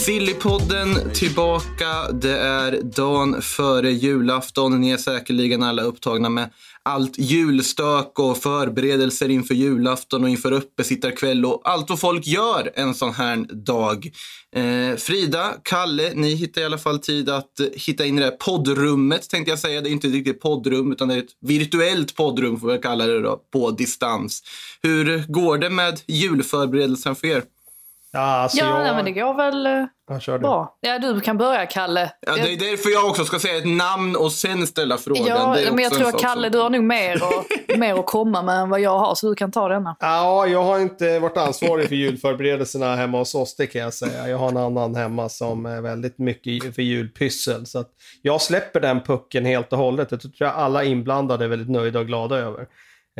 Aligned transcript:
Sillypodden 0.00 1.12
tillbaka. 1.14 2.12
Det 2.12 2.38
är 2.38 2.82
dagen 2.82 3.42
före 3.42 3.90
julafton. 3.92 4.80
Ni 4.80 4.90
är 4.90 4.96
säkerligen 4.96 5.62
alla 5.62 5.82
upptagna 5.82 6.28
med 6.28 6.50
allt 6.82 7.18
julstök 7.18 8.18
och 8.18 8.38
förberedelser 8.38 9.28
inför 9.28 9.54
julafton 9.54 10.24
och 10.24 10.30
inför 10.30 10.52
uppesittarkväll 10.52 11.44
och 11.44 11.60
allt 11.64 11.90
vad 11.90 12.00
folk 12.00 12.26
gör 12.26 12.70
en 12.74 12.94
sån 12.94 13.14
här 13.14 13.36
dag. 13.64 14.10
Eh, 14.56 14.96
Frida, 14.96 15.54
Kalle, 15.62 16.12
ni 16.14 16.34
hittar 16.34 16.60
i 16.60 16.64
alla 16.64 16.78
fall 16.78 16.98
tid 16.98 17.28
att 17.28 17.60
hitta 17.74 18.06
in 18.06 18.18
i 18.18 18.20
det 18.20 18.26
här 18.26 18.36
poddrummet 18.36 19.30
tänkte 19.30 19.50
jag 19.50 19.58
säga. 19.58 19.80
Det 19.80 19.88
är 19.88 19.92
inte 19.92 20.08
riktigt 20.08 20.40
poddrum 20.40 20.92
utan 20.92 21.08
det 21.08 21.14
är 21.14 21.18
ett 21.18 21.36
virtuellt 21.40 22.16
poddrum 22.16 22.60
får 22.60 22.72
vi 22.72 22.78
kalla 22.78 23.06
det 23.06 23.20
då, 23.20 23.40
på 23.52 23.70
distans. 23.70 24.42
Hur 24.82 25.24
går 25.32 25.58
det 25.58 25.70
med 25.70 26.00
julförberedelsen 26.06 27.16
för 27.16 27.26
er? 27.26 27.42
Ja, 28.12 28.20
alltså 28.20 28.58
Ja, 28.58 28.66
jag... 28.66 28.82
nej, 28.82 28.94
men 28.94 29.04
det 29.04 29.12
går 29.12 29.34
väl 29.34 29.66
eh, 29.66 29.72
Ja, 30.10 30.20
kör 30.20 30.32
du. 30.32 30.38
bra. 30.38 30.76
Ja, 30.80 30.98
du 30.98 31.20
kan 31.20 31.38
börja, 31.38 31.66
Kalle. 31.66 32.12
Ja, 32.26 32.34
det 32.34 32.52
är 32.52 32.56
därför 32.70 32.90
jag 32.90 33.04
också 33.10 33.24
ska 33.24 33.38
säga 33.38 33.58
ett 33.58 33.66
namn 33.68 34.16
och 34.16 34.32
sen 34.32 34.66
ställa 34.66 34.96
frågan. 34.96 35.26
Ja, 35.26 35.56
men 35.72 35.78
jag 35.84 35.92
tror 35.94 36.08
att 36.08 36.20
Kalle, 36.20 36.42
som- 36.48 36.52
du 36.52 36.58
har 36.58 36.70
nog 36.70 36.82
mer, 36.84 37.22
och, 37.22 37.44
mer 37.78 37.94
att 37.94 38.06
komma 38.06 38.42
med 38.42 38.54
än 38.60 38.70
vad 38.70 38.80
jag 38.80 38.98
har, 38.98 39.14
så 39.14 39.28
du 39.28 39.34
kan 39.34 39.52
ta 39.52 39.68
denna. 39.68 39.96
Ja, 40.00 40.46
jag 40.46 40.62
har 40.62 40.78
inte 40.78 41.18
varit 41.18 41.36
ansvarig 41.36 41.88
för 41.88 41.94
julförberedelserna 41.94 42.96
hemma 42.96 43.18
hos 43.18 43.34
oss, 43.34 43.56
det 43.56 43.66
kan 43.66 43.80
jag 43.80 43.94
säga. 43.94 44.28
Jag 44.28 44.38
har 44.38 44.48
en 44.48 44.56
annan 44.56 44.94
hemma 44.94 45.28
som 45.28 45.66
är 45.66 45.80
väldigt 45.80 46.18
mycket 46.18 46.74
för 46.74 46.82
julpyssel. 46.82 47.66
Så 47.66 47.78
att 47.78 47.88
jag 48.22 48.42
släpper 48.42 48.80
den 48.80 49.00
pucken 49.00 49.44
helt 49.44 49.72
och 49.72 49.78
hållet. 49.78 50.08
Det 50.10 50.18
tror 50.18 50.32
jag 50.38 50.54
alla 50.54 50.84
inblandade 50.84 51.44
är 51.44 51.48
väldigt 51.48 51.70
nöjda 51.70 51.98
och 51.98 52.06
glada 52.06 52.36
över. 52.36 52.66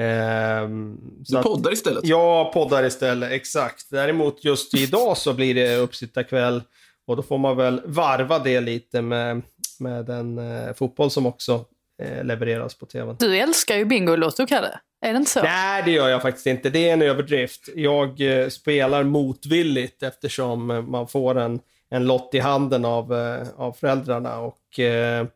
Ehm, 0.00 0.96
så 1.24 1.32
Du 1.32 1.38
att- 1.38 1.44
poddar 1.44 1.72
istället. 1.72 2.04
Jag 2.04 2.52
poddar 2.52 2.84
istället, 2.84 3.32
exakt. 3.32 3.90
Däremot 3.90 4.44
just 4.44 4.74
idag 4.74 5.16
så 5.16 5.32
blir 5.34 5.54
det 5.54 5.76
uppsittarkväll 5.76 6.62
och 7.06 7.16
då 7.16 7.22
får 7.22 7.38
man 7.38 7.56
väl 7.56 7.80
varva 7.84 8.38
det 8.38 8.60
lite 8.60 9.02
med, 9.02 9.42
med 9.78 10.04
den 10.04 10.38
eh, 10.38 10.72
fotboll 10.74 11.10
som 11.10 11.26
också 11.26 11.64
eh, 12.02 12.24
levereras 12.24 12.74
på 12.74 12.86
tvn. 12.86 13.16
Du 13.18 13.36
älskar 13.38 13.76
ju 13.76 13.84
Bingolotto, 13.84 14.46
Kalle. 14.46 14.80
Är 15.02 15.12
det 15.12 15.16
inte 15.16 15.30
så? 15.30 15.42
Nej, 15.42 15.82
det 15.84 15.90
gör 15.90 16.08
jag 16.08 16.22
faktiskt 16.22 16.46
inte. 16.46 16.70
Det 16.70 16.88
är 16.88 16.92
en 16.92 17.02
överdrift. 17.02 17.68
Jag 17.74 18.20
eh, 18.20 18.48
spelar 18.48 19.02
motvilligt 19.02 20.02
eftersom 20.02 20.84
man 20.90 21.08
får 21.08 21.38
en, 21.38 21.60
en 21.90 22.06
lott 22.06 22.30
i 22.34 22.38
handen 22.38 22.84
av, 22.84 23.14
eh, 23.14 23.46
av 23.56 23.72
föräldrarna. 23.72 24.38
Och 24.38 24.78
eh, 24.80 25.26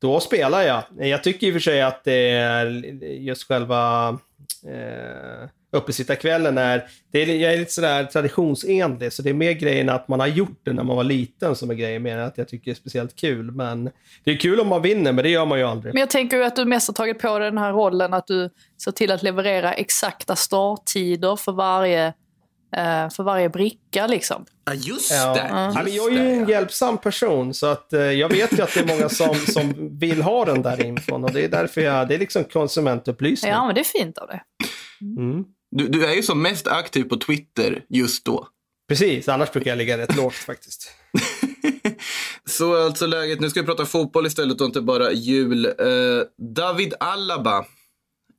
då 0.00 0.20
spelar 0.20 0.62
jag. 0.62 0.82
Jag 0.98 1.24
tycker 1.24 1.46
i 1.46 1.50
och 1.50 1.54
för 1.54 1.60
sig 1.60 1.82
att 1.82 2.04
det 2.04 2.30
är 2.30 2.66
just 3.02 3.48
själva 3.48 4.08
eh, 4.66 5.48
uppesittarkvällen 5.76 6.58
är, 6.58 6.84
det 7.12 7.22
är, 7.22 7.26
jag 7.26 7.54
är 7.54 7.58
lite 7.58 7.72
sådär 7.72 8.04
traditionsenlig, 8.04 9.12
så 9.12 9.22
det 9.22 9.30
är 9.30 9.34
mer 9.34 9.52
grejen 9.52 9.88
att 9.88 10.08
man 10.08 10.20
har 10.20 10.26
gjort 10.26 10.60
det 10.62 10.72
när 10.72 10.84
man 10.84 10.96
var 10.96 11.04
liten 11.04 11.56
som 11.56 11.70
är 11.70 11.74
grejen, 11.74 12.02
mer 12.02 12.18
än 12.18 12.24
att 12.24 12.38
jag 12.38 12.48
tycker 12.48 12.64
det 12.64 12.70
är 12.70 12.74
speciellt 12.74 13.16
kul. 13.16 13.50
Men 13.52 13.90
det 14.24 14.30
är 14.30 14.36
kul 14.36 14.60
om 14.60 14.68
man 14.68 14.82
vinner, 14.82 15.12
men 15.12 15.24
det 15.24 15.30
gör 15.30 15.46
man 15.46 15.58
ju 15.58 15.64
aldrig. 15.64 15.94
Men 15.94 16.00
jag 16.00 16.10
tänker 16.10 16.36
ju 16.36 16.44
att 16.44 16.56
du 16.56 16.64
mest 16.64 16.88
har 16.88 16.94
tagit 16.94 17.18
på 17.18 17.38
dig 17.38 17.50
den 17.50 17.58
här 17.58 17.72
rollen 17.72 18.14
att 18.14 18.26
du 18.26 18.50
ser 18.84 18.92
till 18.92 19.10
att 19.10 19.22
leverera 19.22 19.72
exakta 19.72 20.36
starttider 20.36 21.36
för 21.36 21.52
varje, 21.52 22.12
för 23.10 23.22
varje 23.22 23.48
bricka 23.48 24.06
liksom. 24.06 24.46
Ja, 24.64 24.74
just 24.74 25.10
det. 25.10 25.16
Ja, 25.50 25.82
just 25.82 25.96
jag 25.96 26.12
är 26.12 26.24
ju 26.24 26.32
en 26.32 26.48
hjälpsam 26.48 26.98
person 26.98 27.54
så 27.54 27.66
att 27.66 27.92
eh, 27.92 28.00
jag 28.00 28.28
vet 28.28 28.58
ju 28.58 28.62
att 28.62 28.74
det 28.74 28.80
är 28.80 28.86
många 28.86 29.08
som, 29.08 29.34
som 29.52 29.98
vill 29.98 30.22
ha 30.22 30.44
den 30.44 30.62
där 30.62 30.84
infon 30.84 31.24
och 31.24 31.32
det 31.32 31.44
är 31.44 31.48
därför 31.48 31.80
jag, 31.80 32.08
det 32.08 32.14
är 32.14 32.18
liksom 32.18 32.44
konsumentupplysning. 32.44 33.52
Ja, 33.52 33.66
men 33.66 33.74
det 33.74 33.80
är 33.80 33.84
fint 33.84 34.18
av 34.18 34.28
det. 34.28 34.40
Mm. 35.00 35.44
Du, 35.70 35.88
du 35.88 36.06
är 36.06 36.14
ju 36.14 36.22
som 36.22 36.42
mest 36.42 36.66
aktiv 36.66 37.04
på 37.04 37.16
Twitter 37.16 37.84
just 37.88 38.24
då. 38.24 38.48
Precis, 38.88 39.28
annars 39.28 39.52
brukar 39.52 39.70
jag 39.70 39.78
ligga 39.78 39.98
rätt 39.98 40.16
lågt 40.16 40.34
faktiskt. 40.34 40.90
Så 42.48 42.84
alltså 42.84 43.06
läget. 43.06 43.40
Nu 43.40 43.50
ska 43.50 43.60
vi 43.60 43.66
prata 43.66 43.86
fotboll 43.86 44.26
istället 44.26 44.60
och 44.60 44.66
inte 44.66 44.80
bara 44.80 45.12
jul. 45.12 45.66
Eh, 45.66 45.72
David 46.54 46.94
Alaba 47.00 47.64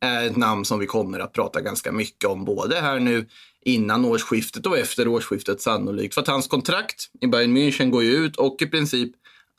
är 0.02 0.26
ett 0.26 0.38
namn 0.38 0.66
som 0.66 0.80
vi 0.80 0.86
kommer 0.86 1.20
att 1.20 1.34
prata 1.34 1.62
ganska 1.62 1.92
mycket 1.92 2.30
om 2.30 2.46
både 2.46 2.76
här 2.76 3.00
nu 3.00 3.26
innan 3.66 4.06
årsskiftet 4.06 4.66
och 4.66 4.78
efter 4.78 5.08
årsskiftet 5.08 5.62
sannolikt. 5.62 6.14
För 6.14 6.22
att 6.22 6.28
hans 6.28 6.48
kontrakt 6.48 7.10
i 7.22 7.28
Bayern 7.28 7.58
München 7.58 7.90
går 7.90 8.04
ju 8.04 8.12
ut 8.12 8.36
och 8.36 8.62
i 8.62 8.66
princip 8.66 9.12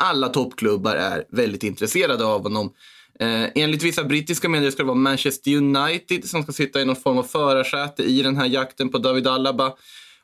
alla 0.03 0.29
toppklubbar 0.29 0.97
är 0.97 1.25
väldigt 1.29 1.63
intresserade 1.63 2.25
av 2.25 2.43
honom. 2.43 2.73
Eh, 3.21 3.45
enligt 3.55 3.83
vissa 3.83 4.05
brittiska 4.05 4.49
medier 4.49 4.71
ska 4.71 4.83
det 4.83 4.87
vara 4.87 4.99
Manchester 4.99 5.57
United 5.57 6.29
som 6.29 6.43
ska 6.43 6.53
sitta 6.53 6.81
i 6.81 6.85
någon 6.85 6.97
form 6.97 7.19
av 7.19 7.23
förarsäte 7.23 8.03
i 8.03 8.23
den 8.23 8.37
här 8.37 8.47
jakten 8.47 8.89
på 8.89 8.99
David 8.99 9.27
Alaba. 9.27 9.73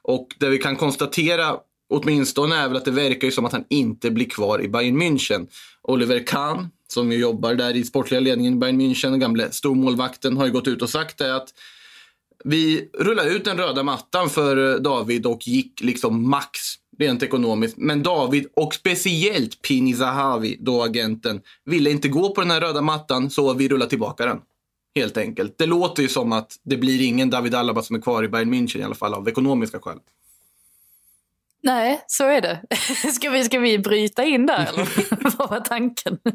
Och 0.02 0.28
det 0.38 0.48
vi 0.48 0.58
kan 0.58 0.76
konstatera 0.76 1.56
åtminstone 1.90 2.56
är 2.56 2.68
väl 2.68 2.76
att 2.76 2.84
det 2.84 2.90
verkar 2.90 3.28
ju 3.28 3.32
som 3.32 3.44
att 3.44 3.52
han 3.52 3.64
inte 3.70 4.10
blir 4.10 4.28
kvar 4.28 4.62
i 4.62 4.68
Bayern 4.68 5.02
München. 5.02 5.46
Oliver 5.82 6.26
Kahn, 6.26 6.68
som 6.88 7.12
ju 7.12 7.18
jobbar 7.18 7.54
där 7.54 7.76
i 7.76 7.84
sportliga 7.84 8.20
ledningen 8.20 8.54
i 8.54 8.56
Bayern 8.56 8.80
München, 8.80 9.10
den 9.10 9.20
gamle 9.20 9.50
stormålvakten, 9.50 10.36
har 10.36 10.46
ju 10.46 10.52
gått 10.52 10.68
ut 10.68 10.82
och 10.82 10.90
sagt 10.90 11.18
det 11.18 11.36
att 11.36 11.48
vi 12.44 12.90
rullade 12.98 13.30
ut 13.30 13.44
den 13.44 13.56
röda 13.56 13.82
mattan 13.82 14.30
för 14.30 14.74
eh, 14.74 14.80
David 14.80 15.26
och 15.26 15.48
gick 15.48 15.80
liksom 15.80 16.30
max 16.30 16.58
rent 16.98 17.22
ekonomiskt. 17.22 17.76
Men 17.76 18.02
David 18.02 18.46
och 18.56 18.74
speciellt 18.74 19.62
Pini 19.62 19.94
Zahavi, 19.94 20.56
då 20.60 20.82
agenten, 20.82 21.40
ville 21.64 21.90
inte 21.90 22.08
gå 22.08 22.34
på 22.34 22.40
den 22.40 22.50
här 22.50 22.60
röda 22.60 22.80
mattan 22.80 23.30
så 23.30 23.54
vi 23.54 23.68
rullar 23.68 23.86
tillbaka 23.86 24.26
den. 24.26 24.38
Helt 24.94 25.16
enkelt. 25.16 25.58
Det 25.58 25.66
låter 25.66 26.02
ju 26.02 26.08
som 26.08 26.32
att 26.32 26.56
det 26.64 26.76
blir 26.76 27.02
ingen 27.02 27.30
David 27.30 27.54
Alaba 27.54 27.82
som 27.82 27.96
är 27.96 28.00
kvar 28.00 28.22
i 28.22 28.28
Bayern 28.28 28.54
München 28.54 28.78
i 28.78 28.82
alla 28.82 28.94
fall 28.94 29.14
av 29.14 29.28
ekonomiska 29.28 29.80
skäl. 29.80 29.98
Nej, 31.64 32.04
så 32.06 32.24
är 32.24 32.40
det. 32.40 32.60
Ska 33.12 33.30
vi, 33.30 33.44
ska 33.44 33.58
vi 33.58 33.78
bryta 33.78 34.24
in 34.24 34.46
där 34.46 34.68
eller? 34.72 34.88
Vad 35.38 35.50
var 35.50 35.60
tanken? 35.60 36.18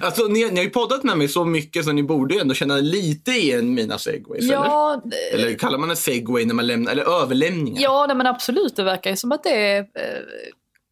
Alltså, 0.00 0.26
ni, 0.26 0.50
ni 0.50 0.56
har 0.56 0.64
ju 0.64 0.70
poddat 0.70 1.04
med 1.04 1.18
mig 1.18 1.28
så 1.28 1.44
mycket 1.44 1.84
så 1.84 1.92
ni 1.92 2.02
borde 2.02 2.34
ju 2.34 2.40
ändå 2.40 2.54
känna 2.54 2.76
lite 2.76 3.30
igen 3.30 3.74
mina 3.74 3.98
segways. 3.98 4.44
Eller? 4.44 4.54
ja, 4.54 5.02
eller 5.32 5.54
kallar 5.54 5.78
man 5.78 5.88
det 5.88 5.96
segway 5.96 6.44
när 6.46 6.54
man 6.54 6.66
lämnar, 6.66 6.92
eller 6.92 7.22
överlämningar? 7.22 7.82
ja 7.82 8.06
nej, 8.06 8.16
men 8.16 8.26
absolut. 8.26 8.76
Det 8.76 8.84
verkar 8.84 9.10
ju 9.10 9.16
som 9.16 9.32
att 9.32 9.42
det 9.42 9.76
eh, 9.78 9.84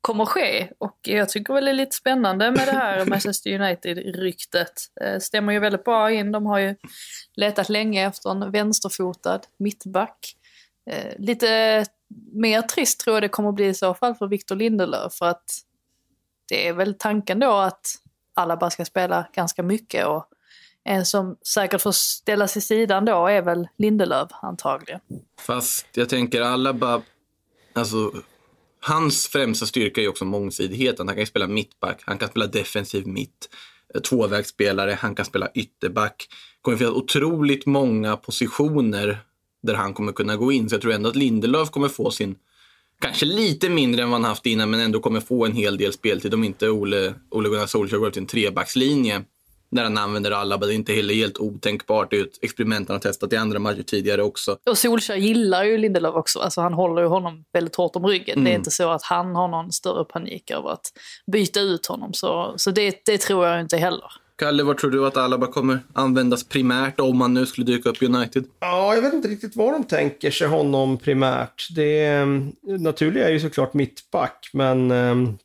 kommer 0.01 0.25
ske. 0.25 0.69
Och 0.79 0.99
jag 1.03 1.29
tycker 1.29 1.55
väl 1.55 1.65
det 1.65 1.71
är 1.71 1.75
lite 1.75 1.97
spännande 1.97 2.51
med 2.51 2.67
det 2.67 2.73
här 2.73 3.05
Manchester 3.07 3.61
United-ryktet. 3.61 4.73
Eh, 5.01 5.19
stämmer 5.19 5.53
ju 5.53 5.59
väldigt 5.59 5.85
bra 5.85 6.11
in. 6.11 6.33
De 6.33 6.47
har 6.47 6.59
ju 6.59 6.75
letat 7.37 7.69
länge 7.69 8.07
efter 8.07 8.31
en 8.31 8.51
vänsterfotad 8.51 9.41
mittback. 9.59 10.36
Eh, 10.91 11.15
lite 11.19 11.85
mer 12.33 12.63
trist 12.63 13.01
tror 13.01 13.17
jag 13.17 13.23
det 13.23 13.29
kommer 13.29 13.53
bli 13.53 13.67
i 13.67 13.75
så 13.75 13.95
fall 13.95 14.15
för 14.15 14.27
Victor 14.27 14.57
Lindelöf. 14.57 15.15
För 15.15 15.27
att 15.27 15.45
det 16.49 16.69
är 16.69 16.73
väl 16.73 16.95
tanken 16.99 17.41
då 17.41 17.53
att 17.53 17.97
alla 18.35 18.57
bara 18.57 18.71
ska 18.71 18.85
spela 18.85 19.29
ganska 19.33 19.63
mycket. 19.63 20.07
Och 20.07 20.29
en 20.85 21.07
som 21.07 21.37
säkert 21.55 21.83
får 21.83 21.93
ställa 21.93 22.49
sig 22.49 22.63
sidan 22.63 23.05
då 23.05 23.27
är 23.27 23.43
väl 23.43 23.69
Lindelöf 23.79 24.29
antagligen. 24.43 25.01
Fast 25.41 25.87
jag 25.93 26.09
tänker 26.09 26.43
alla 26.43 26.73
bara... 26.73 27.03
Alltså, 27.73 28.13
hans 28.81 29.29
främsta 29.29 29.67
styrka 29.67 30.01
är 30.01 30.09
också 30.09 30.25
mångsidigheten. 30.25 31.09
Han 31.09 31.17
kan 31.17 31.23
ju 31.23 31.27
spela 31.27 31.47
mittback, 31.47 32.03
han 32.07 32.19
kan 32.19 32.29
spela 32.29 32.47
defensiv 32.47 33.07
mitt, 33.07 33.49
eh, 33.95 34.01
tvåvägsspelare, 34.01 34.99
han 35.01 35.15
kan 35.15 35.25
spela 35.25 35.49
ytterback. 35.55 36.27
Det 36.29 36.63
kommer 36.63 36.77
finnas 36.77 36.95
otroligt 36.95 37.67
många 37.67 38.17
positioner 38.17 39.19
där 39.67 39.75
han 39.75 39.95
kommer 39.95 40.13
kunna 40.13 40.37
gå 40.37 40.53
in. 40.53 40.69
Så 40.69 40.75
jag 40.75 40.83
tror 40.83 40.93
ändå 40.93 41.09
att 41.09 41.17
Lindelöf 41.17 41.71
kommer 41.71 41.89
få 41.89 42.11
sin, 42.11 42.37
kanske 43.01 43.27
lite 43.27 43.69
mindre 43.69 44.03
än 44.03 44.11
vad 44.11 44.21
han 44.21 44.29
haft 44.31 44.47
innan, 44.47 44.71
men 44.71 44.81
ändå 44.81 45.01
kommer 45.01 45.21
få 45.21 45.47
en 45.47 45.53
hel 45.53 45.77
del 45.77 45.93
speltid 45.93 46.35
om 46.35 46.45
inte 46.45 46.69
Ole, 46.71 47.15
Ole 47.31 47.49
Gunnar 47.49 47.67
Solskjaer 47.67 48.01
går 48.01 48.11
till 48.11 48.23
en 48.23 48.27
trebackslinje 48.27 49.23
där 49.71 49.83
han 49.83 49.99
använder 49.99 50.31
alla. 50.31 50.57
Det 50.57 50.67
är 50.67 50.75
inte 50.75 50.93
heller 50.93 51.15
helt 51.15 51.39
otänkbart. 51.39 52.11
Det 52.11 52.19
är 52.19 52.23
ett 52.23 52.39
experiment 52.43 52.89
han 52.89 52.95
har 52.95 53.01
testat 53.01 53.33
i 53.33 53.37
andra 53.37 53.59
matcher 53.59 53.83
tidigare 53.83 54.23
också. 54.23 54.59
Och 54.71 54.79
Solskjaer 54.79 55.19
gillar 55.19 55.65
ju 55.65 55.79
Lindelöf 55.79 56.15
också. 56.15 56.39
Alltså 56.39 56.61
han 56.61 56.73
håller 56.73 57.03
ju 57.03 57.09
honom 57.09 57.45
väldigt 57.53 57.77
hårt 57.77 57.97
om 57.97 58.07
ryggen. 58.07 58.45
Det 58.45 58.51
är 58.51 58.53
Mm. 58.53 58.61
inte 58.61 58.71
så 58.71 58.91
att 58.91 59.03
han 59.03 59.37
har 59.37 59.49
någon 59.49 59.73
större 59.73 60.05
panik 60.05 60.51
över 60.51 60.71
att 60.71 60.87
byta 61.33 61.61
ut 61.61 61.87
honom. 61.87 62.13
Så, 62.13 62.55
så 62.57 62.71
det, 62.71 63.01
det 63.07 63.19
tror 63.19 63.47
jag 63.47 63.61
inte 63.61 63.77
heller. 63.77 64.11
Kalle, 64.39 64.63
vad 64.63 64.79
tror 64.79 64.91
du 64.91 65.07
att 65.07 65.17
Alaba 65.17 65.47
kommer 65.47 65.79
användas 65.93 66.45
primärt 66.45 67.01
om 67.01 67.21
han 67.21 67.35
nu 67.35 67.47
skulle 67.47 67.67
dyka 67.67 67.89
upp 67.89 68.03
i 68.03 68.07
United? 68.07 68.45
Ja, 68.61 68.95
jag 68.95 69.03
vet 69.03 69.15
inte 69.15 69.29
riktigt 69.29 69.57
vad 69.57 69.73
de 69.73 69.85
tänker 69.85 70.31
sig 70.31 70.49
honom 70.49 70.99
primärt. 70.99 71.69
Det 71.75 72.05
ehm, 72.07 72.53
naturliga 72.63 73.29
är 73.29 73.33
ju 73.33 73.41
såklart 73.41 73.75
mittback, 73.75 74.51
men 74.53 74.91
ehm, 74.91 75.39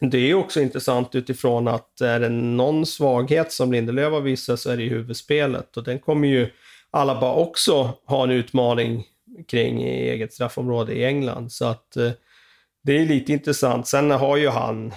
det 0.00 0.18
är 0.18 0.26
ju 0.26 0.34
också 0.34 0.60
intressant 0.60 1.14
utifrån 1.14 1.68
att 1.68 2.00
är 2.00 2.20
det 2.20 2.28
någon 2.28 2.86
svaghet 2.86 3.52
som 3.52 3.72
Lindelöf 3.72 4.12
har 4.12 4.20
visat 4.20 4.60
så 4.60 4.70
är 4.70 4.76
det 4.76 4.82
i 4.82 4.88
huvudspelet 4.88 5.76
och 5.76 5.84
den 5.84 5.98
kommer 5.98 6.28
ju 6.28 6.50
Alaba 6.90 7.34
också 7.34 7.94
ha 8.06 8.24
en 8.24 8.30
utmaning 8.30 9.04
kring 9.48 9.82
i 9.82 10.10
eget 10.10 10.32
straffområde 10.32 10.92
i 10.92 11.04
England. 11.04 11.52
Så 11.52 11.64
att 11.64 11.96
eh, 11.96 12.10
det 12.84 12.98
är 12.98 13.06
lite 13.06 13.32
intressant. 13.32 13.86
Sen 13.86 14.10
har 14.10 14.36
ju 14.36 14.48
han 14.48 14.92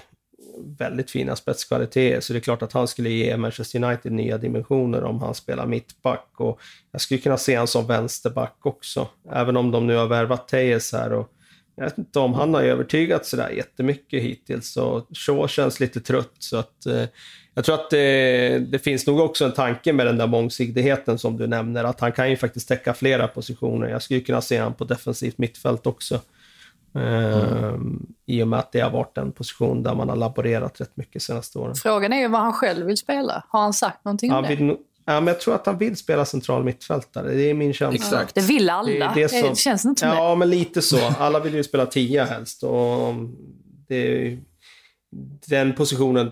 väldigt 0.78 1.12
fina 1.12 1.36
spetskvaliteter, 1.36 2.22
så 2.22 2.34
det 2.34 2.40
är 2.40 2.42
klart 2.42 2.62
att 2.62 2.74
han 2.74 2.88
skulle 2.88 3.10
ge 3.10 3.38
Manchester 3.38 3.84
United 3.84 4.12
nya 4.12 4.38
dimensioner 4.38 5.04
om 5.04 5.20
han 5.20 5.36
spelar 5.36 5.66
mittback. 5.66 6.30
Och 6.38 6.60
jag 6.92 7.02
skulle 7.02 7.20
kunna 7.20 7.38
se 7.38 7.56
honom 7.56 7.68
som 7.68 7.88
vänsterback 7.88 8.58
också, 8.64 9.08
även 9.32 9.58
om 9.58 9.72
de 9.72 9.88
nu 9.88 9.96
har 9.96 10.08
värvat 10.08 10.48
Tejes 10.48 10.94
här. 10.94 11.14
Och 11.14 11.34
jag 11.76 11.84
vet 11.84 11.98
inte 11.98 12.20
om 12.20 12.34
han 12.34 12.54
har 12.54 12.62
övertygat 12.62 13.26
sådär 13.26 13.50
jättemycket 13.50 14.24
hittills, 14.24 14.72
Så 14.72 15.08
Shaw 15.14 15.48
känns 15.48 15.80
lite 15.80 16.02
trött. 16.02 16.34
Så 16.40 16.58
att, 16.58 16.86
eh, 16.86 17.04
jag 17.54 17.66
tror 17.66 17.76
att 17.76 17.90
det, 17.90 18.60
det, 18.60 18.80
finns 18.80 19.08
nog 19.08 19.20
också 19.20 19.46
en 19.46 19.52
tanke 19.52 19.94
med 19.94 20.06
den 20.06 20.18
där 20.18 20.28
mångsidigheten 20.28 21.18
som 21.18 21.38
du 21.38 21.48
nämner, 21.48 21.84
att 21.84 22.00
han 22.00 22.12
kan 22.12 22.30
ju 22.30 22.38
faktiskt 22.38 22.68
täcka 22.68 22.94
flera 22.94 23.28
positioner. 23.28 23.88
Jag 23.88 24.02
skulle 24.02 24.20
kunna 24.20 24.42
se 24.42 24.60
honom 24.60 24.74
på 24.74 24.84
defensivt 24.84 25.38
mittfält 25.38 25.88
också. 25.88 26.22
Mm. 26.98 28.06
I 28.26 28.44
och 28.44 28.48
med 28.48 28.60
att 28.60 28.72
det 28.72 28.80
har 28.80 28.92
varit 28.92 29.18
en 29.18 29.32
position 29.32 29.84
där 29.84 29.96
man 29.96 30.10
har 30.10 30.16
laborerat 30.16 30.82
rätt 30.82 30.98
mycket 30.98 31.22
senaste 31.22 31.60
åren. 31.60 31.76
Frågan 31.76 32.14
är 32.14 32.18
ju 32.18 32.28
vad 32.28 32.42
han 32.42 32.54
själv 32.54 32.86
vill 32.86 32.98
spela. 32.98 33.44
Har 33.50 33.62
han 33.62 33.74
sagt 33.74 34.06
någonting 34.06 34.32
han 34.32 34.44
om 34.44 34.50
det? 34.50 34.56
Vill, 34.56 34.76
ja, 35.06 35.20
men 35.20 35.28
jag 35.28 35.40
tror 35.40 35.56
att 35.56 35.66
han 35.66 35.78
vill 35.78 35.96
spela 35.96 36.26
central 36.26 36.64
mittfältare. 36.64 37.34
Det 37.34 37.50
är 37.50 37.54
min 37.54 37.74
känsla. 37.74 37.96
Exakt. 37.96 38.36
Det 38.36 38.42
vill 38.42 38.70
alla. 38.70 38.90
Det, 38.90 39.12
det, 39.16 39.24
är 39.24 39.42
det 39.42 39.48
som, 39.48 39.56
känns 39.56 39.86
inte 39.86 40.00
som 40.00 40.10
Ja, 40.10 40.30
det. 40.30 40.36
men 40.36 40.50
lite 40.50 40.82
så. 40.82 41.00
Alla 41.20 41.40
vill 41.40 41.54
ju 41.54 41.64
spela 41.64 41.86
tia 41.86 42.26
helst. 42.26 42.64
Och 42.64 43.14
det, 43.88 44.38
den 45.48 45.74
positionen 45.74 46.32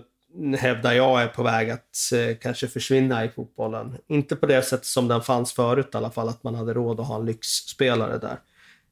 hävdar 0.58 0.92
jag 0.92 1.22
är 1.22 1.28
på 1.28 1.42
väg 1.42 1.70
att 1.70 2.12
eh, 2.14 2.36
kanske 2.40 2.68
försvinna 2.68 3.24
i 3.24 3.28
fotbollen. 3.28 3.96
Inte 4.08 4.36
på 4.36 4.46
det 4.46 4.62
sätt 4.62 4.84
som 4.84 5.08
den 5.08 5.22
fanns 5.22 5.52
förut 5.52 5.90
i 5.94 5.96
alla 5.96 6.10
fall, 6.10 6.28
att 6.28 6.42
man 6.42 6.54
hade 6.54 6.74
råd 6.74 7.00
att 7.00 7.06
ha 7.06 7.16
en 7.16 7.26
lyxspelare 7.26 8.18
där. 8.18 8.38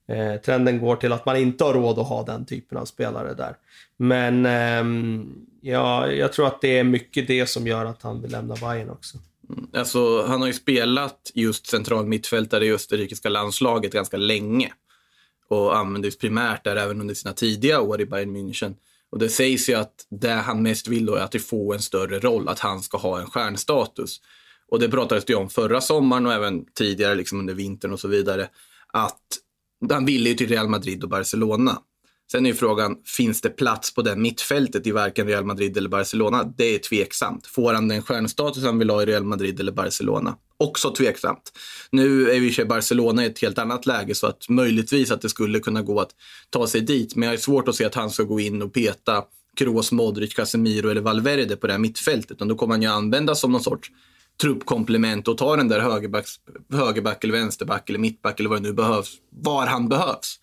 Eh, 0.08 0.40
trenden 0.40 0.80
går 0.80 0.96
till 0.96 1.12
att 1.12 1.26
man 1.26 1.36
inte 1.36 1.64
har 1.64 1.74
råd 1.74 1.98
att 1.98 2.08
ha 2.08 2.22
den 2.22 2.46
typen 2.46 2.78
av 2.78 2.84
spelare 2.84 3.34
där. 3.34 3.56
Men 3.96 4.46
eh, 4.46 5.24
ja, 5.60 6.12
jag 6.12 6.32
tror 6.32 6.46
att 6.46 6.60
det 6.60 6.78
är 6.78 6.84
mycket 6.84 7.26
det 7.26 7.46
som 7.46 7.66
gör 7.66 7.84
att 7.84 8.02
han 8.02 8.22
vill 8.22 8.30
lämna 8.30 8.54
Bayern 8.54 8.90
också. 8.90 9.18
Mm. 9.50 9.66
Alltså, 9.72 10.26
han 10.26 10.40
har 10.40 10.46
ju 10.46 10.54
spelat 10.54 11.30
just 11.34 11.66
central 11.66 12.06
mittfältare 12.06 12.66
i 12.66 12.72
österrikiska 12.72 13.28
landslaget 13.28 13.92
ganska 13.92 14.16
länge 14.16 14.72
och 15.48 15.76
användes 15.76 16.18
primärt 16.18 16.64
där 16.64 16.76
även 16.76 17.00
under 17.00 17.14
sina 17.14 17.34
tidiga 17.34 17.80
år 17.80 18.00
i 18.00 18.06
Bayern 18.06 18.36
München. 18.36 18.74
Och 19.10 19.18
det 19.18 19.28
sägs 19.28 19.68
ju 19.68 19.74
att 19.74 20.06
det 20.10 20.30
han 20.30 20.62
mest 20.62 20.88
vill 20.88 21.06
då 21.06 21.14
är 21.14 21.22
att 21.22 21.42
få 21.42 21.72
en 21.72 21.80
större 21.80 22.18
roll, 22.18 22.48
att 22.48 22.58
han 22.58 22.82
ska 22.82 22.98
ha 22.98 23.20
en 23.20 23.26
stjärnstatus. 23.26 24.20
Och 24.68 24.80
det 24.80 24.88
pratades 24.88 25.24
det 25.24 25.34
om 25.34 25.50
förra 25.50 25.80
sommaren 25.80 26.26
och 26.26 26.32
även 26.32 26.64
tidigare 26.74 27.14
liksom 27.14 27.40
under 27.40 27.54
vintern 27.54 27.92
och 27.92 28.00
så 28.00 28.08
vidare. 28.08 28.48
Att 28.92 29.38
han 29.90 30.04
ville 30.04 30.28
ju 30.28 30.34
till 30.34 30.48
Real 30.48 30.68
Madrid 30.68 31.04
och 31.04 31.10
Barcelona. 31.10 31.78
Sen 32.32 32.46
är 32.46 32.50
ju 32.50 32.56
frågan, 32.56 32.96
finns 33.16 33.40
det 33.40 33.50
plats 33.50 33.94
på 33.94 34.02
det 34.02 34.16
mittfältet 34.16 34.86
i 34.86 34.90
varken 34.90 35.26
Real 35.26 35.44
Madrid 35.44 35.76
eller 35.76 35.88
Barcelona? 35.88 36.44
Det 36.56 36.74
är 36.74 36.78
tveksamt. 36.78 37.46
Får 37.46 37.74
han 37.74 37.88
den 37.88 38.02
stjärnstatus 38.02 38.64
han 38.64 38.78
vill 38.78 38.90
ha 38.90 39.02
i 39.02 39.06
Real 39.06 39.24
Madrid 39.24 39.60
eller 39.60 39.72
Barcelona? 39.72 40.36
Också 40.56 40.90
tveksamt. 40.90 41.52
Nu 41.90 42.30
är 42.30 42.40
vi 42.40 42.62
i 42.62 42.64
Barcelona 42.64 43.24
i 43.24 43.26
ett 43.26 43.38
helt 43.38 43.58
annat 43.58 43.86
läge 43.86 44.14
så 44.14 44.26
att 44.26 44.48
möjligtvis 44.48 45.10
att 45.10 45.22
det 45.22 45.28
skulle 45.28 45.60
kunna 45.60 45.82
gå 45.82 46.00
att 46.00 46.10
ta 46.50 46.66
sig 46.66 46.80
dit. 46.80 47.16
Men 47.16 47.26
jag 47.26 47.34
är 47.34 47.38
svårt 47.38 47.68
att 47.68 47.74
se 47.74 47.84
att 47.84 47.94
han 47.94 48.10
ska 48.10 48.22
gå 48.22 48.40
in 48.40 48.62
och 48.62 48.72
peta 48.72 49.24
Kroos, 49.56 49.92
Modric, 49.92 50.34
Casemiro 50.34 50.88
eller 50.90 51.00
Valverde 51.00 51.56
på 51.56 51.66
det 51.66 51.72
här 51.72 51.80
mittfältet. 51.80 52.40
Och 52.40 52.46
då 52.46 52.54
kommer 52.54 52.74
han 52.74 52.82
ju 52.82 52.88
användas 52.88 53.40
som 53.40 53.52
någon 53.52 53.62
sorts 53.62 53.90
truppkomplement 54.40 55.28
och 55.28 55.38
ta 55.38 55.56
den 55.56 55.68
där 55.68 55.80
högerback, 55.80 56.26
högerback 56.72 57.24
eller 57.24 57.34
vänsterback 57.34 57.88
eller 57.88 57.98
mittback 57.98 58.40
eller 58.40 58.50
vad 58.50 58.62
det 58.62 58.68
nu 58.68 58.74
behövs, 58.74 59.12
var 59.30 59.66
han 59.66 59.88
behövs. 59.88 60.40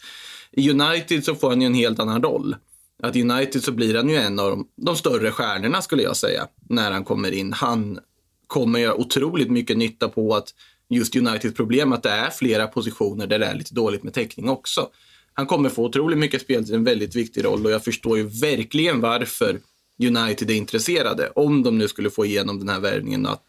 I 0.51 0.69
United 0.69 1.23
så 1.23 1.35
får 1.35 1.49
han 1.49 1.61
ju 1.61 1.67
en 1.67 1.73
helt 1.73 1.99
annan 1.99 2.23
roll. 2.23 2.55
Att 3.03 3.15
i 3.15 3.21
United 3.21 3.63
så 3.63 3.71
blir 3.71 3.95
han 3.95 4.09
ju 4.09 4.15
en 4.15 4.39
av 4.39 4.49
de, 4.49 4.67
de 4.75 4.95
större 4.95 5.31
stjärnorna 5.31 5.81
skulle 5.81 6.03
jag 6.03 6.17
säga, 6.17 6.47
när 6.69 6.91
han 6.91 7.03
kommer 7.03 7.31
in. 7.31 7.53
Han 7.53 7.99
kommer 8.47 8.79
göra 8.79 8.95
otroligt 8.95 9.51
mycket 9.51 9.77
nytta 9.77 10.09
på 10.09 10.35
att 10.35 10.53
just 10.89 11.15
Uniteds 11.15 11.55
problem 11.55 11.93
att 11.93 12.03
det 12.03 12.09
är 12.09 12.29
flera 12.29 12.67
positioner 12.67 13.27
där 13.27 13.39
det 13.39 13.45
är 13.45 13.55
lite 13.55 13.73
dåligt 13.73 14.03
med 14.03 14.13
täckning 14.13 14.49
också. 14.49 14.89
Han 15.33 15.45
kommer 15.45 15.69
få 15.69 15.85
otroligt 15.85 16.17
mycket 16.17 16.41
spel 16.41 16.73
en 16.73 16.83
väldigt 16.83 17.15
viktig 17.15 17.45
roll 17.45 17.65
och 17.65 17.71
jag 17.71 17.83
förstår 17.83 18.17
ju 18.17 18.23
verkligen 18.23 19.01
varför 19.01 19.59
United 19.99 20.49
är 20.49 20.55
intresserade. 20.55 21.31
Om 21.35 21.63
de 21.63 21.77
nu 21.77 21.87
skulle 21.87 22.09
få 22.09 22.25
igenom 22.25 22.59
den 22.59 22.69
här 22.69 22.79
värvningen 22.79 23.25
att 23.25 23.45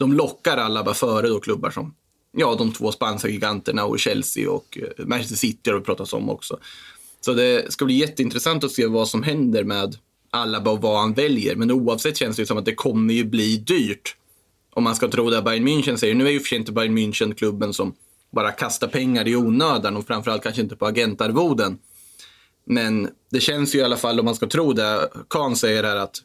de 0.00 0.12
lockar 0.12 0.56
alla 0.56 0.84
bara 0.84 0.94
före 0.94 1.28
då 1.28 1.40
klubbar 1.40 1.70
som 1.70 1.94
ja, 2.32 2.54
de 2.54 2.72
två 2.72 2.92
spanska 2.92 3.28
giganterna 3.28 3.84
och 3.84 3.98
Chelsea 3.98 4.50
och 4.50 4.78
eh, 4.82 5.06
Manchester 5.06 5.36
City 5.36 5.70
har 5.70 5.78
det 5.78 5.84
pratats 5.84 6.12
om 6.12 6.30
också. 6.30 6.58
Så 7.20 7.32
det 7.32 7.72
ska 7.72 7.84
bli 7.84 7.94
jätteintressant 7.94 8.64
att 8.64 8.72
se 8.72 8.86
vad 8.86 9.08
som 9.08 9.22
händer 9.22 9.64
med 9.64 9.96
Alaba 10.30 10.70
och 10.70 10.82
vad 10.82 11.00
han 11.00 11.12
väljer. 11.12 11.56
Men 11.56 11.70
oavsett 11.70 12.16
känns 12.16 12.36
det 12.36 12.46
som 12.46 12.58
att 12.58 12.64
det 12.64 12.74
kommer 12.74 13.14
ju 13.14 13.24
bli 13.24 13.56
dyrt. 13.56 14.16
Om 14.72 14.84
man 14.84 14.96
ska 14.96 15.08
tro 15.08 15.30
det 15.30 15.42
Bayern 15.42 15.68
München 15.68 15.96
säger. 15.96 16.14
Nu 16.14 16.26
är 16.26 16.30
ju 16.30 16.40
för 16.40 16.46
sig 16.46 16.58
inte 16.58 16.72
Bayern 16.72 16.98
München 16.98 17.34
klubben 17.34 17.74
som 17.74 17.94
bara 18.32 18.50
kastar 18.50 18.88
pengar 18.88 19.28
i 19.28 19.36
onödan 19.36 19.96
och 19.96 20.06
framförallt 20.06 20.42
kanske 20.42 20.62
inte 20.62 20.76
på 20.76 20.86
agentarvoden. 20.86 21.78
Men 22.66 23.08
det 23.30 23.40
känns 23.40 23.74
ju 23.74 23.78
i 23.78 23.82
alla 23.82 23.96
fall, 23.96 24.18
om 24.18 24.24
man 24.24 24.34
ska 24.34 24.46
tro 24.46 24.72
det 24.72 25.10
Kahn 25.28 25.56
säger 25.56 25.84
här, 25.84 25.96
att 25.96 26.22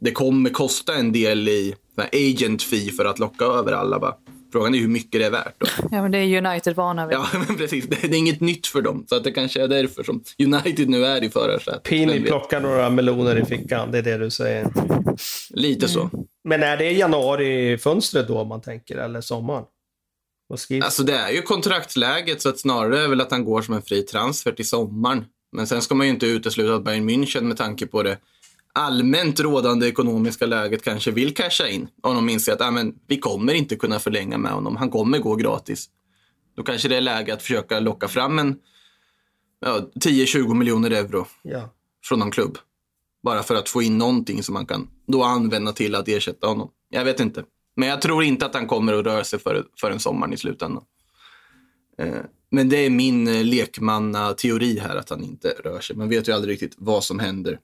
det 0.00 0.12
kommer 0.12 0.50
kosta 0.50 0.94
en 0.94 1.12
del 1.12 1.48
i 1.48 1.74
agent 1.96 2.62
fee 2.62 2.92
för 2.92 3.04
att 3.04 3.18
locka 3.18 3.44
över 3.44 3.72
Alaba. 3.72 4.16
Frågan 4.52 4.74
är 4.74 4.78
hur 4.78 4.88
mycket 4.88 5.20
det 5.20 5.26
är 5.26 5.30
värt. 5.30 5.54
Då. 5.58 5.66
Ja, 5.90 6.02
men 6.02 6.10
det 6.10 6.18
är 6.18 6.46
United 6.46 6.76
vana 6.76 7.06
vid. 7.06 7.16
Ja, 7.16 7.26
men 7.48 7.56
precis. 7.56 7.86
Det 7.86 8.04
är 8.04 8.14
inget 8.14 8.40
nytt 8.40 8.66
för 8.66 8.82
dem. 8.82 9.04
Så 9.08 9.16
att 9.16 9.24
det 9.24 9.32
kanske 9.32 9.62
är 9.62 9.68
därför 9.68 10.02
som 10.02 10.22
United 10.38 10.88
nu 10.88 11.04
är 11.04 11.24
i 11.24 11.30
förarsätet. 11.30 11.82
Pini 11.82 12.20
plockar 12.20 12.60
några 12.60 12.90
meloner 12.90 13.36
i 13.36 13.44
fickan, 13.44 13.90
det 13.90 13.98
är 13.98 14.02
det 14.02 14.18
du 14.18 14.30
säger. 14.30 14.72
Lite 15.50 15.88
så. 15.88 16.10
Men 16.44 16.62
är 16.62 16.76
det 16.76 16.92
januari-fönstret 16.92 18.28
då 18.28 18.44
man 18.44 18.60
tänker, 18.60 18.96
eller 18.96 19.20
sommaren? 19.20 19.64
Alltså 20.82 21.02
det 21.02 21.12
är 21.12 21.30
ju 21.30 21.42
kontraktsläget 21.42 22.42
så 22.42 22.48
att 22.48 22.58
snarare 22.58 23.04
är 23.04 23.08
väl 23.08 23.20
att 23.20 23.30
han 23.30 23.44
går 23.44 23.62
som 23.62 23.74
en 23.74 23.82
fri 23.82 24.02
transfer 24.02 24.52
till 24.52 24.68
sommaren. 24.68 25.24
Men 25.56 25.66
sen 25.66 25.82
ska 25.82 25.94
man 25.94 26.06
ju 26.06 26.12
inte 26.12 26.26
utesluta 26.26 26.74
att 26.74 26.84
Bayern 26.84 27.10
München 27.10 27.40
med 27.40 27.56
tanke 27.56 27.86
på 27.86 28.02
det 28.02 28.18
allmänt 28.74 29.40
rådande 29.40 29.88
ekonomiska 29.88 30.46
läget 30.46 30.82
kanske 30.82 31.10
vill 31.10 31.34
casha 31.34 31.68
in. 31.68 31.88
Om 32.02 32.14
de 32.14 32.28
inser 32.28 32.52
att 32.52 32.60
ah, 32.60 32.70
men, 32.70 32.94
vi 33.06 33.18
kommer 33.18 33.54
inte 33.54 33.76
kunna 33.76 33.98
förlänga 33.98 34.38
med 34.38 34.52
honom, 34.52 34.76
han 34.76 34.90
kommer 34.90 35.18
gå 35.18 35.34
gratis. 35.36 35.88
Då 36.56 36.62
kanske 36.62 36.88
det 36.88 36.96
är 36.96 37.00
läge 37.00 37.34
att 37.34 37.42
försöka 37.42 37.80
locka 37.80 38.08
fram 38.08 38.38
en 38.38 38.56
ja, 39.60 39.90
10-20 39.94 40.54
miljoner 40.54 40.90
euro 40.90 41.26
Ja. 41.42 41.70
från 42.04 42.18
någon 42.18 42.30
klubb. 42.30 42.58
Bara 43.22 43.42
för 43.42 43.54
att 43.54 43.68
få 43.68 43.82
in 43.82 43.98
någonting 43.98 44.42
som 44.42 44.52
man 44.52 44.66
kan 44.66 44.88
då 45.06 45.22
använda 45.22 45.72
till 45.72 45.94
att 45.94 46.08
ersätta 46.08 46.46
honom. 46.46 46.70
Jag 46.88 47.04
vet 47.04 47.20
inte. 47.20 47.44
Men 47.76 47.88
jag 47.88 48.02
tror 48.02 48.24
inte 48.24 48.46
att 48.46 48.54
han 48.54 48.66
kommer 48.66 48.92
att 48.92 49.04
röra 49.04 49.24
sig 49.24 49.38
för, 49.38 49.64
för 49.80 49.90
en 49.90 50.00
sommaren 50.00 50.32
i 50.32 50.36
slutändan. 50.36 50.84
Eh, 51.98 52.14
men 52.50 52.68
det 52.68 52.76
är 52.76 52.90
min 52.90 53.28
eh, 53.28 53.44
lekmanna-teori 53.44 54.78
här 54.78 54.96
att 54.96 55.10
han 55.10 55.24
inte 55.24 55.48
rör 55.48 55.80
sig. 55.80 55.96
Man 55.96 56.08
vet 56.08 56.28
ju 56.28 56.32
aldrig 56.32 56.52
riktigt 56.52 56.74
vad 56.78 57.04
som 57.04 57.18
händer. 57.18 57.58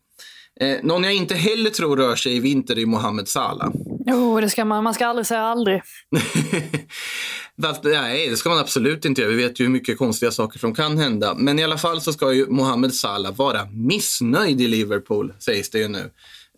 Eh, 0.61 0.77
någon 0.83 1.05
jag 1.05 1.15
inte 1.15 1.35
heller 1.35 1.71
tror 1.71 1.97
rör 1.97 2.17
sig 2.17 2.37
i 2.37 2.41
vinter 2.41 2.79
är 2.79 2.87
Mohamed 2.87 3.29
Salah. 3.29 3.71
Jo, 4.07 4.41
det 4.41 4.51
ska 4.51 4.65
man, 4.65 4.85
man 4.85 4.95
ska 4.95 5.07
aldrig 5.07 5.27
säga 5.27 5.41
aldrig. 5.41 5.83
Nej, 7.83 8.29
det 8.31 8.37
ska 8.37 8.49
man 8.49 8.59
absolut 8.59 9.05
inte 9.05 9.21
göra. 9.21 9.31
Vi 9.31 9.37
vet 9.37 9.61
ju 9.61 9.65
hur 9.65 9.73
mycket 9.73 9.99
konstiga 9.99 10.31
saker 10.31 10.59
som 10.59 10.75
kan 10.75 10.99
hända. 10.99 11.35
Men 11.35 11.59
i 11.59 11.65
alla 11.65 11.79
fall 11.79 12.01
så 12.01 12.13
ska 12.13 12.33
ju 12.33 12.47
Mohamed 12.47 12.95
Salah 12.95 13.35
vara 13.35 13.65
missnöjd 13.65 14.61
i 14.61 14.69
Liverpool, 14.69 15.33
sägs 15.39 15.71
det 15.71 15.79
ju 15.79 15.89
nu. 15.89 16.11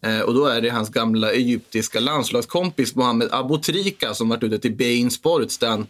Eh, 0.03 0.21
och 0.21 0.35
då 0.35 0.47
är 0.47 0.61
det 0.61 0.71
hans 0.71 0.91
gamla 0.91 1.33
egyptiska 1.33 2.01
landslagskompis 2.01 2.95
Mohamed 2.95 3.29
Aboutrika 3.33 4.15
som 4.15 4.29
varit 4.29 4.43
ute 4.43 4.59
till 4.59 4.77
Bein 4.77 5.11
Sports 5.11 5.59
där 5.59 5.69
han 5.69 5.87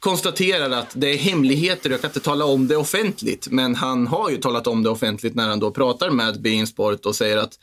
konstaterar 0.00 0.70
att 0.70 0.92
det 0.94 1.10
är 1.14 1.16
hemligheter, 1.16 1.90
jag 1.90 2.00
kan 2.00 2.10
inte 2.10 2.20
tala 2.20 2.44
om 2.44 2.68
det 2.68 2.76
offentligt. 2.76 3.48
Men 3.50 3.74
han 3.74 4.06
har 4.06 4.30
ju 4.30 4.36
talat 4.36 4.66
om 4.66 4.82
det 4.82 4.90
offentligt 4.90 5.34
när 5.34 5.48
han 5.48 5.60
då 5.60 5.70
pratar 5.70 6.10
med 6.10 6.40
Beansport 6.40 7.06
och 7.06 7.16
säger 7.16 7.36
att 7.36 7.58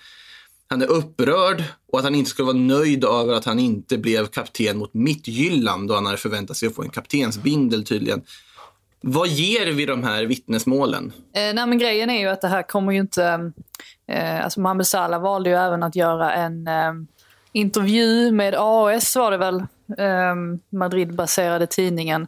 han 0.67 0.81
är 0.81 0.87
upprörd 0.87 1.63
och 1.91 1.99
att 1.99 2.05
han 2.05 2.15
inte 2.15 2.29
skulle 2.29 2.45
vara 2.45 2.57
nöjd 2.57 3.03
över 3.03 3.33
att 3.33 3.45
han 3.45 3.59
inte 3.59 3.97
blev 3.97 4.27
kapten 4.27 4.77
mot 4.77 4.93
Midtjylland 4.93 5.87
då 5.87 5.93
han 5.93 6.05
hade 6.05 6.17
förväntat 6.17 6.57
sig 6.57 6.67
att 6.67 6.75
få 6.75 6.83
en 6.83 6.89
kaptensbindel 6.89 7.85
tydligen. 7.85 8.21
Vad 9.01 9.27
ger 9.27 9.71
vi 9.71 9.85
de 9.85 10.03
här 10.03 10.23
vittnesmålen? 10.23 11.13
Eh, 11.35 11.53
nej, 11.53 11.67
men 11.67 11.77
grejen 11.77 12.09
är 12.09 12.19
ju 12.19 12.27
att 12.27 12.41
det 12.41 12.47
här 12.47 12.63
kommer 12.63 12.91
ju 12.91 12.99
inte... 12.99 13.51
Eh, 14.07 14.43
alltså 14.43 14.59
Mohamed 14.59 14.87
Salah 14.87 15.21
valde 15.21 15.49
ju 15.49 15.55
även 15.55 15.83
att 15.83 15.95
göra 15.95 16.33
en, 16.33 16.67
eh, 16.67 16.93
intervju 17.51 18.31
med 18.31 18.55
AS 18.57 19.15
var 19.15 19.31
det 19.31 19.37
väl, 19.37 19.63
Madrid-baserade 20.69 21.67
tidningen. 21.67 22.27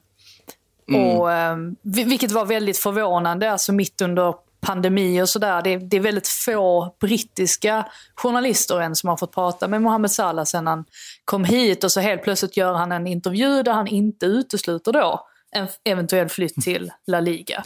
Och, 1.20 1.32
eh, 1.32 1.58
vi- 1.82 2.04
vilket 2.04 2.32
var 2.32 2.46
väldigt 2.46 2.78
förvånande, 2.78 3.52
alltså 3.52 3.74
mitt 3.74 4.02
under 4.02 4.36
pandemi 4.62 5.22
och 5.22 5.30
sådär. 5.30 5.62
Det, 5.62 5.78
det 5.78 5.98
är 5.98 6.02
väldigt 6.02 6.28
få 6.28 6.96
brittiska 7.00 7.86
journalister 8.16 8.82
än 8.82 8.96
som 8.96 9.10
har 9.10 9.18
fått 9.18 9.32
prata 9.34 9.68
med 9.68 9.82
Mohamed 9.82 10.12
Salah 10.12 10.46
sen 10.46 10.68
han 10.68 10.86
kom 11.26 11.44
hit 11.46 11.84
och 11.84 11.92
så 11.92 12.00
helt 12.00 12.24
plötsligt 12.24 12.58
gör 12.58 12.74
han 12.74 12.92
en 12.92 13.08
intervju 13.08 13.64
där 13.64 13.72
han 13.74 13.88
inte 13.88 14.26
utesluter 14.26 14.92
då 14.92 15.28
en 15.52 15.68
eventuell 15.84 16.30
flytt 16.30 16.56
till 16.56 16.92
La 17.08 17.20
Liga. 17.20 17.64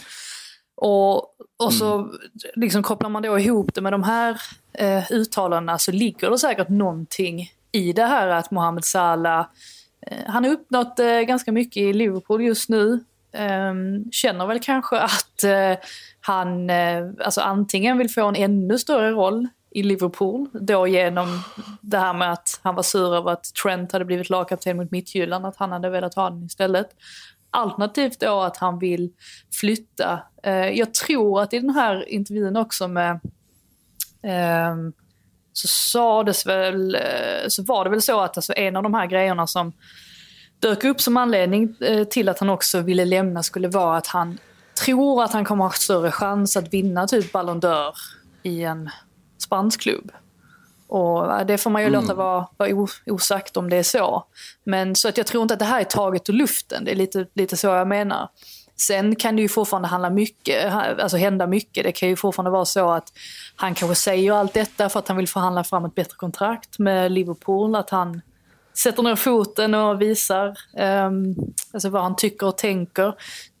Och, 0.76 1.16
och 1.58 1.72
så 1.72 2.10
liksom 2.54 2.82
kopplar 2.82 3.10
man 3.10 3.22
då 3.22 3.38
ihop 3.38 3.74
det 3.74 3.80
med 3.80 3.92
de 3.92 4.02
här 4.02 4.40
eh, 4.72 5.12
uttalandena 5.12 5.78
så 5.78 5.92
ligger 5.92 6.30
det 6.30 6.38
säkert 6.38 6.68
någonting 6.68 7.52
i 7.72 7.92
det 7.92 8.06
här 8.06 8.26
att 8.28 8.50
Mohamed 8.50 8.84
Salah, 8.84 9.46
Eh, 10.06 10.22
han 10.26 10.44
har 10.44 10.50
uppnått 10.50 10.98
eh, 10.98 11.20
ganska 11.20 11.52
mycket 11.52 11.76
i 11.76 11.92
Liverpool 11.92 12.42
just 12.42 12.68
nu. 12.68 13.04
Ehm, 13.32 14.12
känner 14.12 14.46
väl 14.46 14.60
kanske 14.60 15.00
att 15.00 15.44
eh, 15.44 15.74
han 16.20 16.70
eh, 16.70 17.10
alltså 17.24 17.40
antingen 17.40 17.98
vill 17.98 18.10
få 18.10 18.28
en 18.28 18.36
ännu 18.36 18.78
större 18.78 19.10
roll 19.10 19.48
i 19.70 19.82
Liverpool, 19.82 20.48
då 20.52 20.86
genom 20.86 21.42
det 21.80 21.98
här 21.98 22.12
med 22.12 22.32
att 22.32 22.60
han 22.62 22.74
var 22.74 22.82
sur 22.82 23.14
över 23.14 23.30
att 23.30 23.44
Trent 23.62 23.92
hade 23.92 24.04
blivit 24.04 24.30
lagkapten 24.30 24.76
mot 24.76 24.90
Midtjylland. 24.90 25.46
att 25.46 25.56
han 25.56 25.72
hade 25.72 25.90
velat 25.90 26.14
ha 26.14 26.30
den 26.30 26.44
istället. 26.44 26.90
Alternativt 27.50 28.20
då 28.20 28.40
att 28.40 28.56
han 28.56 28.78
vill 28.78 29.12
flytta. 29.60 30.22
Jag 30.72 30.94
tror 30.94 31.42
att 31.42 31.52
i 31.52 31.58
den 31.58 31.70
här 31.70 32.08
intervjun 32.08 32.56
också 32.56 32.88
med 32.88 33.20
ehm, 34.22 34.92
så 35.52 35.68
sades 35.68 36.46
väl, 36.46 36.94
eh, 36.94 37.48
så 37.48 37.62
var 37.62 37.84
det 37.84 37.90
väl 37.90 38.02
så 38.02 38.20
att 38.20 38.36
alltså 38.36 38.52
en 38.56 38.76
av 38.76 38.82
de 38.82 38.94
här 38.94 39.06
grejerna 39.06 39.46
som 39.46 39.72
dök 40.60 40.84
upp 40.84 41.00
som 41.00 41.16
anledning 41.16 41.76
eh, 41.80 42.04
till 42.04 42.28
att 42.28 42.38
han 42.38 42.50
också 42.50 42.80
ville 42.80 43.04
lämna 43.04 43.42
skulle 43.42 43.68
vara 43.68 43.96
att 43.96 44.06
han 44.06 44.38
tror 44.84 45.24
att 45.24 45.32
han 45.32 45.44
kommer 45.44 45.64
ha 45.64 45.70
större 45.70 46.10
chans 46.10 46.56
att 46.56 46.74
vinna 46.74 47.06
typ 47.06 47.32
Ballon 47.32 47.60
d'Or 47.60 47.92
i 48.42 48.62
en 48.62 48.90
spansk 49.38 49.80
klubb. 49.80 50.12
Och 50.88 51.46
det 51.46 51.58
får 51.58 51.70
man 51.70 51.82
ju 51.82 51.90
låta 51.90 52.14
vara, 52.14 52.46
vara 52.56 52.86
osagt 53.06 53.56
om 53.56 53.70
det 53.70 53.76
är 53.76 53.82
så. 53.82 54.24
Men 54.64 54.96
så 54.96 55.08
att 55.08 55.16
jag 55.16 55.26
tror 55.26 55.42
inte 55.42 55.54
att 55.54 55.60
det 55.60 55.66
här 55.66 55.80
är 55.80 55.84
taget 55.84 56.28
ur 56.28 56.32
luften. 56.32 56.84
Det 56.84 56.90
är 56.90 56.96
lite, 56.96 57.26
lite 57.34 57.56
så 57.56 57.66
jag 57.66 57.88
menar. 57.88 58.28
Sen 58.80 59.16
kan 59.16 59.36
det 59.36 59.42
ju 59.42 59.48
fortfarande 59.48 59.88
handla 59.88 60.10
mycket, 60.10 60.72
alltså 60.72 61.16
hända 61.16 61.46
mycket. 61.46 61.84
Det 61.84 61.92
kan 61.92 62.08
ju 62.08 62.16
fortfarande 62.16 62.50
vara 62.50 62.64
så 62.64 62.90
att 62.90 63.12
han 63.56 63.74
kanske 63.74 63.94
säger 63.94 64.32
allt 64.32 64.54
detta 64.54 64.88
för 64.88 64.98
att 64.98 65.08
han 65.08 65.16
vill 65.16 65.28
förhandla 65.28 65.64
fram 65.64 65.84
ett 65.84 65.94
bättre 65.94 66.14
kontrakt 66.16 66.78
med 66.78 67.12
Liverpool. 67.12 67.74
Att 67.74 67.90
han 67.90 68.20
sätter 68.74 69.02
ner 69.02 69.16
foten 69.16 69.74
och 69.74 70.02
visar 70.02 70.56
um, 71.06 71.36
alltså 71.72 71.88
vad 71.88 72.02
han 72.02 72.16
tycker 72.16 72.46
och 72.46 72.58
tänker. 72.58 73.14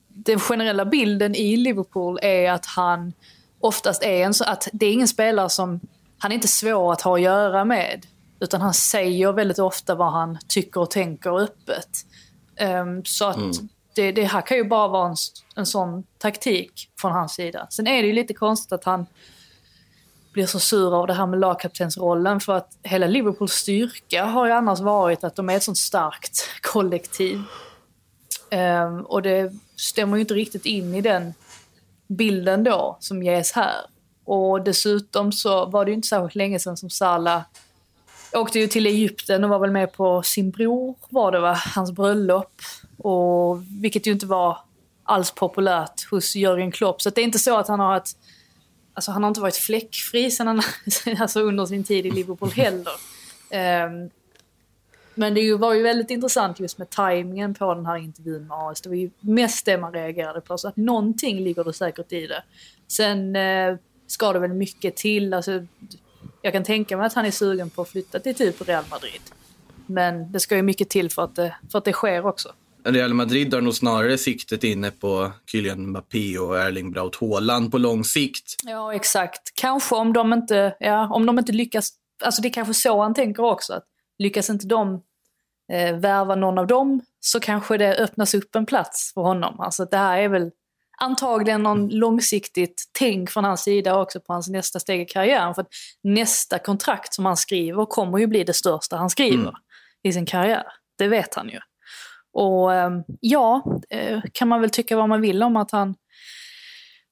Den 0.08 0.40
generella 0.40 0.84
bilden 0.84 1.34
i 1.34 1.56
Liverpool 1.56 2.18
är 2.22 2.50
att 2.50 2.66
han 2.66 3.12
oftast 3.60 4.02
är 4.02 4.24
en 4.24 4.34
så 4.34 4.44
att 4.44 4.68
det 4.72 4.86
är 4.86 4.92
ingen 4.92 5.08
spelare 5.08 5.48
som, 5.48 5.80
han 6.18 6.32
är 6.32 6.34
inte 6.34 6.48
svår 6.48 6.92
att 6.92 7.02
ha 7.02 7.14
att 7.14 7.22
göra 7.22 7.64
med. 7.64 8.06
Utan 8.40 8.60
han 8.60 8.74
säger 8.74 9.32
väldigt 9.32 9.58
ofta 9.58 9.94
vad 9.94 10.12
han 10.12 10.38
tycker 10.48 10.80
och 10.80 10.90
tänker 10.90 11.40
öppet. 11.40 11.88
Um, 12.60 13.04
så 13.04 13.24
att 13.24 13.36
mm 13.36 13.68
det, 13.94 14.12
det 14.12 14.24
här 14.24 14.40
kan 14.40 14.56
ju 14.56 14.64
bara 14.64 14.88
vara 14.88 15.08
en, 15.08 15.16
en 15.56 15.66
sån 15.66 16.04
taktik 16.18 16.90
från 17.00 17.12
hans 17.12 17.32
sida. 17.32 17.66
Sen 17.70 17.86
är 17.86 18.02
det 18.02 18.08
ju 18.08 18.14
lite 18.14 18.34
konstigt 18.34 18.72
att 18.72 18.84
han 18.84 19.06
blir 20.32 20.46
så 20.46 20.60
sur 20.60 20.94
av 20.94 21.06
det 21.06 21.14
här 21.14 21.26
med 21.26 21.40
lagkaptensrollen 21.40 22.40
för 22.40 22.56
att 22.56 22.78
hela 22.82 23.06
Liverpools 23.06 23.52
styrka 23.52 24.24
har 24.24 24.46
ju 24.46 24.52
annars 24.52 24.80
varit 24.80 25.24
att 25.24 25.36
de 25.36 25.50
är 25.50 25.56
ett 25.56 25.62
sånt 25.62 25.78
starkt 25.78 26.48
kollektiv. 26.62 27.42
Um, 28.52 29.00
och 29.00 29.22
det 29.22 29.52
stämmer 29.76 30.16
ju 30.16 30.20
inte 30.20 30.34
riktigt 30.34 30.66
in 30.66 30.94
i 30.94 31.00
den 31.00 31.34
bilden 32.08 32.64
då 32.64 32.96
som 33.00 33.22
ges 33.22 33.52
här. 33.52 33.76
Och 34.24 34.64
dessutom 34.64 35.32
så 35.32 35.66
var 35.66 35.84
det 35.84 35.90
ju 35.90 35.94
inte 35.94 36.08
särskilt 36.08 36.34
länge 36.34 36.58
sedan 36.58 36.76
som 36.76 36.90
Salah 36.90 37.42
åkte 38.32 38.58
ju 38.58 38.66
till 38.66 38.86
Egypten 38.86 39.44
och 39.44 39.50
var 39.50 39.58
väl 39.58 39.70
med 39.70 39.92
på 39.92 40.22
sin 40.22 40.50
bror, 40.50 40.94
var 41.08 41.32
det 41.32 41.40
va, 41.40 41.54
hans 41.74 41.92
bröllop. 41.92 42.62
Och, 42.98 43.62
vilket 43.82 44.06
ju 44.06 44.12
inte 44.12 44.26
var 44.26 44.58
alls 45.04 45.30
populärt 45.30 46.10
hos 46.10 46.36
Jörgen 46.36 46.72
Klopp. 46.72 47.02
Så 47.02 47.10
det 47.10 47.20
är 47.20 47.24
inte 47.24 47.38
så 47.38 47.56
att 47.56 47.68
han 47.68 47.80
har 47.80 47.96
ett 47.96 48.16
Alltså 48.94 49.10
han 49.12 49.22
har 49.22 49.28
inte 49.28 49.40
varit 49.40 49.56
fläckfri 49.56 50.30
sen 50.30 50.46
han, 50.46 50.62
alltså 51.18 51.40
under 51.40 51.66
sin 51.66 51.84
tid 51.84 52.06
i 52.06 52.10
Liverpool 52.10 52.50
heller. 52.50 52.92
Um, 53.86 54.10
men 55.14 55.34
det 55.34 55.54
var 55.54 55.74
ju 55.74 55.82
väldigt 55.82 56.10
intressant 56.10 56.60
just 56.60 56.78
med 56.78 56.90
tajmingen 56.90 57.54
på 57.54 57.74
den 57.74 57.86
här 57.86 57.96
intervjun 57.96 58.46
med 58.46 58.58
AS. 58.58 58.80
Det 58.80 58.88
var 58.88 58.96
ju 58.96 59.10
mest 59.20 59.66
det 59.66 59.78
man 59.78 59.92
reagerade 59.92 60.40
på. 60.40 60.58
Så 60.58 60.68
att 60.68 60.76
någonting 60.76 61.40
ligger 61.40 61.64
det 61.64 61.72
säkert 61.72 62.12
i 62.12 62.26
det. 62.26 62.42
Sen 62.88 63.36
eh, 63.36 63.76
ska 64.06 64.32
det 64.32 64.38
väl 64.38 64.52
mycket 64.52 64.96
till. 64.96 65.34
Alltså, 65.34 65.66
jag 66.42 66.52
kan 66.52 66.64
tänka 66.64 66.96
mig 66.96 67.06
att 67.06 67.14
han 67.14 67.26
är 67.26 67.30
sugen 67.30 67.70
på 67.70 67.82
att 67.82 67.88
flytta 67.88 68.20
till 68.20 68.34
typ 68.34 68.68
Real 68.68 68.84
Madrid. 68.90 69.20
Men 69.86 70.32
det 70.32 70.40
ska 70.40 70.56
ju 70.56 70.62
mycket 70.62 70.88
till 70.88 71.10
för 71.10 71.22
att 71.22 71.36
det, 71.36 71.56
för 71.72 71.78
att 71.78 71.84
det 71.84 71.92
sker 71.92 72.26
också. 72.26 72.52
Real 72.84 73.14
Madrid 73.14 73.54
har 73.54 73.60
nog 73.60 73.74
snarare 73.74 74.18
siktet 74.18 74.64
inne 74.64 74.90
på 74.90 75.32
Kylian 75.46 75.86
Mbappé 75.86 76.38
och 76.38 76.58
Erling 76.58 76.90
Braut 76.90 77.16
Haaland 77.20 77.70
på 77.70 77.78
lång 77.78 78.04
sikt. 78.04 78.56
Ja, 78.64 78.94
exakt. 78.94 79.40
Kanske 79.54 79.94
om 79.94 80.12
de 80.12 80.32
inte, 80.32 80.76
ja, 80.80 81.08
om 81.08 81.26
de 81.26 81.38
inte 81.38 81.52
lyckas. 81.52 81.92
Alltså 82.24 82.42
det 82.42 82.48
är 82.48 82.52
kanske 82.52 82.74
så 82.74 83.02
han 83.02 83.14
tänker 83.14 83.42
också. 83.42 83.72
Att 83.72 83.84
lyckas 84.18 84.50
inte 84.50 84.66
de 84.66 85.02
eh, 85.72 85.96
värva 85.96 86.34
någon 86.34 86.58
av 86.58 86.66
dem 86.66 87.00
så 87.20 87.40
kanske 87.40 87.76
det 87.76 87.96
öppnas 87.96 88.34
upp 88.34 88.56
en 88.56 88.66
plats 88.66 89.12
för 89.14 89.20
honom. 89.20 89.60
Alltså 89.60 89.84
det 89.84 89.96
här 89.96 90.18
är 90.18 90.28
väl 90.28 90.50
antagligen 91.00 91.62
någon 91.62 91.88
långsiktigt 91.88 92.84
tänk 92.98 93.30
från 93.30 93.44
hans 93.44 93.62
sida 93.62 94.00
också 94.00 94.20
på 94.20 94.32
hans 94.32 94.48
nästa 94.48 94.80
steg 94.80 95.00
i 95.00 95.04
karriären. 95.04 95.54
För 95.54 95.62
att 95.62 95.68
nästa 96.02 96.58
kontrakt 96.58 97.14
som 97.14 97.26
han 97.26 97.36
skriver 97.36 97.86
kommer 97.86 98.18
ju 98.18 98.26
bli 98.26 98.44
det 98.44 98.52
största 98.52 98.96
han 98.96 99.10
skriver 99.10 99.54
i 100.02 100.12
sin 100.12 100.26
karriär. 100.26 100.64
Det 100.98 101.08
vet 101.08 101.34
han 101.34 101.48
ju. 101.48 101.58
Och 102.32 102.74
eh, 102.74 102.90
ja, 103.20 103.62
eh, 103.90 104.20
kan 104.32 104.48
man 104.48 104.60
väl 104.60 104.70
tycka 104.70 104.96
vad 104.96 105.08
man 105.08 105.20
vill 105.20 105.42
om 105.42 105.56
att 105.56 105.70
han 105.70 105.94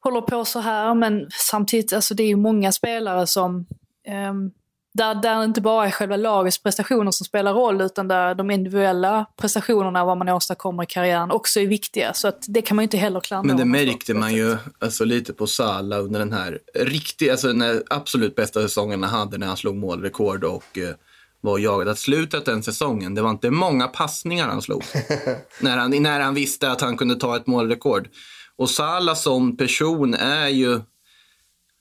håller 0.00 0.20
på 0.20 0.44
så 0.44 0.60
här, 0.60 0.94
men 0.94 1.26
samtidigt, 1.50 1.92
alltså 1.92 2.14
det 2.14 2.22
är 2.22 2.28
ju 2.28 2.36
många 2.36 2.72
spelare 2.72 3.26
som 3.26 3.66
ehm, 4.06 4.50
där, 4.98 5.14
där 5.14 5.38
det 5.38 5.44
inte 5.44 5.60
bara 5.60 5.86
är 5.86 5.90
själva 5.90 6.16
lagets 6.16 6.62
prestationer 6.62 7.10
som 7.10 7.24
spelar 7.24 7.54
roll, 7.54 7.80
utan 7.80 8.08
där 8.08 8.34
de 8.34 8.50
individuella 8.50 9.26
prestationerna, 9.36 10.04
vad 10.04 10.16
man 10.16 10.28
åstadkommer 10.28 10.82
i 10.82 10.86
karriären, 10.86 11.30
också 11.30 11.60
är 11.60 11.66
viktiga. 11.66 12.14
Så 12.14 12.28
att 12.28 12.44
det 12.48 12.62
kan 12.62 12.76
man 12.76 12.82
ju 12.82 12.84
inte 12.84 12.96
heller 12.96 13.20
klandra 13.20 13.46
Men 13.46 13.56
det 13.56 13.64
märkte 13.64 14.14
man 14.14 14.34
ju 14.34 14.56
alltså, 14.78 15.04
lite 15.04 15.32
på 15.32 15.46
Salah 15.46 16.04
under 16.04 16.18
den 16.18 16.32
här 16.32 16.58
riktiga, 16.74 17.32
alltså 17.32 17.52
den 17.52 17.82
absolut 17.90 18.36
bästa 18.36 18.60
säsongen 18.60 19.02
han 19.02 19.20
hade 19.20 19.38
när 19.38 19.46
han 19.46 19.56
slog 19.56 19.76
målrekord 19.76 20.44
och 20.44 20.78
eh, 20.78 20.94
var 21.40 21.58
jagad. 21.58 21.88
Att 21.88 21.98
slutet 21.98 22.44
den 22.44 22.62
säsongen, 22.62 23.14
det 23.14 23.22
var 23.22 23.30
inte 23.30 23.50
många 23.50 23.88
passningar 23.88 24.48
han 24.48 24.62
slog. 24.62 24.84
när, 25.60 25.76
han, 25.76 26.02
när 26.02 26.20
han 26.20 26.34
visste 26.34 26.70
att 26.70 26.80
han 26.80 26.96
kunde 26.96 27.16
ta 27.16 27.36
ett 27.36 27.46
målrekord. 27.46 28.08
Och 28.56 28.70
Salah 28.70 29.14
som 29.14 29.56
person 29.56 30.14
är 30.14 30.48
ju, 30.48 30.80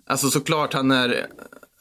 alltså 0.07 0.29
såklart 0.29 0.73
han 0.73 0.91
är, 0.91 1.27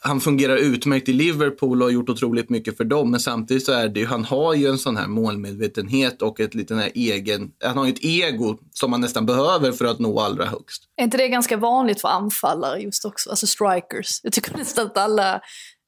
han 0.07 0.21
fungerar 0.21 0.57
utmärkt 0.57 1.09
i 1.09 1.13
Liverpool 1.13 1.83
och 1.83 1.87
har 1.87 1.93
gjort 1.93 2.09
otroligt 2.09 2.51
mycket 2.51 2.77
för 2.77 2.85
dem. 2.85 3.11
Men 3.11 3.21
samtidigt 3.21 3.65
så 3.65 3.73
är 3.73 3.89
det 3.89 4.01
ju, 4.01 4.07
han 4.07 4.25
har 4.25 4.55
ju 4.55 4.67
en 4.67 4.79
sån 4.79 4.97
här 4.97 5.07
målmedvetenhet 5.07 6.23
och 6.23 6.41
ett 6.41 6.55
liten 6.55 6.79
här 6.79 6.91
egen, 6.95 7.51
han 7.65 7.77
har 7.77 7.87
ju 7.87 7.93
ett 7.93 8.05
ego 8.05 8.59
som 8.73 8.91
man 8.91 9.01
nästan 9.01 9.27
behöver 9.27 9.73
för 9.73 9.85
att 9.85 9.99
nå 9.99 10.21
allra 10.21 10.45
högst. 10.45 10.83
Är 10.97 11.05
inte 11.05 11.17
det 11.17 11.29
ganska 11.29 11.57
vanligt 11.57 12.01
för 12.01 12.09
anfallare 12.09 12.81
just 12.81 13.05
också? 13.05 13.31
Alltså 13.31 13.47
strikers. 13.47 14.21
Jag 14.23 14.33
tycker 14.33 14.57
nästan 14.57 14.87
att 14.87 14.99
alla... 14.99 15.41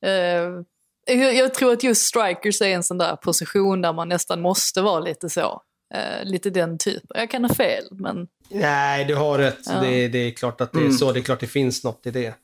Eh, 0.06 1.14
jag, 1.16 1.54
tror 1.54 1.72
att 1.72 1.82
just 1.82 2.02
strikers 2.02 2.60
är 2.60 2.68
en 2.68 2.82
sån 2.82 2.98
där 2.98 3.16
position 3.16 3.80
där 3.80 3.92
man 3.92 4.08
nästan 4.08 4.40
måste 4.40 4.80
vara 4.82 5.00
lite 5.00 5.28
så. 5.28 5.62
Eh, 5.94 6.24
lite 6.24 6.50
den 6.50 6.78
typen. 6.78 7.10
Jag 7.14 7.30
kan 7.30 7.44
ha 7.44 7.54
fel, 7.54 7.84
men... 7.90 8.26
Nej, 8.50 9.04
du 9.04 9.14
har 9.14 9.38
rätt. 9.38 9.58
Ja. 9.66 9.80
Det, 9.80 10.08
det 10.08 10.18
är 10.18 10.30
klart 10.30 10.60
att 10.60 10.72
det 10.72 10.86
är 10.86 10.90
så. 10.90 11.12
Det 11.12 11.20
är 11.20 11.22
klart 11.22 11.40
det 11.40 11.46
finns 11.46 11.84
något 11.84 12.06
i 12.06 12.10
det. 12.10 12.34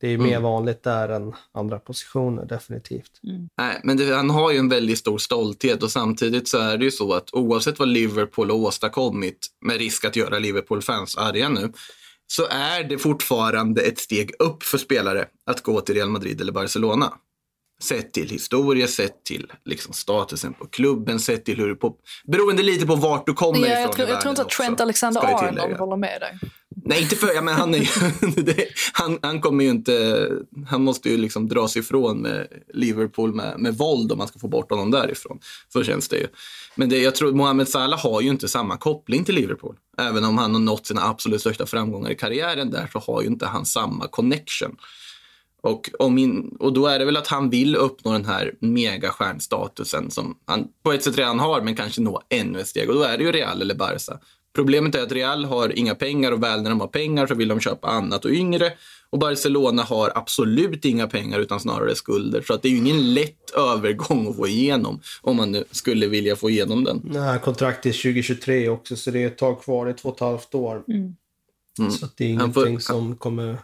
Det 0.00 0.08
är 0.08 0.18
mer 0.18 0.40
vanligt 0.40 0.82
där 0.82 1.08
än 1.08 1.34
andra 1.52 1.78
positioner, 1.78 2.44
definitivt. 2.44 3.10
Nej, 3.58 3.80
men 3.84 3.96
det, 3.96 4.14
han 4.14 4.30
har 4.30 4.52
ju 4.52 4.58
en 4.58 4.68
väldigt 4.68 4.98
stor 4.98 5.18
stolthet 5.18 5.82
och 5.82 5.90
samtidigt 5.90 6.48
så 6.48 6.58
är 6.58 6.78
det 6.78 6.84
ju 6.84 6.90
så 6.90 7.12
att 7.12 7.34
oavsett 7.34 7.78
vad 7.78 7.88
Liverpool 7.88 8.50
har 8.50 8.56
åstadkommit, 8.56 9.46
med 9.60 9.76
risk 9.76 10.04
att 10.04 10.16
göra 10.16 10.38
Liverpool-fans 10.38 11.16
arga 11.16 11.48
nu, 11.48 11.72
så 12.26 12.46
är 12.50 12.84
det 12.84 12.98
fortfarande 12.98 13.82
ett 13.82 13.98
steg 13.98 14.32
upp 14.38 14.62
för 14.62 14.78
spelare 14.78 15.26
att 15.46 15.62
gå 15.62 15.80
till 15.80 15.94
Real 15.94 16.08
Madrid 16.08 16.40
eller 16.40 16.52
Barcelona. 16.52 17.12
Sett 17.82 18.12
till 18.12 18.28
historia, 18.30 18.86
sett 18.88 19.24
till 19.24 19.52
liksom 19.64 19.92
statusen 19.92 20.52
på 20.52 20.66
klubben, 20.66 21.20
sett 21.20 21.44
till 21.44 21.56
hur 21.56 21.68
du 21.68 21.76
på, 21.76 21.94
beroende 22.24 22.62
lite 22.62 22.86
på 22.86 22.94
vart 22.94 23.26
du 23.26 23.32
kommer 23.32 23.58
Ja, 23.58 23.66
ifrån 23.66 23.80
jag, 23.82 23.92
tror, 23.92 24.08
jag 24.08 24.20
tror 24.20 24.30
inte 24.30 24.42
att 24.42 24.48
Trent 24.50 24.72
också, 24.72 24.82
Alexander 24.82 25.20
ska 25.20 25.30
jag 25.30 25.38
Arnold 25.38 25.58
tillägga. 25.60 25.78
håller 25.78 25.96
med 25.96 26.20
dig. 26.20 26.38
Nej, 26.84 27.02
inte 27.02 27.16
för... 27.16 27.34
Ja, 27.34 27.42
men 27.42 27.54
han, 27.54 27.74
är, 27.74 27.78
ju- 27.78 28.66
han, 28.92 29.18
han 29.22 29.40
kommer 29.40 29.64
ju 29.64 29.70
inte... 29.70 30.26
Han 30.68 30.84
måste 30.84 31.08
ju 31.10 31.16
liksom 31.16 31.48
dra 31.48 31.68
sig 31.68 31.80
ifrån 31.80 32.18
med 32.18 32.46
Liverpool 32.74 33.34
med, 33.34 33.58
med 33.60 33.78
våld 33.78 34.12
om 34.12 34.18
man 34.18 34.28
ska 34.28 34.38
få 34.38 34.48
bort 34.48 34.70
honom 34.70 34.90
därifrån. 34.90 35.38
Så 35.72 35.82
känns 35.84 36.08
det 36.08 36.16
ju. 36.16 36.26
Men 36.74 36.88
det, 36.88 36.98
jag 36.98 37.14
tror 37.14 37.32
Mohamed 37.32 37.68
Salah 37.68 38.00
har 38.00 38.20
ju 38.20 38.28
inte 38.28 38.48
samma 38.48 38.76
koppling 38.76 39.24
till 39.24 39.34
Liverpool. 39.34 39.76
Även 39.98 40.24
om 40.24 40.38
han 40.38 40.52
har 40.54 40.60
nått 40.60 40.86
sina 40.86 41.02
absolut 41.08 41.40
största 41.40 41.66
framgångar 41.66 42.10
i 42.10 42.14
karriären 42.14 42.70
där 42.70 42.88
så 42.92 42.98
har 42.98 43.22
ju 43.22 43.28
inte 43.28 43.46
han 43.46 43.66
samma 43.66 44.08
connection. 44.08 44.76
Och, 45.62 45.90
om 45.98 46.18
in, 46.18 46.56
och 46.60 46.72
då 46.72 46.86
är 46.86 46.98
det 46.98 47.04
väl 47.04 47.16
att 47.16 47.26
han 47.26 47.50
vill 47.50 47.76
uppnå 47.76 48.12
den 48.12 48.24
här 48.24 48.54
megastjärnstatusen 48.60 50.10
som 50.10 50.36
han 50.46 50.68
på 50.82 50.92
ett 50.92 51.02
sätt 51.04 51.18
redan 51.18 51.38
har, 51.40 51.60
men 51.62 51.76
kanske 51.76 52.00
nå 52.00 52.22
ännu 52.28 52.60
ett 52.60 52.68
steg. 52.68 52.88
Och 52.88 52.94
då 52.94 53.02
är 53.02 53.18
det 53.18 53.24
ju 53.24 53.32
Real 53.32 53.62
eller 53.62 53.74
Barca. 53.74 54.18
Problemet 54.54 54.94
är 54.94 55.02
att 55.02 55.12
Real 55.12 55.44
har 55.44 55.78
inga 55.78 55.94
pengar 55.94 56.32
och 56.32 56.42
väl 56.42 56.62
när 56.62 56.70
de 56.70 56.80
har 56.80 56.88
pengar 56.88 57.26
så 57.26 57.34
vill 57.34 57.48
de 57.48 57.60
köpa 57.60 57.88
annat 57.88 58.24
och 58.24 58.30
yngre. 58.30 58.72
Och 59.10 59.18
Barcelona 59.18 59.82
har 59.82 60.12
absolut 60.14 60.84
inga 60.84 61.06
pengar 61.06 61.38
utan 61.40 61.60
snarare 61.60 61.94
skulder. 61.94 62.42
Så 62.46 62.54
att 62.54 62.62
det 62.62 62.68
är 62.68 62.70
ju 62.70 62.76
ingen 62.78 63.14
lätt 63.14 63.50
övergång 63.56 64.28
att 64.28 64.36
få 64.36 64.46
igenom 64.48 65.00
om 65.22 65.36
man 65.36 65.52
nu 65.52 65.64
skulle 65.70 66.06
vilja 66.06 66.36
få 66.36 66.50
igenom 66.50 66.84
den. 66.84 67.00
Nej, 67.04 67.38
kontrakt 67.40 67.82
till 67.82 67.92
2023 67.92 68.68
också, 68.68 68.96
så 68.96 69.10
det 69.10 69.22
är 69.22 69.26
ett 69.26 69.38
tag 69.38 69.62
kvar. 69.62 69.84
Det 69.86 69.90
är 69.90 69.94
två 69.94 70.08
och 70.08 70.14
ett 70.14 70.20
halvt 70.20 70.54
år. 70.54 70.82
Så 71.98 72.04
att 72.04 72.16
det 72.16 72.32
är 72.32 72.36
Han 72.36 72.52
får- 72.52 72.62
ingenting 72.66 72.80
som 72.80 73.16
kommer... 73.16 73.58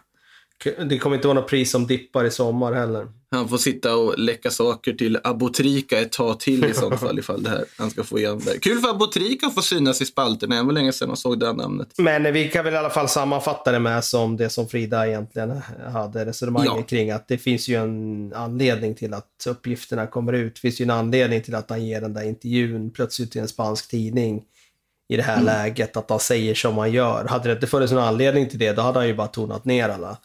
Det 0.89 0.97
kommer 0.99 1.15
inte 1.15 1.27
vara 1.27 1.39
något 1.39 1.49
pris 1.49 1.71
som 1.71 1.87
dippar 1.87 2.25
i 2.25 2.31
sommar 2.31 2.73
heller. 2.73 3.07
Han 3.31 3.47
får 3.49 3.57
sitta 3.57 3.95
och 3.95 4.19
läcka 4.19 4.49
saker 4.51 4.93
till 4.93 5.19
Abotrika 5.23 5.99
ett 5.99 6.11
tag 6.11 6.39
till 6.39 6.65
i 6.65 6.73
sånt 6.73 6.99
fall 6.99 7.19
ifall 7.19 7.43
det 7.43 7.49
här, 7.49 7.65
han 7.77 7.89
ska 7.89 8.03
få 8.03 8.19
igenom 8.19 8.39
det. 8.45 8.59
Kul 8.59 8.79
för 8.79 8.89
Abotrika 8.89 9.47
att 9.47 9.53
få 9.55 9.61
synas 9.61 10.01
i 10.01 10.05
spalterna. 10.05 10.55
Det 10.55 10.63
var 10.63 10.73
länge 10.73 10.91
sedan 10.93 11.07
man 11.07 11.17
såg 11.17 11.39
det 11.39 11.45
här 11.45 11.53
namnet. 11.53 11.87
Men 11.97 12.33
vi 12.33 12.47
kan 12.49 12.65
väl 12.65 12.73
i 12.73 12.77
alla 12.77 12.89
fall 12.89 13.09
sammanfatta 13.09 13.71
det 13.71 13.79
med 13.79 14.03
som 14.03 14.37
det 14.37 14.49
som 14.49 14.67
Frida 14.67 15.07
egentligen 15.07 15.61
hade 15.93 16.25
resonemanget 16.25 16.73
Ja. 16.75 16.83
kring. 16.83 17.11
Att 17.11 17.27
det 17.27 17.37
finns 17.37 17.67
ju 17.67 17.75
en 17.75 18.33
anledning 18.33 18.95
till 18.95 19.13
att 19.13 19.47
uppgifterna 19.47 20.07
kommer 20.07 20.33
ut. 20.33 20.55
Det 20.55 20.59
finns 20.61 20.81
ju 20.81 20.83
en 20.83 20.89
anledning 20.89 21.41
till 21.43 21.55
att 21.55 21.69
han 21.69 21.85
ger 21.85 22.01
den 22.01 22.13
där 22.13 22.23
intervjun 22.23 22.91
plötsligt 22.91 23.31
till 23.31 23.41
en 23.41 23.47
spansk 23.47 23.87
tidning 23.89 24.43
i 25.09 25.17
det 25.17 25.23
här 25.23 25.41
läget. 25.41 25.97
Att 25.97 26.09
han 26.09 26.19
säger 26.19 26.55
som 26.55 26.77
han 26.77 26.91
gör. 26.91 27.25
Hade 27.25 27.49
det 27.49 27.53
inte 27.53 27.67
funnits 27.67 27.91
någon 27.93 28.03
anledning 28.03 28.49
till 28.49 28.59
det, 28.59 28.73
då 28.73 28.81
hade 28.81 28.99
han 28.99 29.07
ju 29.07 29.13
bara 29.15 29.27
tonat 29.27 29.65
ner 29.65 29.89
alla 29.89 30.17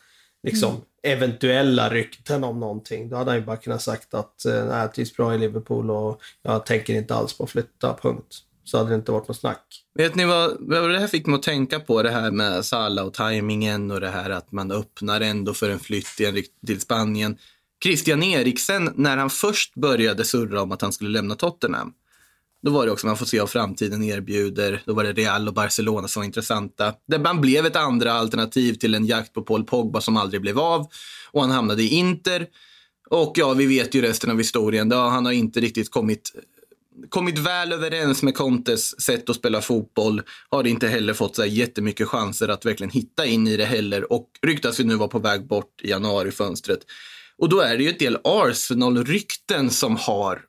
liksom, 0.43 0.81
eventuella 1.03 1.91
rykten 1.91 2.45
om 2.45 2.61
någonting. 2.61 3.09
Då 3.09 3.17
hade 3.17 3.31
han 3.31 3.41
ju 3.41 3.47
bara 3.47 3.57
kunnat 3.57 3.83
sagt 3.83 4.15
att 4.15 4.45
eh, 4.45 4.65
nej, 4.65 4.79
jag 4.79 4.95
trivs 4.95 5.17
bra 5.17 5.35
i 5.35 5.39
Liverpool 5.39 5.91
och 5.91 6.21
jag 6.43 6.67
tänker 6.67 6.95
inte 6.95 7.15
alls 7.15 7.39
på 7.39 7.45
att 7.45 7.51
flytta, 7.51 7.97
punkt. 8.03 8.37
Så 8.65 8.79
hade 8.79 8.91
det 8.91 8.95
inte 8.95 9.13
varit 9.13 9.29
något 9.29 9.37
snack. 9.37 9.85
Vet 9.95 10.15
ni 10.15 10.25
vad, 10.25 10.57
vad 10.61 10.91
det 10.91 10.99
här 10.99 11.07
fick 11.07 11.27
mig 11.27 11.35
att 11.35 11.43
tänka 11.43 11.81
på? 11.81 12.03
Det 12.03 12.11
här 12.11 12.31
med 12.31 12.65
Salah 12.65 13.07
och 13.07 13.15
tajmingen 13.15 13.91
och 13.91 14.01
det 14.01 14.09
här 14.09 14.31
att 14.31 14.53
man 14.53 14.71
öppnar 14.71 15.21
ändå 15.21 15.55
för 15.55 15.71
en 15.71 15.79
flytt 15.79 16.07
till 16.67 16.81
Spanien. 16.81 17.37
Christian 17.83 18.23
Eriksen, 18.23 18.93
när 18.95 19.17
han 19.17 19.31
först 19.31 19.75
började 19.75 20.25
surra 20.25 20.63
om 20.63 20.73
att 20.73 20.83
han 20.83 20.93
skulle 20.93 21.11
lämna 21.11 21.35
Tottenham, 21.35 21.93
då 22.63 22.71
var 22.71 22.87
det 22.87 22.93
också, 22.93 23.07
man 23.07 23.17
får 23.17 23.27
se 23.27 23.41
vad 23.41 23.51
framtiden 23.51 24.05
erbjuder. 24.05 24.83
Då 24.87 24.95
var 24.95 25.05
det 25.05 25.13
Real 25.13 25.49
och 25.49 25.55
Barcelona 25.55 26.09
som 26.09 26.21
var 26.21 26.25
intressanta. 26.25 26.95
Där 27.09 27.19
man 27.19 27.41
blev 27.41 27.67
ett 27.67 27.77
andra 27.77 28.13
alternativ 28.13 28.75
till 28.75 28.95
en 28.95 29.07
jakt 29.07 29.33
på 29.33 29.43
Paul 29.43 29.65
Pogba 29.65 30.01
som 30.01 30.17
aldrig 30.17 30.43
blev 30.43 30.59
av. 30.59 30.87
Och 31.31 31.41
han 31.41 31.51
hamnade 31.51 31.83
i 31.83 31.89
Inter. 31.89 32.47
Och 33.11 33.33
ja, 33.35 33.53
vi 33.53 33.67
vet 33.67 33.95
ju 33.95 34.03
resten 34.03 34.31
av 34.31 34.39
historien. 34.39 34.91
Ja, 34.91 35.09
han 35.09 35.25
har 35.25 35.33
inte 35.33 35.61
riktigt 35.61 35.91
kommit 35.91 36.33
kommit 37.09 37.39
väl 37.39 37.73
överens 37.73 38.23
med 38.23 38.35
Contes 38.35 39.01
sätt 39.01 39.31
att 39.31 39.37
spela 39.37 39.61
fotboll. 39.61 40.23
Har 40.49 40.67
inte 40.67 40.89
heller 40.89 41.15
fått 41.15 41.37
så 41.37 41.43
här 41.43 41.49
jättemycket 41.49 42.09
chanser 42.09 42.49
att 42.49 42.67
verkligen 42.67 42.91
hitta 42.91 43.27
in 43.27 43.47
i 43.47 43.57
det 43.57 43.65
heller. 43.65 44.13
Och 44.13 44.29
ryktas 44.43 44.81
ju 44.81 44.85
nu 44.85 44.97
vara 44.97 45.09
på 45.09 45.19
väg 45.19 45.47
bort 45.47 45.81
i 45.83 45.91
januarifönstret. 45.91 46.79
Och 47.39 47.49
då 47.49 47.61
är 47.61 47.77
det 47.77 47.83
ju 47.83 47.91
ett 47.91 47.99
del 47.99 48.19
Arsenal-rykten 48.25 49.71
som 49.71 49.97
har 49.97 50.41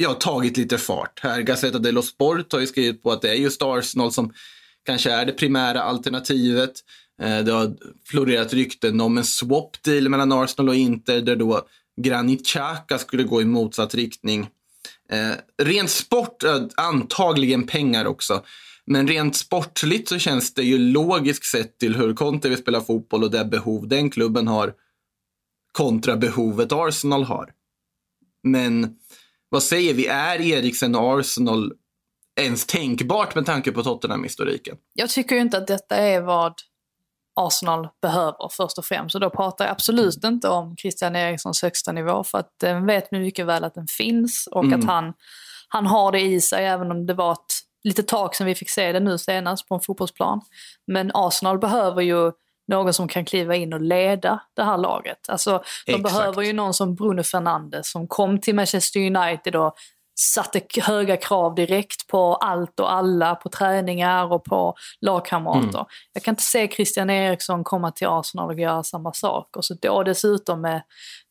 ja, 0.00 0.14
tagit 0.14 0.56
lite 0.56 0.78
fart. 0.78 1.20
Här 1.22 1.40
Gazzetta 1.40 1.78
dello 1.78 2.02
Sport 2.02 2.52
har 2.52 2.60
ju 2.60 2.66
skrivit 2.66 3.02
på 3.02 3.12
att 3.12 3.22
det 3.22 3.30
är 3.30 3.34
just 3.34 3.62
Arsenal 3.62 4.12
som 4.12 4.32
kanske 4.86 5.10
är 5.10 5.26
det 5.26 5.32
primära 5.32 5.82
alternativet. 5.82 6.72
Eh, 7.22 7.38
Det 7.38 7.52
har 7.52 7.76
florerat 8.06 8.52
rykten 8.52 9.00
om 9.00 9.18
en 9.18 9.24
swap 9.24 9.82
deal 9.82 10.08
mellan 10.08 10.32
Arsenal 10.32 10.68
och 10.68 10.74
Inter 10.74 11.20
där 11.20 11.36
då 11.36 11.66
Granit 12.00 12.46
Xhaka 12.46 12.98
skulle 12.98 13.22
gå 13.22 13.42
i 13.42 13.44
motsatt 13.44 13.94
riktning. 13.94 14.48
Eh, 15.10 15.64
rent 15.64 15.90
sport, 15.90 16.42
antagligen 16.76 17.66
pengar 17.66 18.04
också. 18.04 18.44
Men 18.86 19.08
rent 19.08 19.36
sportligt 19.36 20.08
så 20.08 20.18
känns 20.18 20.54
det 20.54 20.62
ju 20.62 20.78
logiskt 20.78 21.44
sett 21.44 21.78
till 21.78 21.96
hur 21.96 22.14
Conte 22.14 22.48
vill 22.48 22.58
spela 22.58 22.80
fotboll 22.80 23.24
och 23.24 23.30
det 23.30 23.44
behov 23.44 23.88
den 23.88 24.10
klubben 24.10 24.48
har 24.48 24.72
kontra 25.72 26.16
behovet 26.16 26.72
Arsenal 26.72 27.24
har. 27.24 27.50
Men 28.42 28.96
vad 29.50 29.62
säger 29.62 29.94
vi, 29.94 30.06
är 30.06 30.40
Eriksen 30.40 30.94
och 30.94 31.20
Arsenal 31.20 31.72
ens 32.40 32.66
tänkbart 32.66 33.34
med 33.34 33.46
tanke 33.46 33.72
på 33.72 33.82
Tottenham-historiken? 33.82 34.76
Jag 34.94 35.10
tycker 35.10 35.34
ju 35.34 35.40
inte 35.40 35.58
att 35.58 35.66
detta 35.66 35.96
är 35.96 36.20
vad 36.20 36.54
Arsenal 37.40 37.88
behöver 38.02 38.48
först 38.56 38.78
och 38.78 38.84
främst. 38.84 39.14
Och 39.14 39.20
då 39.20 39.30
pratar 39.30 39.64
jag 39.64 39.72
absolut 39.72 40.24
inte 40.24 40.48
om 40.48 40.76
Christian 40.76 41.16
Erikssons 41.16 41.62
högsta 41.62 41.92
nivå 41.92 42.24
för 42.24 42.38
att 42.38 42.54
den 42.60 42.86
vet 42.86 43.12
mycket 43.12 43.46
väl 43.46 43.64
att 43.64 43.74
den 43.74 43.86
finns 43.86 44.48
och 44.50 44.64
Mm. 44.64 44.80
att 44.80 44.86
han, 44.86 45.12
han 45.68 45.86
har 45.86 46.12
det 46.12 46.20
i 46.20 46.40
sig 46.40 46.66
även 46.66 46.90
om 46.90 47.06
det 47.06 47.14
var 47.14 47.32
ett 47.32 47.54
litet 47.84 48.08
tag 48.08 48.36
sedan 48.36 48.46
vi 48.46 48.54
fick 48.54 48.70
se 48.70 48.92
det 48.92 49.00
nu 49.00 49.18
senast 49.18 49.68
på 49.68 49.74
en 49.74 49.80
fotbollsplan. 49.80 50.40
Men 50.86 51.10
Arsenal 51.14 51.58
behöver 51.58 52.02
ju 52.02 52.32
någon 52.70 52.94
som 52.94 53.08
kan 53.08 53.24
kliva 53.24 53.56
in 53.56 53.72
och 53.72 53.80
leda 53.80 54.40
det 54.56 54.62
här 54.62 54.78
laget. 54.78 55.28
Alltså, 55.28 55.62
de 55.86 55.92
Exakt. 55.92 56.14
behöver 56.14 56.42
ju 56.42 56.52
någon 56.52 56.74
som 56.74 56.94
Bruno 56.94 57.22
Fernandes 57.22 57.90
som 57.90 58.08
kom 58.08 58.40
till 58.40 58.54
Manchester 58.54 59.00
United 59.00 59.56
och 59.56 59.74
satte 60.20 60.60
höga 60.82 61.16
krav 61.16 61.54
direkt 61.54 62.06
på 62.06 62.34
allt 62.34 62.80
och 62.80 62.92
alla, 62.92 63.34
på 63.34 63.48
träningar 63.48 64.32
och 64.32 64.44
på 64.44 64.74
lagkamrater. 65.00 65.86
Jag 66.12 66.22
kan 66.22 66.32
inte 66.32 66.42
se 66.42 66.68
Christian 66.68 67.10
Eriksson 67.10 67.64
komma 67.64 67.90
till 67.92 68.06
Arsenal 68.06 68.50
och 68.50 68.60
göra 68.60 68.82
samma 68.82 69.12
sak. 69.12 69.56
Och 69.56 69.64
så 69.64 69.74
då 69.82 70.02
dessutom 70.02 70.60
med 70.60 70.82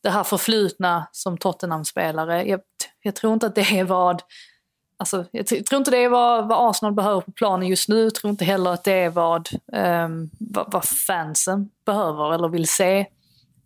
det 0.02 0.10
här 0.10 0.24
förflutna 0.24 1.08
som 1.12 1.38
Tottenham-spelare. 1.38 2.44
Jag, 2.44 2.60
jag 3.02 3.14
tror 3.14 3.32
inte 3.32 3.46
att 3.46 3.54
det 3.54 3.78
är 3.78 3.84
vad 3.84 4.22
Alltså, 5.00 5.24
jag 5.30 5.46
tror 5.46 5.78
inte 5.78 5.90
det 5.90 6.04
är 6.04 6.08
vad, 6.08 6.48
vad 6.48 6.70
Arsenal 6.70 6.92
behöver 6.92 7.20
på 7.20 7.32
planen 7.32 7.68
just 7.68 7.88
nu. 7.88 8.04
Jag 8.04 8.14
tror 8.14 8.30
inte 8.30 8.44
heller 8.44 8.70
att 8.70 8.84
det 8.84 8.92
är 8.92 9.10
vad, 9.10 9.48
ehm, 9.72 10.30
vad, 10.38 10.72
vad 10.72 10.84
fansen 10.84 11.70
behöver 11.86 12.34
eller 12.34 12.48
vill 12.48 12.68
se. 12.68 13.06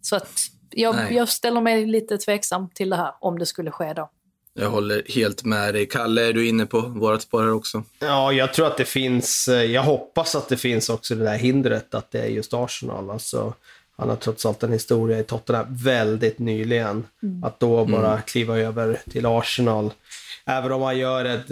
Så 0.01 0.17
att 0.17 0.41
jag, 0.71 1.13
jag 1.13 1.29
ställer 1.29 1.61
mig 1.61 1.87
lite 1.87 2.19
tveksam 2.19 2.69
till 2.75 2.91
det 2.91 2.97
här, 2.97 3.13
om 3.21 3.39
det 3.39 3.47
skulle 3.47 3.71
ske 3.71 3.93
då. 3.93 4.11
Jag 4.55 4.71
håller 4.71 5.03
helt 5.09 5.45
med 5.45 5.75
dig. 5.75 5.87
Kalle, 5.87 6.29
är 6.29 6.33
du 6.33 6.49
inne 6.49 6.67
på 6.67 6.81
vårat 6.81 7.23
spår 7.23 7.43
här 7.43 7.53
också? 7.53 7.83
Ja, 7.99 8.33
jag 8.33 8.55
tror 8.55 8.67
att 8.67 8.77
det 8.77 8.85
finns, 8.85 9.49
eh, 9.49 9.63
jag 9.65 9.83
hoppas 9.83 10.35
att 10.35 10.49
det 10.49 10.57
finns 10.57 10.89
också 10.89 11.15
det 11.15 11.25
där 11.25 11.39
hindret 11.39 11.95
att 11.95 12.11
det 12.11 12.21
är 12.21 12.29
just 12.29 12.55
Arsenal. 12.55 13.11
Alltså, 13.11 13.55
han 13.97 14.09
har 14.09 14.17
trots 14.17 14.47
allt 14.47 14.63
en 14.63 14.73
historia 14.73 15.19
i 15.19 15.25
Tottenham 15.25 15.67
väldigt 15.71 16.39
nyligen. 16.39 17.07
Att 17.43 17.61
då 17.61 17.85
bara 17.85 18.21
kliva 18.21 18.59
över 18.59 19.01
till 19.11 19.27
Arsenal. 19.27 19.93
Även 20.47 20.73
om 20.73 20.83
han 20.83 20.99
gör 20.99 21.25
ett, 21.25 21.51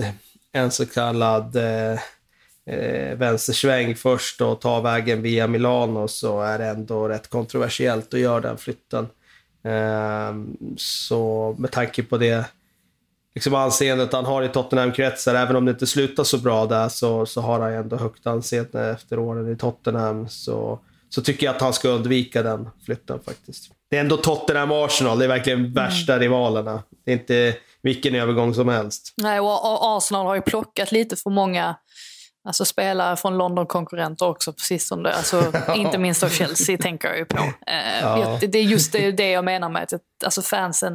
en 0.52 0.70
så 0.70 0.86
kallad 0.86 1.56
eh, 1.56 1.92
eh, 2.66 3.16
vänstersväng 3.16 3.96
först 3.96 4.40
och 4.40 4.60
tar 4.60 4.80
vägen 4.80 5.22
via 5.22 5.46
Milano 5.46 6.08
så 6.08 6.40
är 6.40 6.58
det 6.58 6.66
ändå 6.66 7.08
rätt 7.08 7.30
kontroversiellt 7.30 8.14
att 8.14 8.20
göra 8.20 8.40
den 8.40 8.58
flytten. 8.58 9.08
Ehm, 9.64 10.56
så 10.76 11.54
med 11.58 11.70
tanke 11.70 12.02
på 12.02 12.18
det 12.18 12.46
liksom 13.34 13.54
anseendet 13.54 14.12
han 14.12 14.24
har 14.24 14.42
i 14.42 14.48
Tottenham-kretsar, 14.48 15.34
även 15.34 15.56
om 15.56 15.64
det 15.64 15.70
inte 15.70 15.86
slutar 15.86 16.24
så 16.24 16.38
bra 16.38 16.66
där, 16.66 16.88
så, 16.88 17.26
så 17.26 17.40
har 17.40 17.60
han 17.60 17.72
ändå 17.72 17.96
högt 17.96 18.26
anseende 18.26 18.90
efter 18.90 19.18
åren 19.18 19.52
i 19.52 19.56
Tottenham. 19.56 20.28
Så, 20.28 20.78
så 21.08 21.22
tycker 21.22 21.46
jag 21.46 21.54
att 21.54 21.62
han 21.62 21.72
ska 21.72 21.88
undvika 21.88 22.42
den 22.42 22.68
flytten 22.84 23.18
faktiskt. 23.24 23.70
Det 23.90 23.96
är 23.96 24.00
ändå 24.00 24.16
Tottenham-Arsenal, 24.16 25.18
det 25.18 25.24
är 25.24 25.28
verkligen 25.28 25.72
värsta 25.72 26.18
rivalerna. 26.18 26.82
Det 27.04 27.10
är 27.10 27.16
inte 27.16 27.54
vilken 27.82 28.14
övergång 28.14 28.54
som 28.54 28.68
helst. 28.68 29.14
Nej, 29.16 29.40
och 29.40 29.96
Arsenal 29.96 30.26
har 30.26 30.34
ju 30.34 30.40
plockat 30.42 30.92
lite 30.92 31.16
för 31.16 31.30
många 31.30 31.76
alltså, 32.48 32.64
spelare 32.64 33.16
från 33.16 33.38
London-konkurrenter 33.38 34.26
också 34.28 34.52
på 34.52 34.58
sistone. 34.60 35.10
Alltså, 35.12 35.52
inte 35.76 35.98
minst 35.98 36.22
av 36.22 36.28
Chelsea 36.28 36.78
tänker 36.78 37.08
jag 37.08 37.18
ju 37.18 37.24
på. 37.24 37.38
Eh, 37.66 38.00
Ja. 38.00 38.18
jag- 38.40 38.50
Det 38.50 38.58
är 38.58 38.62
just 38.62 38.92
det, 38.92 39.12
det 39.12 39.30
jag 39.30 39.44
menar 39.44 39.68
med 39.68 39.82
att 39.82 39.92
alltså, 40.24 40.42
fansen, 40.42 40.92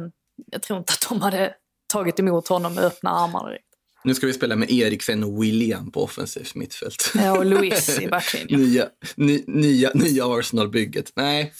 jag 0.52 0.62
tror 0.62 0.78
inte 0.78 0.92
att 0.92 1.08
de 1.08 1.20
hade 1.22 1.52
tagit 1.92 2.20
emot 2.20 2.48
honom 2.48 2.74
med 2.74 2.84
öppna 2.84 3.10
armar. 3.10 3.58
Nu 4.04 4.14
ska 4.14 4.26
vi 4.26 4.32
spela 4.32 4.56
med 4.56 4.70
Eriksen 4.70 5.24
och 5.24 5.42
William 5.42 5.90
på 5.90 6.02
offensivt 6.02 6.54
mittfält. 6.54 7.12
Ja, 7.14 7.38
och 7.38 7.46
Luis 7.46 8.00
i 8.00 8.06
backlinjen. 8.10 8.60
nya, 8.60 8.88
ny, 9.16 9.44
nya, 9.46 9.90
nya 9.94 10.26
Arsenal-bygget. 10.26 11.12
Nej, 11.16 11.52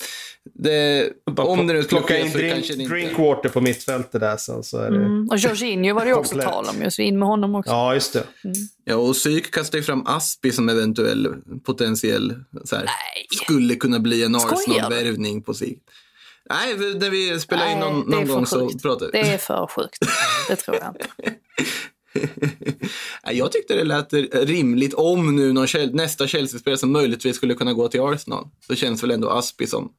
det, 0.54 1.10
om 1.36 1.66
det 1.66 1.72
nu 1.72 1.82
skulle 1.82 2.00
Plocka 2.00 2.18
in 2.18 2.32
så 2.32 2.38
drink, 2.38 2.70
inte... 2.70 2.84
Drinkwater 2.84 3.48
på 3.48 3.60
mittfältet 3.60 4.20
där 4.20 4.36
sen 4.36 4.62
så 4.62 4.78
är 4.78 4.90
det... 4.90 4.96
Mm. 4.96 5.28
Och 5.30 5.38
Jorginho 5.38 5.94
var 5.94 6.04
det 6.04 6.08
ju 6.08 6.14
också 6.14 6.32
Komplett. 6.32 6.52
tal 6.52 6.66
om 6.68 6.82
ju, 6.82 6.90
så 6.90 7.02
in 7.02 7.18
med 7.18 7.28
honom 7.28 7.54
också. 7.54 7.72
Ja, 7.72 7.94
just 7.94 8.12
det. 8.12 8.24
Ja, 8.84 8.96
och 8.96 9.14
Psyk 9.14 9.50
kastar 9.50 9.78
ju 9.78 9.84
fram 9.84 10.06
Aspi 10.06 10.52
som 10.52 10.68
eventuell 10.68 11.34
potentiell, 11.64 12.34
så 12.64 12.76
här, 12.76 12.86
skulle 13.30 13.74
kunna 13.74 13.98
bli 13.98 14.24
en? 14.24 14.34
Arsenal-värvning 14.34 15.42
på 15.42 15.54
sikt. 15.54 15.90
Nej, 16.50 16.94
när 16.94 17.10
vi 17.10 17.40
spelar 17.40 17.72
in 17.72 17.78
någon, 17.78 18.00
någon 18.10 18.28
gång 18.28 18.46
så 18.46 18.68
sjukt. 18.68 18.82
pratar 18.82 19.06
vi. 19.06 19.12
Det 19.12 19.28
är 19.28 19.38
för 19.38 19.66
sjukt. 19.66 19.98
Det 20.48 20.56
tror 20.56 20.76
jag 20.76 20.88
inte. 20.88 21.36
Jag 23.32 23.52
tyckte 23.52 23.74
det 23.74 23.84
lät 23.84 24.12
rimligt 24.32 24.94
om 24.94 25.36
nu 25.36 25.52
någon, 25.52 25.66
nästa 25.92 26.26
Chelsea-spelare 26.26 26.78
som 26.78 26.92
möjligtvis 26.92 27.36
skulle 27.36 27.54
kunna 27.54 27.72
gå 27.72 27.88
till 27.88 28.00
Arsenal. 28.00 28.48
Så 28.66 28.74
känns 28.74 29.02
väl 29.02 29.10
ändå 29.10 29.30
Aspi 29.30 29.66
som 29.66 29.92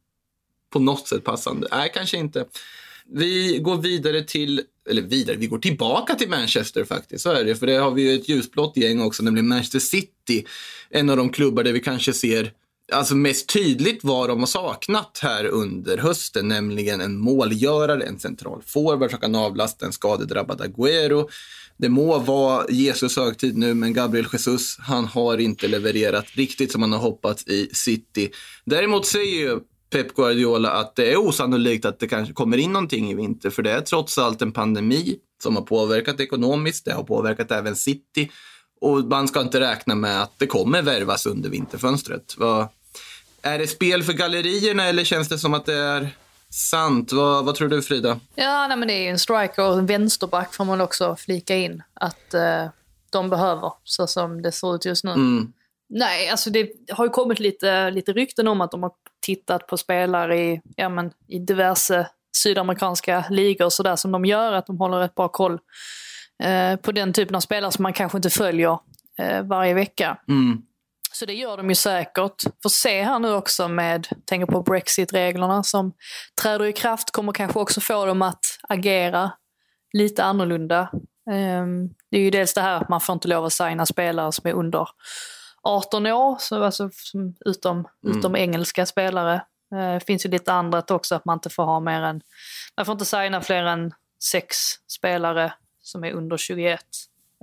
på 0.69 0.79
något 0.79 1.07
sätt 1.07 1.23
passande. 1.23 1.67
Nej, 1.71 1.91
kanske 1.93 2.17
inte. 2.17 2.45
Vi 3.11 3.59
går 3.59 3.77
vidare 3.77 4.23
till, 4.23 4.61
eller 4.89 5.01
vidare, 5.01 5.37
vi 5.37 5.47
går 5.47 5.59
tillbaka 5.59 6.15
till 6.15 6.29
Manchester 6.29 6.83
faktiskt. 6.83 7.23
Så 7.23 7.31
är 7.31 7.43
det, 7.43 7.55
för 7.55 7.67
det 7.67 7.75
har 7.75 7.91
vi 7.91 8.01
ju 8.01 8.15
ett 8.15 8.29
ljusblått 8.29 8.77
gäng 8.77 9.01
också, 9.01 9.23
nämligen 9.23 9.47
Manchester 9.47 9.79
City. 9.79 10.45
En 10.89 11.09
av 11.09 11.17
de 11.17 11.29
klubbar 11.29 11.63
där 11.63 11.73
vi 11.73 11.79
kanske 11.79 12.13
ser 12.13 12.51
alltså 12.91 13.15
mest 13.15 13.49
tydligt 13.49 14.03
vad 14.03 14.29
de 14.29 14.39
har 14.39 14.47
saknat 14.47 15.19
här 15.21 15.45
under 15.45 15.97
hösten, 15.97 16.47
nämligen 16.47 17.01
en 17.01 17.17
målgörare, 17.17 18.03
en 18.03 18.19
central 18.19 18.61
forward 18.65 19.11
som 19.11 19.19
kan 19.19 19.35
avlasta 19.35 19.85
en 19.85 19.91
skadedrabbad 19.91 20.61
Agüero. 20.61 21.29
Det 21.79 21.89
må 21.89 22.19
vara 22.19 22.65
Jesus 22.69 23.17
högtid 23.17 23.57
nu, 23.57 23.73
men 23.73 23.93
Gabriel 23.93 24.27
Jesus, 24.33 24.77
han 24.79 25.05
har 25.05 25.37
inte 25.37 25.67
levererat 25.67 26.25
riktigt 26.31 26.71
som 26.71 26.81
han 26.81 26.91
har 26.91 26.99
hoppats 26.99 27.47
i 27.47 27.69
City. 27.73 28.31
Däremot 28.65 29.05
säger 29.05 29.41
ju 29.41 29.59
Pep 29.89 30.15
Guardiola 30.15 30.71
att 30.71 30.95
det 30.95 31.11
är 31.11 31.17
osannolikt 31.17 31.85
att 31.85 31.99
det 31.99 32.07
kanske 32.07 32.33
kommer 32.33 32.57
in 32.57 32.73
någonting 32.73 33.11
i 33.11 33.15
vinter, 33.15 33.49
för 33.49 33.63
det 33.63 33.71
är 33.71 33.81
trots 33.81 34.17
allt 34.17 34.41
en 34.41 34.51
pandemi 34.51 35.15
som 35.43 35.55
har 35.55 35.63
påverkat 35.63 36.19
ekonomiskt, 36.19 36.85
det 36.85 36.93
har 36.93 37.03
påverkat 37.03 37.51
även 37.51 37.75
City 37.75 38.31
och 38.81 39.05
man 39.05 39.27
ska 39.27 39.41
inte 39.41 39.59
räkna 39.59 39.95
med 39.95 40.21
att 40.21 40.39
det 40.39 40.47
kommer 40.47 40.81
värvas 40.81 41.25
under 41.25 41.49
vinterfönstret. 41.49 42.35
Vad, 42.37 42.67
är 43.41 43.59
det 43.59 43.67
spel 43.67 44.03
för 44.03 44.13
gallerierna 44.13 44.83
eller 44.83 45.03
känns 45.03 45.29
det 45.29 45.39
som 45.39 45.53
att 45.53 45.65
det 45.65 45.75
är 45.75 46.09
sant? 46.53 47.11
Vad, 47.11 47.45
vad 47.45 47.55
tror 47.55 47.69
du 47.69 47.81
Frida? 47.81 48.19
Ja, 48.35 48.67
nej, 48.67 48.77
men 48.77 48.87
det 48.87 48.93
är 48.93 49.01
ju 49.01 49.09
en 49.09 49.19
striker 49.19 49.69
och 49.69 49.79
en 49.79 49.85
vänsterback 49.85 50.53
får 50.53 50.65
man 50.65 50.81
också 50.81 51.15
flika 51.15 51.55
in 51.55 51.83
att 51.93 52.33
eh, 52.33 52.65
de 53.11 53.29
behöver, 53.29 53.71
så 53.83 54.07
som 54.07 54.41
det 54.41 54.51
ser 54.51 54.75
ut 54.75 54.85
just 54.85 55.03
nu. 55.03 55.11
Mm. 55.11 55.53
Nej, 55.89 56.29
alltså 56.29 56.49
det 56.49 56.71
har 56.91 57.05
ju 57.05 57.09
kommit 57.09 57.39
lite, 57.39 57.91
lite 57.91 58.13
rykten 58.13 58.47
om 58.47 58.61
att 58.61 58.71
de 58.71 58.83
har 58.83 58.91
tittat 59.19 59.67
på 59.67 59.77
spelare 59.77 60.37
i, 60.37 60.61
ja, 60.75 60.89
men, 60.89 61.11
i 61.27 61.39
diverse 61.39 62.07
sydamerikanska 62.37 63.25
ligor 63.29 63.69
så 63.69 63.83
där 63.83 63.95
som 63.95 64.11
de 64.11 64.25
gör, 64.25 64.53
att 64.53 64.67
de 64.67 64.77
håller 64.77 65.01
ett 65.01 65.15
bra 65.15 65.27
koll 65.27 65.59
eh, 66.43 66.75
på 66.75 66.91
den 66.91 67.13
typen 67.13 67.35
av 67.35 67.39
spelare 67.39 67.71
som 67.71 67.83
man 67.83 67.93
kanske 67.93 68.17
inte 68.17 68.29
följer 68.29 68.79
eh, 69.19 69.43
varje 69.43 69.73
vecka. 69.73 70.17
Mm. 70.27 70.61
Så 71.11 71.25
det 71.25 71.33
gör 71.33 71.57
de 71.57 71.69
ju 71.69 71.75
säkert. 71.75 72.43
Får 72.63 72.69
se 72.69 73.03
här 73.03 73.19
nu 73.19 73.33
också 73.33 73.67
med, 73.67 74.07
tänker 74.25 74.45
på 74.45 74.61
Brexit-reglerna 74.61 75.63
som 75.63 75.93
träder 76.41 76.65
i 76.65 76.73
kraft, 76.73 77.11
kommer 77.11 77.33
kanske 77.33 77.59
också 77.59 77.81
få 77.81 78.05
dem 78.05 78.21
att 78.21 78.45
agera 78.69 79.31
lite 79.93 80.23
annorlunda. 80.23 80.89
Ehm, 81.31 81.87
det 82.11 82.17
är 82.17 82.21
ju 82.21 82.29
dels 82.29 82.53
det 82.53 82.61
här 82.61 82.75
att 82.75 82.89
man 82.89 83.01
får 83.01 83.13
inte 83.13 83.27
lov 83.27 83.45
att 83.45 83.53
signa 83.53 83.85
spelare 83.85 84.31
som 84.31 84.49
är 84.49 84.53
under 84.53 84.87
18 85.63 86.05
år, 86.05 86.37
så 86.39 86.63
alltså, 86.63 86.89
utom, 87.45 87.87
utom 88.07 88.35
engelska 88.35 88.85
spelare. 88.85 89.33
Eh, 89.75 89.93
Det 89.93 90.05
finns 90.05 90.25
ju 90.25 90.29
lite 90.29 90.53
annat 90.53 90.91
också, 90.91 91.15
att 91.15 91.25
man 91.25 91.35
inte 91.35 91.49
får 91.49 91.63
ha 91.63 91.79
mer 91.79 92.01
än, 92.01 92.21
man 92.77 92.85
får 92.85 92.93
inte 92.93 93.05
signa 93.05 93.41
fler 93.41 93.63
än 93.63 93.91
sex 94.23 94.55
spelare 94.87 95.53
som 95.81 96.03
är 96.03 96.11
under 96.11 96.37
21. 96.37 96.81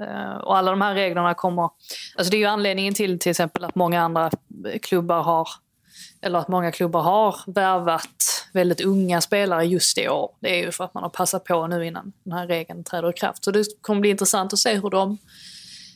Eh, 0.03 0.37
och 0.37 0.57
alla 0.57 0.71
de 0.71 0.81
här 0.81 0.95
reglerna 0.95 1.35
kommer, 1.35 1.71
alltså 2.17 2.31
det 2.31 2.37
är 2.37 2.39
ju 2.39 2.45
anledningen 2.47 2.95
till 2.95 3.19
till 3.19 3.31
exempel 3.31 3.65
att 3.65 3.75
många 3.75 4.03
andra 4.03 4.31
klubbar 4.83 5.23
har, 5.23 5.49
eller 6.21 6.39
att 6.39 6.49
många 6.49 6.73
klubbar 6.73 7.03
har 7.03 7.37
värvat 7.47 8.47
väldigt 8.53 8.81
unga 8.81 9.21
spelare 9.21 9.65
just 9.65 9.99
i 9.99 10.09
år. 10.09 10.31
Det 10.41 10.61
är 10.61 10.65
ju 10.65 10.73
för 10.73 10.85
att 10.85 10.95
man 10.95 11.03
har 11.03 11.11
passat 11.11 11.45
på 11.45 11.67
nu 11.67 11.87
innan 11.87 12.13
den 12.25 12.33
här 12.33 12.47
regeln 12.47 12.85
träder 12.85 13.11
i 13.11 13.13
kraft. 13.13 13.45
Så 13.45 13.51
det 13.51 13.65
kommer 13.81 14.01
bli 14.01 14.11
intressant 14.11 14.53
att 14.53 14.59
se 14.59 14.75
hur 14.75 14.91
de 14.91 15.19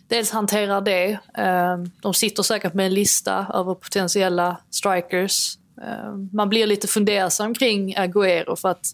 dels 0.08 0.30
hanterar 0.30 0.80
det. 0.80 1.10
Eh, 1.38 1.76
de 2.02 2.14
sitter 2.14 2.42
säkert 2.42 2.74
med 2.74 2.86
en 2.86 2.94
lista 2.94 3.46
över 3.54 3.74
potentiella 3.74 4.56
strikers. 4.70 5.58
Eh, 5.82 6.14
man 6.32 6.48
blir 6.48 6.66
lite 6.66 6.86
fundersam 6.88 7.54
kring 7.54 7.96
Agüero 7.96 8.56
för 8.56 8.68
att 8.68 8.86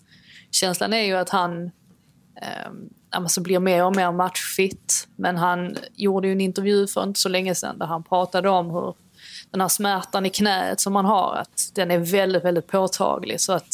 känslan 0.51 0.93
är 0.93 1.03
ju 1.03 1.17
att 1.17 1.31
han 1.31 1.71
eh, 3.17 3.23
alltså 3.23 3.41
blir 3.41 3.59
mer 3.59 3.85
och 3.85 3.97
mer 3.97 4.13
matchfit. 4.13 5.09
Men 5.17 5.37
han 5.37 5.77
gjorde 5.95 6.27
ju 6.27 6.33
en 6.33 6.41
intervju 6.41 6.87
för 6.87 7.03
inte 7.03 7.21
så 7.21 7.29
länge 7.29 7.55
sedan 7.55 7.79
där 7.79 7.87
han 7.87 8.03
pratade 8.03 8.49
om 8.49 8.71
hur 8.71 8.95
den 9.51 9.61
här 9.61 9.69
smärtan 9.69 10.27
i 10.27 10.31
knäet 10.31 10.81
som 10.81 10.97
han 10.97 11.05
har, 11.05 11.35
att 11.35 11.71
den 11.75 11.91
är 11.91 11.99
väldigt, 11.99 12.45
väldigt 12.45 12.67
påtaglig. 12.67 13.41
Så 13.41 13.53
att 13.53 13.69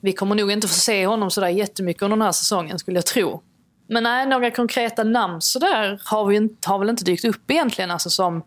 vi 0.00 0.12
kommer 0.12 0.34
nog 0.34 0.50
inte 0.50 0.68
få 0.68 0.74
se 0.74 1.06
honom 1.06 1.30
sådär 1.30 1.48
jättemycket 1.48 2.02
under 2.02 2.16
den 2.16 2.24
här 2.24 2.32
säsongen 2.32 2.78
skulle 2.78 2.98
jag 2.98 3.06
tro. 3.06 3.42
Men 3.88 4.02
nej, 4.02 4.26
några 4.26 4.50
konkreta 4.50 5.04
namn 5.04 5.40
sådär 5.40 6.00
har, 6.04 6.26
vi 6.26 6.36
inte, 6.36 6.68
har 6.68 6.78
väl 6.78 6.88
inte 6.88 7.04
dykt 7.04 7.24
upp 7.24 7.50
egentligen. 7.50 7.90
Alltså 7.90 8.10
som, 8.10 8.42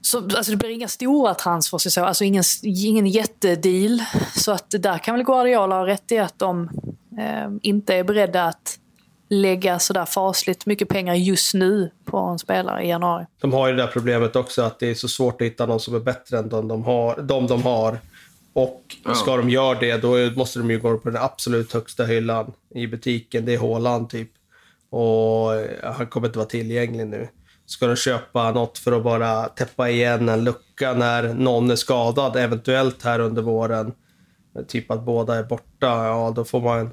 så, 0.00 0.18
alltså 0.18 0.50
det 0.50 0.56
blir 0.56 0.70
inga 0.70 0.88
stora 0.88 1.34
transfers 1.34 1.86
och 1.86 1.92
så, 1.92 2.04
alltså 2.04 2.24
ingen, 2.24 2.44
ingen 2.62 3.06
jättedeal. 3.06 4.02
Så 4.36 4.52
att 4.52 4.70
där 4.70 4.98
kan 4.98 5.14
väl 5.14 5.24
Guardiola 5.24 5.74
ha 5.74 5.86
rätt 5.86 6.12
i 6.12 6.18
att 6.18 6.38
de 6.38 6.70
eh, 7.18 7.50
inte 7.62 7.94
är 7.94 8.04
beredda 8.04 8.44
att 8.44 8.78
lägga 9.28 9.78
sådär 9.78 10.04
fasligt 10.04 10.66
mycket 10.66 10.88
pengar 10.88 11.14
just 11.14 11.54
nu 11.54 11.90
på 12.04 12.18
en 12.18 12.38
spelare 12.38 12.84
i 12.84 12.88
januari. 12.88 13.26
De 13.40 13.52
har 13.52 13.68
ju 13.68 13.74
det 13.74 13.82
där 13.82 13.90
problemet 13.92 14.36
också 14.36 14.62
att 14.62 14.78
det 14.78 14.90
är 14.90 14.94
så 14.94 15.08
svårt 15.08 15.40
att 15.40 15.46
hitta 15.46 15.66
någon 15.66 15.80
som 15.80 15.94
är 15.94 16.00
bättre 16.00 16.38
än 16.38 16.48
de 16.48 16.68
de 16.68 16.84
har. 16.84 17.22
De 17.22 17.46
de 17.46 17.62
har. 17.62 17.98
Och 18.52 18.82
ska 19.14 19.36
de 19.36 19.50
göra 19.50 19.78
det, 19.78 19.96
då 19.96 20.30
måste 20.36 20.58
de 20.58 20.70
ju 20.70 20.78
gå 20.78 20.98
på 20.98 21.10
den 21.10 21.22
absolut 21.22 21.72
högsta 21.72 22.04
hyllan 22.04 22.52
i 22.74 22.86
butiken. 22.86 23.44
Det 23.44 23.54
är 23.54 23.58
Haaland 23.58 24.10
typ. 24.10 24.30
Och 24.90 25.54
eh, 25.54 25.92
han 25.94 26.06
kommer 26.06 26.26
inte 26.26 26.38
vara 26.38 26.48
tillgänglig 26.48 27.06
nu. 27.06 27.28
Ska 27.66 27.86
de 27.86 27.96
köpa 27.96 28.52
något 28.52 28.78
för 28.78 28.92
att 28.92 29.04
bara 29.04 29.44
täppa 29.44 29.90
igen 29.90 30.28
en 30.28 30.44
lucka 30.44 30.94
när 30.94 31.34
någon 31.34 31.70
är 31.70 31.76
skadad, 31.76 32.36
eventuellt 32.36 33.04
här 33.04 33.20
under 33.20 33.42
våren, 33.42 33.92
typ 34.68 34.90
att 34.90 35.04
båda 35.04 35.34
är 35.34 35.42
borta, 35.42 36.06
ja 36.06 36.32
då 36.36 36.44
får 36.44 36.60
man 36.60 36.90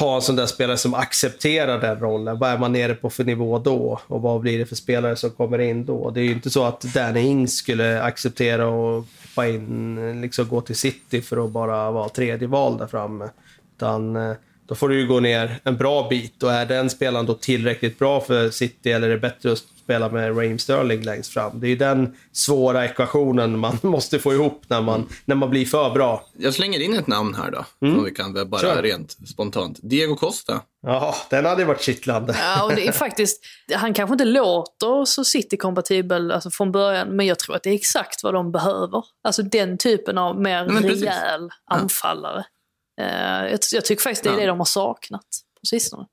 ha 0.00 0.16
en 0.16 0.22
sån 0.22 0.36
där 0.36 0.46
spelare 0.46 0.76
som 0.76 0.94
accepterar 0.94 1.80
den 1.80 2.00
rollen. 2.00 2.38
Vad 2.38 2.50
är 2.50 2.58
man 2.58 2.72
nere 2.72 2.94
på 2.94 3.10
för 3.10 3.24
nivå 3.24 3.58
då? 3.58 4.00
Och 4.06 4.22
vad 4.22 4.40
blir 4.40 4.58
det 4.58 4.66
för 4.66 4.76
spelare 4.76 5.16
som 5.16 5.30
kommer 5.30 5.58
in 5.58 5.84
då? 5.84 6.10
Det 6.10 6.20
är 6.20 6.24
ju 6.24 6.32
inte 6.32 6.50
så 6.50 6.64
att 6.64 6.80
Danny 6.80 7.20
Ings 7.20 7.56
skulle 7.56 8.02
acceptera 8.02 8.68
och 8.68 9.06
hoppa 9.22 9.48
in, 9.48 10.20
liksom 10.20 10.48
gå 10.48 10.60
till 10.60 10.76
City 10.76 11.22
för 11.22 11.44
att 11.44 11.50
bara 11.50 11.90
vara 11.90 12.08
tredje 12.08 12.48
val 12.48 12.78
där 12.78 12.86
framme. 12.86 13.28
Utan 13.76 14.16
eh, 14.16 14.36
då 14.66 14.74
får 14.74 14.88
du 14.88 15.00
ju 15.00 15.06
gå 15.06 15.20
ner 15.20 15.60
en 15.64 15.76
bra 15.76 16.08
bit 16.08 16.42
och 16.42 16.52
är 16.52 16.66
den 16.66 16.90
spelaren 16.90 17.26
då 17.26 17.34
tillräckligt 17.34 17.98
bra 17.98 18.20
för 18.20 18.50
City 18.50 18.92
eller 18.92 19.08
är 19.08 19.12
det 19.12 19.18
bättre 19.18 19.52
att 19.52 19.64
spela 19.88 20.08
med 20.08 20.36
Raheem 20.36 20.58
Sterling 20.58 21.02
längst 21.02 21.32
fram? 21.32 21.60
Det 21.60 21.66
är 21.66 21.68
ju 21.68 21.76
den 21.76 22.16
svåra 22.32 22.84
ekvationen 22.84 23.58
man 23.58 23.78
måste 23.82 24.18
få 24.18 24.32
ihop 24.32 24.62
när 24.68 24.80
man, 24.80 25.08
när 25.24 25.34
man 25.34 25.50
blir 25.50 25.66
för 25.66 25.90
bra. 25.90 26.24
Jag 26.36 26.54
slänger 26.54 26.80
in 26.80 26.94
ett 26.94 27.06
namn 27.06 27.34
här 27.34 27.50
då, 27.50 27.64
om 27.88 28.04
vi 28.04 28.10
kan 28.10 28.50
bara 28.50 28.60
Kör. 28.60 28.82
rent 28.82 29.16
spontant. 29.28 29.78
Diego 29.82 30.16
Costa. 30.16 30.60
Ja, 30.82 31.14
den 31.30 31.44
hade 31.44 31.64
varit 31.64 31.80
kittlande. 31.82 32.36
Ja, 32.38 32.64
och 32.64 32.74
det 32.74 32.86
är 32.86 32.92
faktiskt, 33.06 33.44
han 33.74 33.94
kanske 33.94 34.14
inte 34.14 34.24
låter 34.24 35.04
så 35.04 35.24
City-kompatibel 35.24 36.32
alltså 36.32 36.50
från 36.50 36.72
början, 36.72 37.08
men 37.16 37.26
jag 37.26 37.38
tror 37.38 37.56
att 37.56 37.62
det 37.62 37.70
är 37.70 37.74
exakt 37.74 38.22
vad 38.22 38.34
de 38.34 38.52
behöver. 38.52 39.04
Alltså 39.24 39.42
den 39.42 39.78
typen 39.78 40.18
av 40.18 40.40
mer 40.40 40.66
men 40.68 40.82
precis. 40.82 41.02
rejäl 41.02 41.50
anfallare. 41.70 42.44
Eh, 43.00 43.50
jag, 43.50 43.58
jag 43.72 43.84
tycker 43.84 44.02
faktiskt 44.02 44.24
det 44.24 44.30
är 44.30 44.34
Ja. 44.34 44.40
det 44.40 44.46
de 44.46 44.58
har 44.58 44.64
saknat 44.64 45.26
på 45.60 45.66
sistone. 45.66 46.06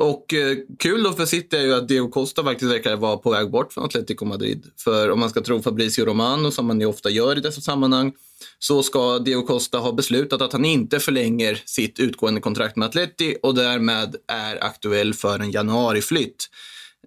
Och 0.00 0.34
eh, 0.34 0.56
kul 0.78 1.02
då 1.02 1.12
för 1.12 1.26
City 1.26 1.56
är 1.56 1.62
ju 1.62 1.74
att 1.74 1.88
Diego 1.88 2.08
Costa 2.08 2.44
faktiskt 2.44 2.72
verkar 2.72 2.96
vara 2.96 3.16
på 3.16 3.30
väg 3.30 3.50
bort 3.50 3.72
från 3.72 3.84
Atletico 3.84 4.24
Madrid. 4.24 4.66
För 4.78 5.10
om 5.10 5.20
man 5.20 5.30
ska 5.30 5.40
tro 5.40 5.62
Fabricio 5.62 6.04
Romano, 6.04 6.50
som 6.50 6.66
man 6.66 6.80
ju 6.80 6.86
ofta 6.86 7.10
gör 7.10 7.38
i 7.38 7.40
dessa 7.40 7.60
sammanhang, 7.60 8.12
så 8.58 8.82
ska 8.82 9.18
Diego 9.18 9.42
Costa 9.42 9.78
ha 9.78 9.92
beslutat 9.92 10.42
att 10.42 10.52
han 10.52 10.64
inte 10.64 11.00
förlänger 11.00 11.62
sitt 11.64 11.98
utgående 11.98 12.40
kontrakt 12.40 12.76
med 12.76 12.88
Atleti 12.88 13.36
och 13.42 13.54
därmed 13.54 14.16
är 14.28 14.64
aktuell 14.64 15.14
för 15.14 15.38
en 15.38 15.50
januariflytt. 15.50 16.48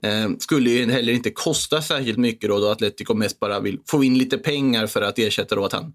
Eh, 0.01 0.29
skulle 0.39 0.69
ju 0.69 0.91
heller 0.91 1.13
inte 1.13 1.29
kosta 1.29 1.81
särskilt 1.81 2.17
mycket 2.17 2.49
då, 2.49 2.59
då 2.59 2.69
Atletico 2.69 3.13
mest 3.13 3.39
bara 3.39 3.59
vill 3.59 3.79
få 3.87 4.03
in 4.03 4.17
lite 4.17 4.37
pengar 4.37 4.87
för 4.87 5.01
att 5.01 5.19
ersätta 5.19 5.55
då 5.55 5.65
att 5.65 5.73
han 5.73 5.93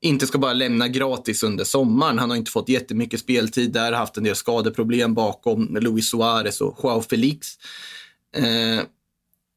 inte 0.00 0.26
ska 0.26 0.38
bara 0.38 0.52
lämna 0.52 0.88
gratis 0.88 1.42
under 1.42 1.64
sommaren. 1.64 2.18
Han 2.18 2.30
har 2.30 2.36
inte 2.36 2.50
fått 2.50 2.68
jättemycket 2.68 3.20
speltid 3.20 3.72
där, 3.72 3.92
haft 3.92 4.16
en 4.16 4.24
del 4.24 4.36
skadeproblem 4.36 5.14
bakom 5.14 5.76
Luis 5.80 6.10
Suarez 6.10 6.60
och 6.60 6.78
Joao 6.82 7.02
Felix. 7.02 7.48
Eh, 8.36 8.84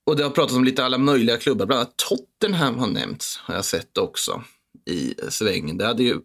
och 0.06 0.16
det 0.16 0.24
har 0.24 0.30
pratats 0.30 0.56
om 0.56 0.64
lite 0.64 0.86
alla 0.86 0.98
möjliga 0.98 1.38
klubbar, 1.38 1.66
bland 1.66 1.80
annat 1.82 1.98
Tottenham 1.98 2.78
har 2.78 2.88
nämnts, 2.88 3.38
har 3.38 3.56
jag 3.56 3.66
sett 3.66 3.98
också 3.98 4.44
i 4.86 5.14
svängen. 5.30 5.78
Det 5.78 5.86
hade 5.86 6.04
ju 6.04 6.20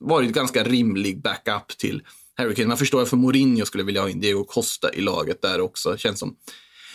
varit 0.00 0.32
ganska 0.32 0.64
rimlig 0.64 1.22
backup 1.22 1.78
till 1.78 2.02
Harry 2.34 2.54
Kane. 2.54 2.68
Man 2.68 2.78
förstår 2.78 2.98
varför 2.98 3.16
Mourinho 3.16 3.64
skulle 3.64 3.84
vilja 3.84 4.00
ha 4.00 4.08
in 4.08 4.20
Diego 4.20 4.44
Costa 4.44 4.94
i 4.94 5.00
laget 5.00 5.42
där 5.42 5.60
också. 5.60 5.96
Känns 5.96 6.18
som 6.18 6.36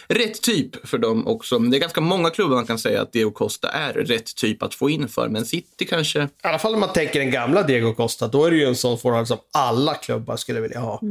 rätt 0.08 0.42
typ 0.42 0.88
för 0.88 0.98
dem 0.98 1.28
också. 1.28 1.60
Men 1.60 1.72
det 1.72 1.78
är 1.78 1.80
ganska 1.80 2.02
många 2.02 2.30
klubbar 2.30 2.56
man 2.56 2.66
kan 2.66 2.80
säga 2.80 3.02
att 3.02 3.14
Diego 3.14 3.32
Costa 3.32 3.70
är 3.70 3.94
rätt 3.94 4.36
typ 4.36 4.64
att 4.64 4.76
få 4.76 4.90
in 4.90 5.08
för. 5.08 5.30
Men 5.30 5.46
City 5.46 5.86
kanske... 5.86 6.24
I 6.24 6.28
alla 6.42 6.60
fall 6.60 6.74
om 6.74 6.80
man 6.80 6.94
tänker 6.94 7.20
den 7.20 7.32
gamla 7.32 7.64
Diego 7.64 7.94
Costa, 7.94 8.28
då 8.28 8.46
är 8.46 8.52
det 8.52 8.58
ju 8.58 8.66
en 8.66 8.76
sån 8.76 9.00
forward 9.00 9.28
som 9.28 9.38
alla 9.54 9.94
klubbar 9.94 10.38
skulle 10.38 10.60
vilja 10.60 10.80
ha. 10.80 11.02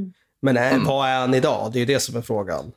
Men 0.42 0.56
är, 0.56 0.78
vad 0.78 1.08
är 1.08 1.20
han 1.20 1.34
idag? 1.34 1.70
Det 1.72 1.78
är 1.78 1.80
ju 1.80 1.86
det 1.86 2.00
som 2.00 2.16
är 2.16 2.22
frågan. 2.22 2.72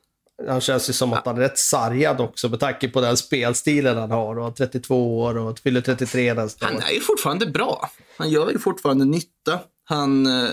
Han 0.48 0.62
känns 0.62 0.90
ju 0.90 0.94
som 0.94 1.14
att 1.14 1.26
han 1.26 1.38
är 1.38 1.42
rätt 1.42 1.58
sargad 1.58 2.22
också 2.22 2.50
med 2.50 2.60
tanke 2.60 2.90
på 2.90 3.02
den 3.02 3.18
spelstilen 3.18 3.98
han 3.98 4.12
har. 4.12 4.40
Och 4.40 4.56
32 4.56 5.20
år 5.20 5.38
och 5.38 5.60
fyller 5.60 5.82
33 5.82 6.34
nästa 6.34 6.66
år. 6.66 6.72
Han 6.72 6.82
är 6.82 6.92
ju 6.92 7.00
fortfarande 7.00 7.46
bra. 7.46 7.90
Han 8.18 8.30
gör 8.30 8.52
ju 8.52 8.60
fortfarande 8.60 9.06
nytta. 9.06 9.60
Han 9.84 10.26
eh, 10.26 10.50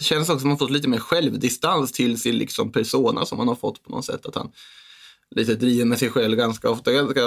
känns 0.00 0.28
också 0.28 0.40
som 0.40 0.50
att 0.50 0.52
han 0.52 0.58
fått 0.58 0.70
lite 0.70 0.88
mer 0.88 0.98
självdistans 0.98 1.92
till 1.92 2.20
sin 2.20 2.38
liksom, 2.38 2.72
persona 2.72 3.26
som 3.26 3.38
han 3.38 3.48
har 3.48 3.54
fått 3.54 3.82
på 3.82 3.90
något 3.90 4.04
sätt. 4.04 4.26
Att 4.26 4.34
han 4.34 4.52
lite 5.36 5.54
driver 5.54 5.84
med 5.84 5.98
sig 5.98 6.10
själv 6.10 6.36
ganska 6.36 6.70
ofta. 6.70 6.92
Ganska, 6.92 7.20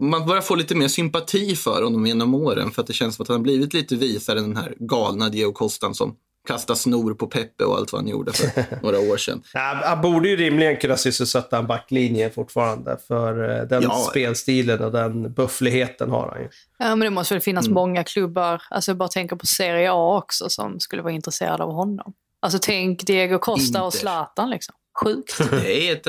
man 0.00 0.26
börjar 0.26 0.42
få 0.42 0.54
lite 0.54 0.74
mer 0.74 0.88
sympati 0.88 1.56
för 1.56 1.82
honom 1.82 2.06
genom 2.06 2.34
åren 2.34 2.70
för 2.70 2.80
att 2.82 2.86
det 2.86 2.92
känns 2.92 3.16
som 3.16 3.22
att 3.22 3.28
han 3.28 3.36
har 3.36 3.42
blivit 3.42 3.74
lite 3.74 3.96
visare 3.96 4.38
än 4.38 4.44
den 4.44 4.56
här 4.56 4.74
galna 4.78 5.28
Diego 5.28 5.52
Costan 5.52 5.94
som 5.94 6.16
kastade 6.48 6.78
snor 6.78 7.14
på 7.14 7.26
Peppe 7.26 7.64
och 7.64 7.76
allt 7.76 7.92
vad 7.92 8.00
han 8.00 8.08
gjorde 8.10 8.32
för 8.32 8.50
några 8.82 8.98
år 9.00 9.16
sedan. 9.16 9.42
Ja, 9.52 9.80
han 9.84 10.00
borde 10.02 10.28
ju 10.28 10.36
rimligen 10.36 10.76
kunna 10.76 10.96
sysselsätta 10.96 11.58
en 11.58 11.66
backlinje 11.66 12.30
fortfarande. 12.30 12.98
För 13.08 13.58
eh, 13.60 13.64
den 13.68 13.82
Ja. 13.82 14.06
spelstilen 14.10 14.84
och 14.84 14.92
den 14.92 15.32
buffligheten 15.32 16.10
har 16.10 16.28
han 16.30 16.40
ju. 16.42 16.48
Ja, 16.78 16.88
men 16.96 17.00
det 17.00 17.10
måste 17.10 17.34
väl 17.34 17.40
finnas 17.40 17.68
många 17.68 18.04
klubbar, 18.04 18.62
alltså 18.70 18.90
jag 18.90 18.98
bara 18.98 19.08
tänker 19.08 19.36
på 19.36 19.46
Serie 19.46 19.92
A 19.92 20.16
också, 20.18 20.48
som 20.48 20.80
skulle 20.80 21.02
vara 21.02 21.12
intresserade 21.12 21.64
av 21.64 21.72
honom. 21.72 22.12
Alltså 22.40 22.58
tänk 22.62 23.06
Diego 23.06 23.38
Costa 23.38 23.80
och 23.82 23.86
Inter. 23.86 23.98
Zlatan 23.98 24.50
liksom. 24.50 24.74
Sjukt. 25.02 25.38
Det 25.50 25.88
är, 25.88 25.92
ett, 25.92 26.06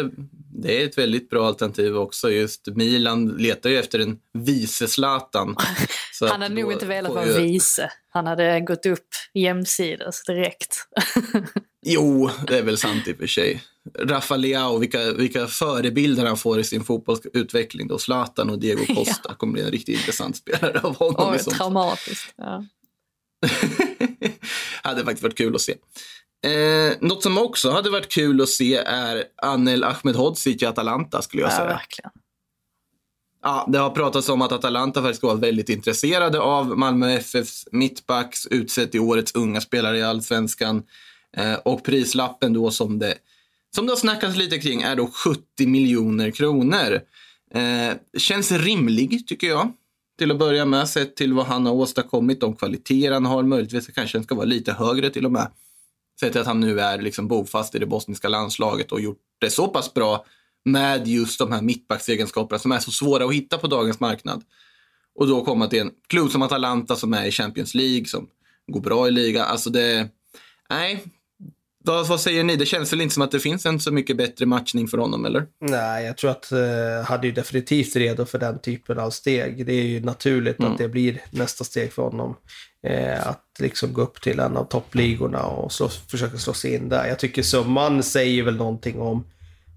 det 0.53 0.81
är 0.81 0.85
ett 0.85 0.97
väldigt 0.97 1.29
bra 1.29 1.47
alternativ 1.47 1.97
också. 1.97 2.31
Just 2.31 2.67
Milan 2.67 3.27
letar 3.27 3.69
ju 3.69 3.79
efter 3.79 3.99
en 3.99 4.17
vice 4.33 4.87
Zlatan. 4.87 5.55
Han 6.21 6.41
hade 6.41 6.55
nog 6.55 6.71
inte 6.71 6.85
velat 6.85 7.13
vara 7.13 7.25
vice. 7.25 7.91
Han 8.09 8.27
hade 8.27 8.61
gått 8.61 8.85
upp 8.85 9.07
jämsides 9.33 10.23
direkt. 10.23 10.77
Jo, 11.87 12.29
det 12.47 12.57
är 12.57 12.63
väl 12.63 12.77
sant 12.77 13.07
i 13.07 13.13
och 13.13 13.17
för 13.17 13.27
sig. 13.27 13.63
Rafa 13.99 14.35
Leao, 14.35 14.77
vilka, 14.77 15.11
vilka 15.13 15.47
förebilder 15.47 16.25
han 16.25 16.37
får 16.37 16.59
i 16.59 16.63
sin 16.63 16.83
fotbollsutveckling. 16.83 17.87
Då. 17.87 17.97
Zlatan 17.97 18.49
och 18.49 18.59
Diego 18.59 18.95
Costa 18.95 19.33
kommer 19.33 19.53
bli 19.53 19.61
en 19.61 19.71
riktigt 19.71 19.99
intressant 19.99 20.37
spelare 20.37 20.79
av 20.79 20.95
honom. 20.95 21.33
Oj, 21.33 21.39
traumatiskt. 21.39 22.33
Ja. 22.37 22.65
hade 24.83 25.03
faktiskt 25.03 25.23
varit 25.23 25.37
kul 25.37 25.55
att 25.55 25.61
se. 25.61 25.75
Eh, 26.45 26.93
något 26.99 27.23
som 27.23 27.37
också 27.37 27.71
hade 27.71 27.89
varit 27.89 28.09
kul 28.09 28.41
att 28.41 28.49
se 28.49 28.75
är 28.75 29.23
Anel 29.41 29.83
Ahmedhodzic 29.83 30.63
i 30.63 30.65
Atalanta 30.65 31.21
skulle 31.21 31.43
jag 31.43 31.51
ja, 31.51 31.55
säga. 31.55 31.67
verkligen. 31.67 32.11
Ja, 33.43 33.65
det 33.67 33.77
har 33.77 33.89
pratats 33.89 34.29
om 34.29 34.41
att 34.41 34.51
Atalanta 34.51 35.01
faktiskt 35.01 35.23
var 35.23 35.35
väldigt 35.35 35.69
intresserade 35.69 36.39
av 36.39 36.77
Malmö 36.77 37.11
FFs 37.11 37.67
mittbacks 37.71 38.47
utsett 38.47 38.91
till 38.91 38.99
årets 38.99 39.35
unga 39.35 39.61
spelare 39.61 39.97
i 39.97 40.03
allsvenskan. 40.03 40.83
Eh, 41.37 41.53
och 41.53 41.83
prislappen 41.83 42.53
då 42.53 42.71
som 42.71 42.99
det, 42.99 43.15
som 43.75 43.85
det 43.85 43.91
har 43.91 43.97
snackats 43.97 44.35
lite 44.35 44.57
kring 44.57 44.81
är 44.81 44.95
då 44.95 45.07
70 45.07 45.67
miljoner 45.67 46.31
kronor. 46.31 47.01
Eh, 47.53 47.97
känns 48.17 48.51
rimlig 48.51 49.27
tycker 49.27 49.47
jag. 49.47 49.71
Till 50.17 50.31
att 50.31 50.39
börja 50.39 50.65
med, 50.65 50.89
sett 50.89 51.15
till 51.15 51.33
vad 51.33 51.45
han 51.45 51.65
har 51.65 51.73
åstadkommit, 51.73 52.41
de 52.41 52.55
kvaliteter 52.55 53.11
han 53.11 53.25
har. 53.25 53.43
Möjligtvis 53.43 53.87
kanske 53.87 54.17
den 54.17 54.23
ska 54.23 54.35
vara 54.35 54.45
lite 54.45 54.73
högre 54.73 55.09
till 55.09 55.25
och 55.25 55.31
med. 55.31 55.47
Sett 56.25 56.31
till 56.31 56.41
att 56.41 56.47
han 56.47 56.59
nu 56.59 56.79
är 56.79 57.01
liksom 57.01 57.27
bofast 57.27 57.75
i 57.75 57.79
det 57.79 57.85
bosniska 57.85 58.29
landslaget 58.29 58.91
och 58.91 59.01
gjort 59.01 59.19
det 59.39 59.49
så 59.49 59.67
pass 59.67 59.93
bra 59.93 60.25
med 60.65 61.07
just 61.07 61.39
de 61.39 61.51
här 61.51 61.61
mittbacksegenskaperna 61.61 62.59
som 62.59 62.71
är 62.71 62.79
så 62.79 62.91
svåra 62.91 63.25
att 63.25 63.33
hitta 63.33 63.57
på 63.57 63.67
dagens 63.67 63.99
marknad. 63.99 64.43
Och 65.15 65.27
då 65.27 65.45
komma 65.45 65.67
till 65.67 65.79
en 65.79 65.91
klubb 66.07 66.31
som 66.31 66.41
Atalanta 66.41 66.95
som 66.95 67.13
är 67.13 67.25
i 67.25 67.31
Champions 67.31 67.75
League, 67.75 68.05
som 68.05 68.27
går 68.67 68.81
bra 68.81 69.07
i 69.07 69.11
liga. 69.11 69.45
Alltså 69.45 69.69
det... 69.69 70.09
Nej. 70.69 71.03
Vad, 71.83 72.07
vad 72.07 72.19
säger 72.19 72.43
ni? 72.43 72.55
Det 72.55 72.65
känns 72.65 72.93
väl 72.93 73.01
inte 73.01 73.13
som 73.13 73.23
att 73.23 73.31
det 73.31 73.39
finns 73.39 73.65
en 73.65 73.79
så 73.79 73.91
mycket 73.91 74.17
bättre 74.17 74.45
matchning 74.45 74.87
för 74.87 74.97
honom, 74.97 75.25
eller? 75.25 75.47
Nej, 75.61 76.05
jag 76.05 76.17
tror 76.17 76.31
att 76.31 76.51
eh, 76.51 76.59
han 77.05 77.19
är 77.19 77.23
ju 77.23 77.31
definitivt 77.31 77.95
redo 77.95 78.25
för 78.25 78.39
den 78.39 78.59
typen 78.59 78.99
av 78.99 79.09
steg. 79.09 79.65
Det 79.65 79.73
är 79.73 79.83
ju 79.83 80.01
naturligt 80.01 80.63
att 80.63 80.77
det 80.77 80.87
blir 80.87 81.21
nästa 81.31 81.63
steg 81.63 81.93
för 81.93 82.03
honom. 82.03 82.35
Eh, 82.85 83.27
att 83.27 83.43
liksom 83.59 83.93
gå 83.93 84.01
upp 84.01 84.21
till 84.21 84.39
en 84.39 84.57
av 84.57 84.63
toppligorna 84.63 85.43
och 85.43 85.71
slå, 85.71 85.89
försöka 85.89 86.37
slå 86.37 86.53
sig 86.53 86.75
in 86.75 86.89
där. 86.89 87.07
Jag 87.07 87.19
tycker 87.19 87.41
summan 87.41 88.03
säger 88.03 88.43
väl 88.43 88.55
någonting 88.55 89.01
om 89.01 89.27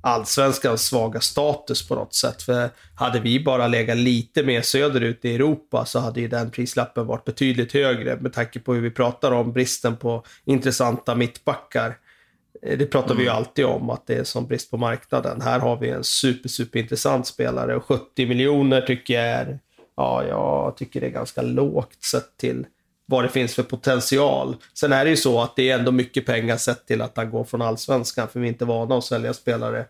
allsvenskans 0.01 0.83
svaga 0.83 1.21
status 1.21 1.89
på 1.89 1.95
något 1.95 2.15
sätt. 2.15 2.43
För 2.43 2.71
hade 2.95 3.21
vi 3.21 3.45
bara 3.45 3.69
legat 3.69 3.97
lite 3.97 4.43
mer 4.43 4.63
söderut 4.63 5.25
i 5.25 5.35
Europa 5.35 5.85
så 5.85 5.99
hade 5.99 6.21
ju 6.21 6.29
den 6.29 6.51
prislappen 6.51 7.07
varit 7.07 7.25
betydligt 7.25 7.73
högre 7.73 8.17
med 8.17 8.33
tanke 8.33 8.61
på 8.61 8.75
hur 8.75 8.81
vi 8.81 8.91
pratar 8.91 9.33
om 9.33 9.53
bristen 9.53 9.97
på 9.97 10.25
intressanta 10.45 11.15
mittbackar. 11.15 11.97
Eh, 12.63 12.79
Det 12.79 12.87
pratar 12.87 13.15
vi 13.15 13.23
ju 13.23 13.29
alltid 13.29 13.65
om, 13.65 13.91
att 13.91 14.07
det 14.07 14.15
är 14.15 14.25
som 14.25 14.47
brist 14.47 14.71
på 14.71 14.77
marknaden. 14.77 15.41
Här 15.41 15.59
har 15.59 15.77
vi 15.77 15.91
en 15.91 16.05
super, 16.05 16.49
super 16.49 16.79
intressant 16.79 17.27
spelare 17.27 17.77
och 17.77 17.85
70 17.85 18.27
miljoner 18.27 18.81
tycker 18.81 19.15
jag 19.15 19.25
är, 19.25 19.59
ja, 19.97 20.25
jag 20.25 20.77
tycker 20.77 21.01
det 21.01 21.07
är 21.07 21.11
ganska 21.11 21.43
lågt 21.43 22.03
sett 22.05 22.37
till 22.37 22.67
vad 23.11 23.25
det 23.25 23.29
finns 23.29 23.55
för 23.55 23.63
potential. 23.63 24.57
Sen 24.75 24.93
är 24.93 25.05
det 25.05 25.11
ju 25.11 25.17
så 25.17 25.41
att 25.41 25.57
det 25.57 25.71
är 25.71 25.79
ändå 25.79 25.93
mycket 25.93 26.27
pengar 26.27 26.57
sett 26.57 26.87
till 26.87 27.03
att 27.03 27.17
han 27.17 27.31
går 27.31 27.45
från 27.45 27.63
allsvenskan, 27.63 28.29
för 28.29 28.41
vi 28.41 28.47
är 28.47 28.53
inte 28.53 28.65
vana 28.65 28.97
att 28.99 29.05
sälja 29.05 29.35
spelare 29.35 29.85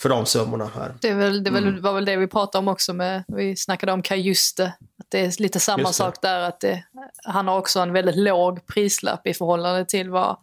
för 0.00 0.08
de 0.08 0.26
summorna 0.26 0.70
här. 0.74 0.94
Det, 1.00 1.08
är 1.08 1.14
väl, 1.14 1.44
det 1.44 1.50
väl, 1.50 1.80
var 1.80 1.92
väl 1.92 2.04
det 2.04 2.16
vi 2.16 2.26
pratade 2.26 2.58
om 2.58 2.68
också 2.68 2.92
med, 2.92 3.24
vi 3.28 3.56
snackade 3.56 3.92
om 3.92 4.02
Kajuste. 4.02 4.64
Att 4.98 5.06
det 5.08 5.20
är 5.20 5.42
lite 5.42 5.60
samma 5.60 5.92
sak 5.92 6.22
där, 6.22 6.40
att 6.40 6.60
det, 6.60 6.84
han 7.24 7.48
har 7.48 7.58
också 7.58 7.80
en 7.80 7.92
väldigt 7.92 8.16
låg 8.16 8.66
prislapp 8.66 9.26
i 9.26 9.34
förhållande 9.34 9.84
till 9.84 10.10
vad 10.10 10.36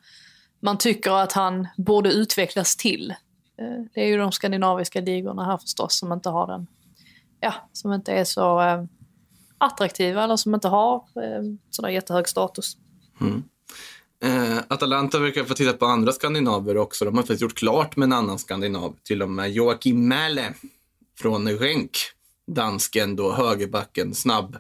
man 0.60 0.78
tycker 0.78 1.12
att 1.12 1.32
han 1.32 1.68
borde 1.78 2.12
utvecklas 2.12 2.76
till. 2.76 3.12
Eh, 3.62 3.86
Det 3.94 4.02
är 4.02 4.08
ju 4.08 4.18
de 4.18 4.32
skandinaviska 4.32 5.02
ligorna 5.02 5.46
här 5.46 5.58
förstås 5.58 6.00
som 6.00 6.14
inte 6.14 6.30
har 6.30 6.48
den, 6.48 6.68
ja, 7.40 7.54
som 7.74 7.94
inte 7.94 8.12
är 8.12 8.24
så 8.24 8.62
eh, 8.62 8.84
attraktiva 9.62 10.24
eller 10.24 10.36
som 10.36 10.54
inte 10.54 10.68
har 10.68 10.96
eh, 10.96 11.44
sådär 11.70 11.90
jättehög 11.90 12.28
status. 12.28 12.78
Eh, 14.24 14.58
Atalanta 14.68 15.20
verkar 15.20 15.44
få 15.44 15.54
titta 15.54 15.74
på 15.74 15.86
andra 15.86 16.12
skandinaver 16.12 16.78
också. 16.78 17.06
De 17.06 17.16
har 17.16 17.22
faktiskt 17.22 17.42
gjort 17.42 17.56
klart 17.56 17.96
med 17.96 18.06
en 18.06 18.14
annan 18.14 18.40
skandinav. 18.40 18.96
Till 19.04 19.22
och 19.22 19.30
med 19.30 19.52
Joakim 19.52 20.08
Mähle 20.08 20.54
från 21.20 21.58
Genk. 21.58 21.98
Dansken 22.52 23.16
då, 23.16 23.32
högerbacken, 23.32 24.16
snabb. 24.16 24.58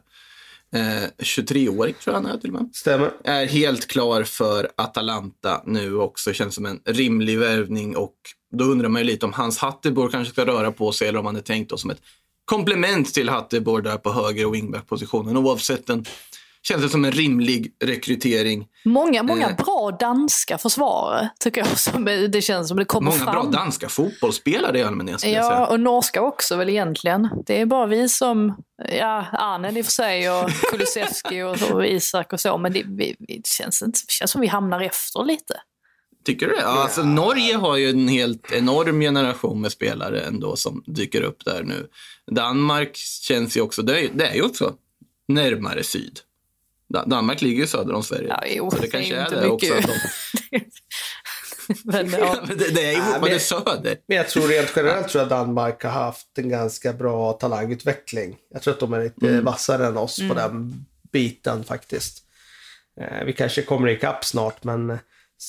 Eh, 0.73 1.09
23-åring 1.17 1.93
tror 2.03 2.15
jag 2.15 2.21
han 2.21 2.31
är 2.31 2.37
till 2.37 2.55
och 2.55 2.61
med. 2.61 2.75
Stämmer. 2.75 3.11
Är 3.23 3.45
helt 3.45 3.87
klar 3.87 4.23
för 4.23 4.71
Atalanta 4.75 5.61
nu 5.65 5.95
också. 5.95 6.33
Känns 6.33 6.55
som 6.55 6.65
en 6.65 6.79
rimlig 6.85 7.39
värvning 7.39 7.97
och 7.97 8.15
då 8.51 8.65
undrar 8.65 8.89
man 8.89 9.01
ju 9.01 9.05
lite 9.05 9.25
om 9.25 9.33
Hans 9.33 9.57
Hatteborg 9.57 10.11
kanske 10.11 10.33
ska 10.33 10.45
röra 10.45 10.71
på 10.71 10.91
sig 10.91 11.07
eller 11.07 11.19
om 11.19 11.25
han 11.25 11.35
är 11.35 11.41
tänkt 11.41 11.69
då 11.69 11.77
som 11.77 11.89
ett 11.89 12.01
komplement 12.55 13.13
till 13.13 13.29
Hatteborg 13.29 13.83
där 13.83 13.97
på 13.97 14.11
höger 14.11 14.45
och 14.45 14.53
wingback-positionen. 14.55 15.37
Oavsett 15.37 15.87
den 15.87 16.05
känns 16.63 16.81
det 16.83 16.89
som 16.89 17.05
en 17.05 17.11
rimlig 17.11 17.75
rekrytering. 17.83 18.67
Många, 18.85 19.23
många 19.23 19.49
Eh. 19.49 19.55
bra 19.55 19.97
danska 19.99 20.57
försvarare 20.57 21.29
tycker 21.39 21.61
jag. 21.61 21.77
Som, 21.79 22.05
det 22.05 22.41
känns 22.41 22.67
som 22.67 22.77
det 22.77 22.85
kommer 22.85 23.11
Många 23.11 23.23
fram. 23.23 23.33
bra 23.51 23.59
danska 23.59 23.89
fotbollsspelare 23.89 24.79
i 24.79 24.83
allmänhet 24.83 25.23
Ja, 25.23 25.29
säga. 25.29 25.65
och 25.67 25.79
norska 25.79 26.21
också 26.21 26.55
väl 26.55 26.69
egentligen. 26.69 27.29
Det 27.45 27.61
är 27.61 27.65
bara 27.65 27.85
vi 27.85 28.09
som, 28.09 28.55
ja, 28.99 29.25
Arnen 29.31 29.77
i 29.77 29.81
och 29.81 29.85
för 29.85 29.91
sig 29.91 30.29
och 30.31 30.49
Kulusevski 30.71 31.41
och, 31.43 31.71
och 31.71 31.85
Isak 31.85 32.33
och 32.33 32.39
så, 32.39 32.57
men 32.57 32.73
det, 32.73 32.83
vi, 32.85 33.15
vi, 33.19 33.35
det, 33.37 33.47
känns 33.47 33.81
inte, 33.81 33.99
det 34.07 34.11
känns 34.11 34.31
som 34.31 34.41
vi 34.41 34.47
hamnar 34.47 34.81
efter 34.81 35.23
lite. 35.23 35.53
Tycker 36.23 36.47
du 36.47 36.53
det? 36.55 36.61
Ja, 36.61 36.67
Alltså, 36.83 37.03
Norge 37.03 37.55
har 37.55 37.77
ju 37.77 37.89
en 37.89 38.07
helt 38.07 38.51
enorm 38.51 38.99
generation 39.01 39.61
med 39.61 39.71
spelare 39.71 40.21
ändå 40.21 40.55
som 40.55 40.83
dyker 40.87 41.21
upp 41.21 41.45
där 41.45 41.63
nu. 41.63 41.87
Danmark 42.31 42.95
känns 42.95 43.57
ju 43.57 43.61
också, 43.61 43.81
det 43.81 43.99
är, 44.05 44.09
det 44.13 44.25
är 44.27 44.35
ju 44.35 44.41
också 44.41 44.73
närmare 45.27 45.83
syd. 45.83 46.19
Da- 46.89 47.05
Danmark 47.05 47.41
ligger 47.41 47.61
ju 47.61 47.67
söder 47.67 47.93
om 47.93 48.03
Sverige. 48.03 48.27
Ja, 48.27 48.43
jo, 48.47 48.71
så 48.71 48.75
det 48.77 48.81
det 48.81 48.87
kanske 48.87 49.15
är 49.15 49.21
inte 49.25 49.41
det 49.41 49.47
också. 49.47 49.73
mycket. 49.75 49.89
Att 49.89 49.95
de, 50.51 50.61
men, 51.83 52.09
ja. 52.11 52.35
Det, 52.47 52.75
det 52.75 52.85
är 52.85 52.91
ju 52.91 52.97
Ja, 52.97 53.03
fortfarande 53.03 53.29
men- 53.29 53.39
söder. 53.39 53.97
Men 54.07 54.17
jag 54.17 54.29
tror 54.29 54.47
rent 54.47 54.73
generellt 54.75 55.07
tror 55.09 55.21
jag 55.21 55.29
Danmark 55.29 55.83
har 55.83 55.91
haft 55.91 56.27
en 56.37 56.49
ganska 56.49 56.93
bra 56.93 57.33
talangutveckling. 57.33 58.37
Jag 58.53 58.61
tror 58.61 58.73
att 58.73 58.79
de 58.79 58.93
är 58.93 59.03
lite 59.03 59.27
Mm. 59.29 59.45
vassare 59.45 59.87
än 59.87 59.97
oss 59.97 60.19
på 60.29 60.33
den 60.33 60.85
biten 61.11 61.63
faktiskt. 61.63 62.23
Eh, 63.01 63.25
vi 63.25 63.33
kanske 63.33 63.61
kommer 63.61 63.87
ikapp 63.87 64.25
snart, 64.25 64.63
men 64.63 64.99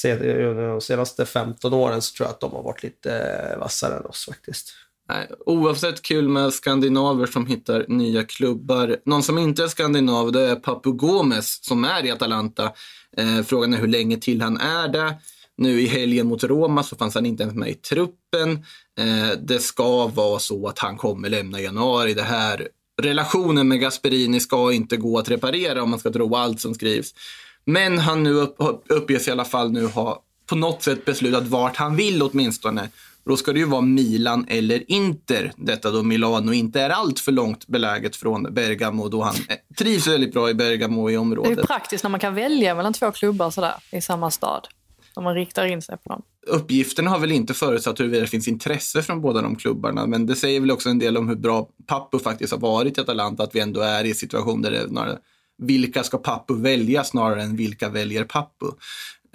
Eh, 0.04 0.54
de 0.54 0.80
senaste 0.80 1.26
15 1.26 1.72
åren 1.72 2.02
så 2.02 2.16
tror 2.16 2.26
jag 2.26 2.32
att 2.34 2.40
de 2.40 2.52
har 2.52 2.62
varit 2.62 2.82
lite 2.82 3.12
eh, 3.52 3.58
vassare 3.58 3.96
än 3.96 4.06
oss 4.06 4.26
faktiskt. 4.26 4.72
Nej, 5.08 5.28
oavsett 5.46 6.02
kul 6.02 6.28
med 6.28 6.52
skandinaver 6.52 7.26
som 7.26 7.46
hittar 7.46 7.84
nya 7.88 8.24
klubbar. 8.24 8.96
Någon 9.04 9.22
som 9.22 9.38
inte 9.38 9.64
är 9.64 9.68
skandinav 9.68 10.32
det 10.32 10.40
är 10.40 10.56
Papu 10.56 10.92
Gomes 10.92 11.64
som 11.64 11.84
är 11.84 12.06
i 12.06 12.10
Atalanta. 12.10 12.72
Eh, 13.16 13.42
frågan 13.42 13.74
är 13.74 13.78
hur 13.78 13.88
länge 13.88 14.16
till 14.16 14.42
han 14.42 14.56
är 14.56 14.88
där. 14.88 15.14
Nu 15.56 15.80
i 15.80 15.86
helgen 15.86 16.26
mot 16.26 16.44
Roma 16.44 16.82
så 16.82 16.96
fanns 16.96 17.14
han 17.14 17.26
inte 17.26 17.42
ens 17.42 17.56
med 17.56 17.68
i 17.68 17.74
truppen. 17.74 18.52
Eh, 18.98 19.38
det 19.38 19.58
ska 19.58 20.06
vara 20.06 20.38
så 20.38 20.68
att 20.68 20.78
han 20.78 20.96
kommer 20.96 21.28
lämna 21.28 21.60
i 21.60 21.64
januari. 21.64 22.14
Det 22.14 22.22
här 22.22 22.68
relationen 23.02 23.68
med 23.68 23.80
Gasperini 23.80 24.40
ska 24.40 24.72
inte 24.72 24.96
gå 24.96 25.18
att 25.18 25.28
reparera 25.28 25.82
om 25.82 25.90
man 25.90 25.98
ska 25.98 26.12
tro 26.12 26.36
allt 26.36 26.60
som 26.60 26.74
skrivs. 26.74 27.14
Men 27.64 27.98
han 27.98 28.22
nu 28.22 28.32
upp, 28.32 28.56
uppges 28.88 29.28
i 29.28 29.30
alla 29.30 29.44
fall 29.44 29.72
nu 29.72 29.86
ha 29.86 30.22
på 30.46 30.56
något 30.56 30.82
sätt 30.82 31.04
beslutat 31.04 31.46
vart 31.46 31.76
han 31.76 31.96
vill 31.96 32.22
åtminstone. 32.22 32.88
Då 33.24 33.36
ska 33.36 33.52
det 33.52 33.58
ju 33.58 33.64
vara 33.64 33.80
Milan 33.80 34.46
eller 34.48 34.90
Inter. 34.90 35.52
Detta 35.56 35.90
då 35.90 36.02
Milano 36.02 36.52
inte 36.52 36.80
är 36.80 36.90
allt 36.90 37.20
för 37.20 37.32
långt 37.32 37.66
beläget 37.66 38.16
från 38.16 38.42
Bergamo 38.54 39.08
då 39.08 39.22
han 39.22 39.34
eh, 39.48 39.56
trivs 39.78 40.06
väldigt 40.06 40.32
bra 40.32 40.50
i 40.50 40.54
Bergamo 40.54 41.10
i 41.10 41.12
Det 41.12 41.16
är 41.16 41.20
området. 41.20 41.66
praktiskt 41.66 42.04
när 42.04 42.10
man 42.10 42.20
kan 42.20 42.34
välja 42.34 42.74
mellan 42.74 42.92
två 42.92 43.10
klubbar 43.12 43.50
sådär 43.50 43.74
i 43.92 44.00
samma 44.00 44.30
stad. 44.30 44.68
Om 45.14 45.24
man 45.24 45.34
riktar 45.34 45.66
in 45.66 45.82
sig 45.82 45.96
på 45.96 46.08
dem. 46.08 46.22
Uppgifterna 46.46 47.10
har 47.10 47.18
väl 47.18 47.32
inte 47.32 47.54
förutsatt 47.54 48.00
huruvida 48.00 48.20
det 48.20 48.26
finns 48.26 48.48
intresse 48.48 49.02
från 49.02 49.20
båda 49.20 49.42
de 49.42 49.56
klubbarna, 49.56 50.06
men 50.06 50.26
det 50.26 50.36
säger 50.36 50.60
väl 50.60 50.70
också 50.70 50.88
en 50.88 50.98
del 50.98 51.16
om 51.16 51.28
hur 51.28 51.36
bra 51.36 51.68
Pappu 51.86 52.18
faktiskt 52.18 52.52
har 52.52 52.60
varit 52.60 52.98
i 52.98 53.00
Atalanta, 53.00 53.42
att 53.42 53.54
vi 53.54 53.60
ändå 53.60 53.80
är 53.80 54.04
i 54.04 54.08
en 54.08 54.14
situation 54.14 54.62
där 54.62 54.70
det 54.70 54.78
är 54.78 54.88
snarare 54.88 55.18
vilka 55.62 56.04
ska 56.04 56.18
Pappu 56.18 56.54
välja 56.54 57.04
snarare 57.04 57.42
än 57.42 57.56
vilka 57.56 57.88
väljer 57.88 58.24
Pappu. 58.24 58.66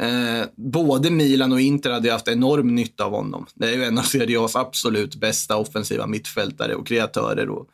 Eh, 0.01 0.47
både 0.55 1.09
Milan 1.09 1.51
och 1.51 1.61
Inter 1.61 1.91
hade 1.91 2.07
ju 2.07 2.11
haft 2.11 2.27
enorm 2.27 2.75
nytta 2.75 3.05
av 3.05 3.11
honom. 3.11 3.45
Det 3.53 3.69
är 3.69 3.73
ju 3.73 3.83
en 3.83 3.97
av 3.97 4.01
Serie 4.01 4.39
A's 4.39 4.59
absolut 4.59 5.15
bästa 5.15 5.57
offensiva 5.57 6.07
mittfältare 6.07 6.75
och 6.75 6.87
kreatörer. 6.87 7.49
Och, 7.49 7.67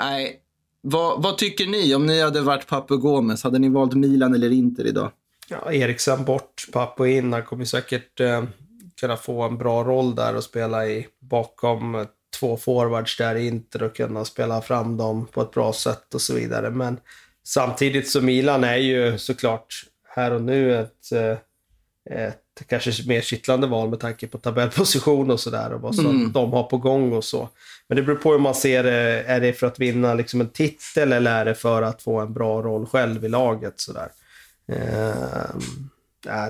nej, 0.00 0.40
vad, 0.80 1.22
vad 1.22 1.38
tycker 1.38 1.66
ni? 1.66 1.94
Om 1.94 2.06
ni 2.06 2.22
hade 2.22 2.40
varit 2.40 2.66
Pappu 2.66 2.96
Gomes, 2.96 3.42
hade 3.42 3.58
ni 3.58 3.68
valt 3.68 3.94
Milan 3.94 4.34
eller 4.34 4.50
Inter 4.50 4.86
idag? 4.86 5.10
Ja, 5.48 5.72
Eriksen 5.72 6.24
bort, 6.24 6.66
Papu 6.72 7.06
in. 7.06 7.32
Han 7.32 7.44
kommer 7.44 7.64
säkert 7.64 8.20
eh, 8.20 8.44
kunna 9.00 9.16
få 9.16 9.42
en 9.42 9.58
bra 9.58 9.84
roll 9.84 10.14
där 10.14 10.36
och 10.36 10.44
spela 10.44 10.86
i 10.86 11.06
bakom 11.18 12.06
två 12.40 12.56
forwards 12.56 13.16
där 13.16 13.34
i 13.34 13.46
Inter 13.46 13.82
och 13.82 13.96
kunna 13.96 14.24
spela 14.24 14.62
fram 14.62 14.96
dem 14.96 15.26
på 15.26 15.42
ett 15.42 15.50
bra 15.50 15.72
sätt 15.72 16.14
och 16.14 16.20
så 16.20 16.34
vidare. 16.34 16.70
Men 16.70 17.00
samtidigt 17.54 18.10
så 18.10 18.20
Milan 18.20 18.64
är 18.64 18.76
ju 18.76 19.18
såklart 19.18 19.74
här 20.16 20.30
och 20.30 20.42
nu 20.42 20.76
ett, 20.80 21.12
eh, 21.12 21.36
ett 22.28 22.38
kanske 22.68 23.08
mer 23.08 23.20
kittlande 23.20 23.66
val 23.66 23.90
med 23.90 24.00
tanke 24.00 24.26
på 24.26 24.38
tabellposition 24.38 25.30
och 25.30 25.40
sådär 25.40 25.72
och 25.72 25.80
vad 25.80 25.94
som 25.94 26.06
Mm. 26.06 26.32
de 26.32 26.52
har 26.52 26.62
på 26.62 26.76
gång 26.78 27.12
och 27.12 27.24
så. 27.24 27.48
Men 27.88 27.96
det 27.96 28.02
beror 28.02 28.16
på 28.16 28.32
hur 28.32 28.38
man 28.38 28.54
ser 28.54 28.82
det. 28.84 29.22
Är 29.26 29.40
det 29.40 29.52
för 29.52 29.66
att 29.66 29.78
vinna 29.80 30.14
liksom 30.14 30.40
en 30.40 30.48
titel 30.48 31.12
eller 31.12 31.32
är 31.40 31.44
det 31.44 31.54
för 31.54 31.82
att 31.82 32.02
få 32.02 32.20
en 32.20 32.32
bra 32.32 32.62
roll 32.62 32.86
själv 32.86 33.24
i 33.24 33.28
laget 33.28 33.74
sådär. 33.80 34.08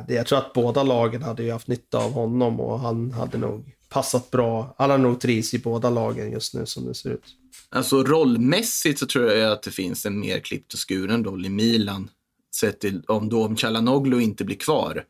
Det- 0.06 0.14
jag 0.14 0.26
tror 0.26 0.38
att 0.38 0.52
båda 0.52 0.82
lagen 0.82 1.22
hade 1.22 1.42
ju 1.42 1.52
haft 1.52 1.66
nytta 1.68 1.98
av 1.98 2.12
honom 2.12 2.60
och 2.60 2.80
han 2.80 3.10
hade 3.12 3.38
nog 3.38 3.74
passat 3.88 4.30
bra. 4.30 4.74
Han 4.78 4.90
har 4.90 4.98
nog 4.98 5.20
trivs 5.20 5.54
i 5.54 5.58
båda 5.58 5.90
lagen 5.90 6.32
just 6.32 6.54
nu 6.54 6.66
som 6.66 6.86
det 6.86 6.94
ser 6.94 7.10
ut. 7.10 7.24
Alltså 7.70 8.02
rollmässigt 8.02 8.98
så 8.98 9.06
tror 9.06 9.30
jag 9.30 9.52
att 9.52 9.62
det 9.62 9.70
finns 9.70 10.06
en 10.06 10.20
mer 10.20 10.40
klippt 10.40 10.72
och 10.72 10.88
skuren 10.88 11.24
roll 11.24 11.46
i 11.46 11.48
Milan. 11.48 12.10
Sett 12.54 12.80
till 12.80 13.02
om 13.08 13.28
då 13.28 13.44
om 13.44 13.56
Chalanoglu 13.56 14.20
inte 14.20 14.44
blir 14.44 14.56
kvar 14.56 15.04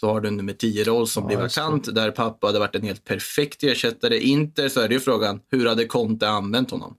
så 0.00 0.06
har 0.06 0.20
du 0.20 0.28
en 0.28 0.36
nummer 0.36 0.52
10-roll 0.52 1.08
som 1.08 1.22
Ja, 1.22 1.26
blir 1.26 1.36
vakant 1.36 1.94
där 1.94 2.10
pappa 2.10 2.46
hade 2.46 2.58
varit 2.58 2.74
en 2.74 2.82
helt 2.82 3.04
perfekt 3.04 3.62
ersättare. 3.62 4.18
Inter 4.18 4.68
så 4.68 4.80
är 4.80 4.88
det 4.88 4.94
ju 4.94 5.00
frågan, 5.00 5.40
hur 5.50 5.66
hade 5.66 5.84
Conte 5.84 6.28
använt 6.28 6.70
honom? 6.70 6.96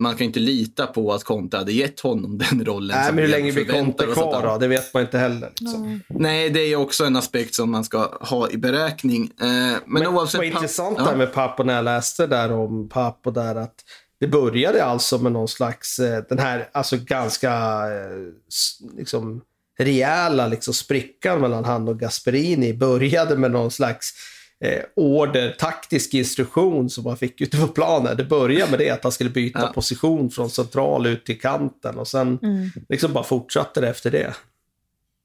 Man 0.00 0.12
kan 0.12 0.18
ju 0.18 0.24
inte 0.24 0.40
lita 0.40 0.86
på 0.86 1.12
att 1.12 1.24
Conte 1.24 1.56
hade 1.56 1.72
gett 1.72 2.00
honom 2.00 2.38
den 2.38 2.64
rollen. 2.64 2.96
Nej, 2.96 3.12
men 3.12 3.24
hur 3.24 3.28
länge 3.30 3.52
blir 3.52 3.64
Conte 3.64 4.04
kvar 4.06 4.32
han- 4.34 4.42
då? 4.52 4.58
Det 4.58 4.68
vet 4.68 4.94
man 4.94 5.02
inte 5.02 5.18
heller. 5.18 5.52
Liksom. 5.60 6.00
Nej, 6.08 6.50
det 6.50 6.60
är 6.60 6.76
också 6.76 7.04
en 7.04 7.16
aspekt 7.16 7.54
som 7.54 7.70
man 7.70 7.84
ska 7.84 8.18
ha 8.20 8.50
i 8.50 8.56
beräkning. 8.56 9.22
Eh, 9.40 9.46
men, 9.46 9.80
Men 9.86 10.06
oavsett... 10.06 10.38
vad 10.38 10.46
intressant 10.46 10.96
Ja. 10.98 11.04
där 11.04 11.16
med 11.16 11.32
Papo 11.32 11.62
när 11.62 11.74
jag 11.74 11.84
läste 11.84 12.26
där 12.26 12.52
om 12.52 12.88
Papo 12.88 13.30
där 13.30 13.54
att 13.54 13.74
det 14.20 14.28
började 14.28 14.84
alltså 14.84 15.18
med 15.18 15.32
någon 15.32 15.48
slags, 15.48 15.98
eh, 15.98 16.24
den 16.28 16.38
här 16.38 16.68
alltså 16.72 16.96
ganska 16.96 17.50
eh, 17.92 18.96
liksom 18.96 19.40
rejäla 19.78 20.46
liksom 20.46 20.74
sprickan 20.74 21.40
mellan 21.40 21.64
han 21.64 21.88
och 21.88 22.00
Gasperini 22.00 22.74
började 22.74 23.36
med 23.36 23.50
någon 23.50 23.70
slags 23.70 24.12
eh, 24.64 24.82
order, 24.96 25.50
taktisk 25.58 26.14
instruktion 26.14 26.90
som 26.90 27.04
man 27.04 27.16
fick 27.16 27.40
ute 27.40 27.56
på 27.56 27.66
planen. 27.68 28.16
Det 28.16 28.24
började 28.24 28.70
med 28.70 28.80
det 28.80 28.90
att 28.90 29.02
han 29.02 29.12
skulle 29.12 29.30
byta 29.30 29.60
Ja. 29.60 29.72
position 29.72 30.30
från 30.30 30.50
central 30.50 31.06
ut 31.06 31.24
till 31.26 31.40
kanten 31.40 31.98
och 31.98 32.08
sen 32.08 32.38
liksom 32.88 33.12
bara 33.12 33.24
fortsatte 33.24 33.80
det 33.80 33.88
efter 33.88 34.10
det. 34.10 34.34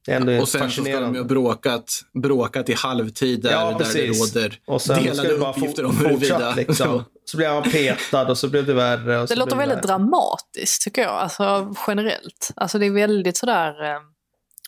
Det 0.06 0.12
ändå 0.12 0.42
Och 0.42 0.48
sen 0.50 0.72
så 0.72 0.84
ska 0.84 1.00
de 1.00 1.14
ju 1.16 1.20
ha 1.22 1.28
bråkat, 1.28 2.02
bråkat 2.14 2.70
i 2.70 2.74
halvtid 2.74 3.42
där, 3.42 3.52
Ja, 3.52 3.78
där 3.80 3.94
det 3.94 4.08
råder 4.08 4.60
Och 4.66 4.82
sen 4.82 4.96
ska 4.96 5.06
delade 5.06 5.30
det 5.30 5.40
bara 5.40 5.52
uppgifter 5.52 5.86
om 5.86 5.98
huruvida... 5.98 6.56
liksom. 6.56 7.04
Så 7.26 7.38
blev 7.38 7.50
han 7.52 7.64
petad 7.64 8.30
och 8.30 8.38
så 8.38 8.48
blev 8.50 8.66
det 8.66 8.74
värre. 8.74 9.16
Och 9.18 9.22
Det 9.22 9.28
så 9.28 9.36
låter 9.36 9.56
blev 9.56 9.68
väldigt 9.68 9.78
värre. 9.90 9.98
dramatiskt 9.98 10.82
tycker 10.82 11.02
jag, 11.02 11.12
alltså 11.12 11.74
generellt. 11.88 12.52
Alltså 12.56 12.80
det 12.80 12.86
är 12.86 12.92
väldigt 12.92 13.38
sådär, 13.38 13.84
eh, 13.84 14.00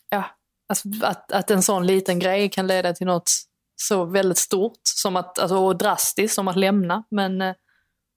ja, 0.10 0.24
alltså, 0.70 0.88
att, 1.02 1.32
att 1.32 1.52
en 1.52 1.62
sån 1.64 1.88
liten 1.88 2.20
grej 2.20 2.50
kan 2.50 2.68
leda 2.68 2.94
till 2.94 3.08
något 3.08 3.32
så 3.76 4.06
väldigt 4.06 4.38
stort 4.38 4.80
som 4.84 5.16
att, 5.16 5.40
alltså, 5.40 5.58
och 5.58 5.78
drastiskt 5.78 6.36
som 6.36 6.48
att 6.48 6.58
lämna. 6.58 7.04
Men 7.12 7.42
eh, 7.42 7.54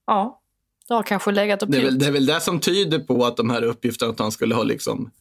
ja, 0.07 0.41
det 0.87 0.93
har 0.93 1.03
kanske 1.03 1.31
legat 1.31 1.61
och 1.61 1.69
Det 1.69 1.77
är, 1.77 1.81
väl, 1.81 1.91
pyrt. 1.91 1.99
det 1.99 2.05
är 2.05 2.11
väl 2.11 2.25
det 2.25 2.41
som 2.41 2.59
tyder 2.59 2.99
på 2.99 3.25
att 3.25 3.37
de 3.37 3.49
här 3.49 3.63
uppgifterna 3.63 4.11
att 4.11 4.19
han 4.19 4.31
skulle 4.31 4.55
ha 4.55 4.63
liksom 4.63 5.11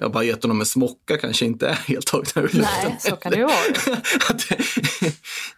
jag 0.00 0.12
bara 0.12 0.24
gett 0.24 0.42
honom 0.42 0.60
en 0.60 0.66
smocka 0.66 1.16
kanske 1.16 1.44
inte 1.44 1.68
är 1.68 1.72
helt 1.74 2.06
tagna 2.06 2.42
ur. 2.42 2.50
Nej, 2.52 2.96
så 3.00 3.16
kan 3.16 3.32
det 3.32 3.38
ju 3.38 3.44
vara. 3.44 3.54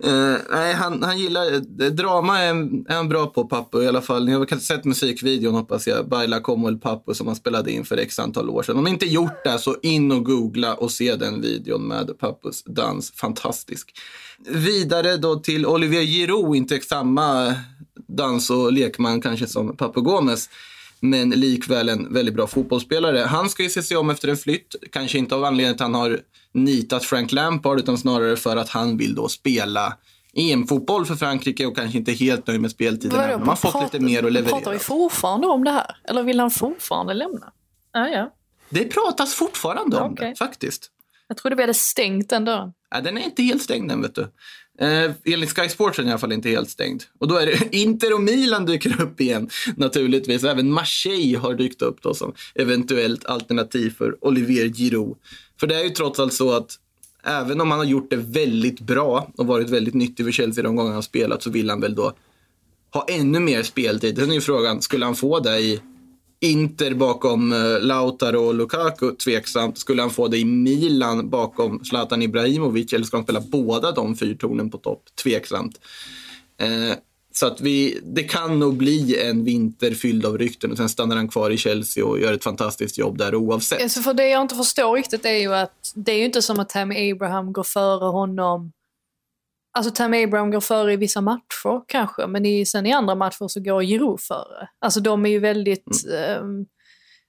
Eh, 0.04 0.36
nej, 0.50 0.74
han, 0.74 1.02
han 1.02 1.18
gillar, 1.18 1.54
eh, 1.54 1.90
drama 1.90 2.38
är, 2.38 2.54
är 2.90 2.94
han 2.94 3.08
bra 3.08 3.26
på, 3.26 3.44
Pappo 3.44 3.82
i 3.82 3.88
alla 3.88 4.00
fall. 4.00 4.24
Ni 4.24 4.32
har 4.32 4.44
kanske 4.44 4.66
sett 4.66 4.84
musikvideon 4.84 5.54
hoppas 5.54 5.86
jag, 5.86 6.08
Baila 6.08 6.40
como 6.40 6.68
el 6.68 6.78
Pappo 6.78 7.14
som 7.14 7.26
han 7.26 7.36
spelade 7.36 7.72
in 7.72 7.84
för 7.84 7.96
x 7.96 8.18
antal 8.18 8.50
år 8.50 8.62
sedan. 8.62 8.76
Om 8.76 8.84
ni 8.84 8.90
inte 8.90 9.06
gjort 9.06 9.44
det 9.44 9.58
så 9.58 9.76
in 9.82 10.12
och 10.12 10.24
googla 10.24 10.74
och 10.74 10.90
se 10.90 11.16
den 11.16 11.40
videon 11.40 11.88
med 11.88 12.18
Pappos 12.18 12.64
dans. 12.64 13.12
Fantastisk. 13.12 13.90
Vidare 14.48 15.16
då 15.16 15.36
till 15.36 15.66
Olivier 15.66 16.02
Giroud, 16.02 16.56
inte 16.56 16.80
samma 16.80 17.54
dans 18.08 18.50
och 18.50 18.72
lekman 18.72 19.20
kanske 19.20 19.46
som 19.46 19.76
Papo 19.76 20.00
Gomes 20.00 20.48
men 21.02 21.30
likväl 21.30 21.88
en 21.88 22.14
väldigt 22.14 22.34
bra 22.34 22.46
fotbollsspelare. 22.46 23.18
Han 23.18 23.48
ska 23.50 23.62
ju 23.62 23.70
se 23.70 23.82
sig 23.82 23.96
om 23.96 24.10
efter 24.10 24.28
en 24.28 24.36
flytt, 24.36 24.74
kanske 24.92 25.18
inte 25.18 25.34
av 25.34 25.44
anledning 25.44 25.74
att 25.74 25.80
han 25.80 25.94
har 25.94 26.20
nitat 26.52 27.04
Frank 27.04 27.32
Lampard 27.32 27.78
utan 27.78 27.98
snarare 27.98 28.36
för 28.36 28.56
att 28.56 28.68
han 28.68 28.96
vill 28.96 29.14
då 29.14 29.28
spela 29.28 29.96
EM-fotboll 30.34 31.06
för 31.06 31.14
Frankrike 31.14 31.66
och 31.66 31.76
kanske 31.76 31.98
inte 31.98 32.12
helt 32.12 32.46
nöjd 32.46 32.60
med 32.60 32.70
speltiden. 32.70 33.18
Vadå, 33.18 33.32
han 33.32 33.48
har 33.48 33.56
fått 33.56 33.72
pratar- 33.72 33.86
lite 33.92 34.04
mer 34.04 34.22
att 34.26 34.32
leverera. 34.32 34.56
Pratar 34.56 34.72
vi 34.72 34.78
fortfarande 34.78 35.46
om 35.46 35.64
det 35.64 35.70
här? 35.70 35.96
Eller 36.04 36.22
vill 36.22 36.40
han 36.40 36.50
fortfarande 36.50 37.14
lämna? 37.14 37.52
Ja, 37.92 38.08
ja. 38.08 38.32
Det 38.70 38.84
pratas 38.84 39.34
fortfarande 39.34 39.96
om 39.96 40.12
Okej. 40.12 40.30
det, 40.30 40.36
faktiskt. 40.36 40.90
Jag 41.28 41.36
trodde 41.36 41.56
vi 41.56 41.62
hade 41.62 41.74
stängt 41.74 42.28
den 42.28 42.44
dörren. 42.44 42.72
Ja, 42.90 43.00
den 43.00 43.18
är 43.18 43.22
inte 43.22 43.42
helt 43.42 43.62
stängd 43.62 43.92
än, 43.92 44.02
vet 44.02 44.14
du. 44.14 44.32
Eh, 44.82 45.10
enligt 45.24 45.58
Sky 45.58 45.68
Sports 45.68 45.98
är 45.98 46.02
den 46.02 46.08
i 46.08 46.12
alla 46.12 46.18
fall 46.18 46.32
inte 46.32 46.48
helt 46.48 46.70
stängd. 46.70 47.02
Och 47.18 47.28
då 47.28 47.36
är 47.36 47.46
det 47.46 47.76
Inter 47.76 48.14
och 48.14 48.20
Milan 48.20 48.66
dyker 48.66 49.02
upp 49.02 49.20
igen, 49.20 49.50
naturligtvis. 49.76 50.44
Även 50.44 50.72
Marseille 50.72 51.38
har 51.38 51.54
dykt 51.54 51.82
upp 51.82 52.02
då 52.02 52.14
som 52.14 52.32
eventuellt 52.54 53.26
alternativ 53.26 53.94
för 53.98 54.24
Olivier 54.24 54.68
Giroud. 54.68 55.16
För 55.60 55.66
det 55.66 55.74
är 55.80 55.84
ju 55.84 55.90
trots 55.90 56.20
allt 56.20 56.32
så 56.32 56.52
att 56.52 56.78
även 57.24 57.60
om 57.60 57.70
han 57.70 57.78
har 57.78 57.86
gjort 57.86 58.10
det 58.10 58.16
väldigt 58.16 58.80
bra 58.80 59.30
och 59.36 59.46
varit 59.46 59.70
väldigt 59.70 59.94
nyttig 59.94 60.26
för 60.26 60.32
Chelsea 60.32 60.64
de 60.64 60.76
gånger 60.76 60.90
han 60.90 60.94
har 60.94 61.02
spelat 61.02 61.42
så 61.42 61.50
vill 61.50 61.70
han 61.70 61.80
väl 61.80 61.94
då 61.94 62.12
ha 62.92 63.06
ännu 63.08 63.40
mer 63.40 63.62
speltid. 63.62 64.16
Sen 64.18 64.30
är 64.30 64.34
ju 64.34 64.40
frågan, 64.40 64.82
skulle 64.82 65.04
han 65.04 65.14
få 65.14 65.40
det 65.40 65.58
i 65.58 65.80
Inter 66.44 66.94
bakom 66.94 67.52
eh, 67.52 67.80
Lautaro 67.80 68.46
och 68.46 68.54
Lukaku, 68.54 69.14
tveksamt. 69.14 69.78
Skulle 69.78 70.02
han 70.02 70.10
få 70.10 70.28
det 70.28 70.38
i 70.38 70.44
Milan 70.44 71.30
bakom 71.30 71.84
Zlatan 71.84 72.22
Ibrahimovic 72.22 72.92
eller 72.92 73.04
ska 73.04 73.16
han 73.16 73.24
spela 73.24 73.40
båda 73.40 73.92
de 73.92 74.16
fyrtornen 74.16 74.70
på 74.70 74.78
topp? 74.78 75.02
Tveksamt. 75.22 75.80
Eh, 76.60 76.96
så 77.34 77.46
att 77.46 77.60
vi, 77.60 78.00
det 78.02 78.22
kan 78.22 78.58
nog 78.58 78.76
bli 78.76 79.20
en 79.20 79.44
vinter 79.44 79.94
fylld 79.94 80.26
av 80.26 80.38
rykten 80.38 80.70
och 80.70 80.76
sen 80.76 80.88
stannar 80.88 81.16
han 81.16 81.28
kvar 81.28 81.50
i 81.50 81.56
Chelsea 81.56 82.04
och 82.04 82.20
gör 82.20 82.32
ett 82.32 82.44
fantastiskt 82.44 82.98
jobb 82.98 83.18
där 83.18 83.34
oavsett. 83.34 83.82
Alltså 83.82 84.00
för 84.00 84.14
det 84.14 84.28
jag 84.28 84.42
inte 84.42 84.54
förstår 84.54 84.94
riktigt 84.94 85.24
är 85.24 85.36
ju 85.36 85.54
att 85.54 85.92
det 85.94 86.12
är 86.12 86.18
ju 86.18 86.24
inte 86.24 86.42
som 86.42 86.60
att 86.60 86.68
Tammy 86.68 87.12
Abraham 87.12 87.52
går 87.52 87.62
före 87.62 88.04
honom. 88.04 88.72
Alltså 89.74 89.92
Tammy 89.92 90.24
Abraham 90.24 90.50
går 90.50 90.60
före 90.60 90.92
i 90.92 90.96
vissa 90.96 91.20
matcher 91.20 91.82
kanske, 91.88 92.26
men 92.26 92.46
i, 92.46 92.66
sen 92.66 92.86
i 92.86 92.92
andra 92.92 93.14
matcher 93.14 93.48
så 93.48 93.60
går 93.60 93.82
Giroud 93.82 94.20
före. 94.20 94.68
Alltså 94.78 95.00
de 95.00 95.26
är 95.26 95.30
ju 95.30 95.38
väldigt... 95.38 96.06
ehm, 96.14 96.66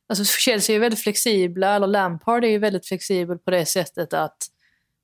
Alltså 0.10 0.24
Chelsea 0.26 0.76
är 0.76 0.80
väldigt 0.80 1.04
flexibla, 1.04 1.76
eller 1.76 1.88
Lampard 1.88 2.44
är 2.44 2.50
ju 2.50 2.58
väldigt 2.58 2.88
flexibel 2.88 3.38
på 3.38 3.52
det 3.52 3.66
sättet 3.66 4.14
att 4.14 4.38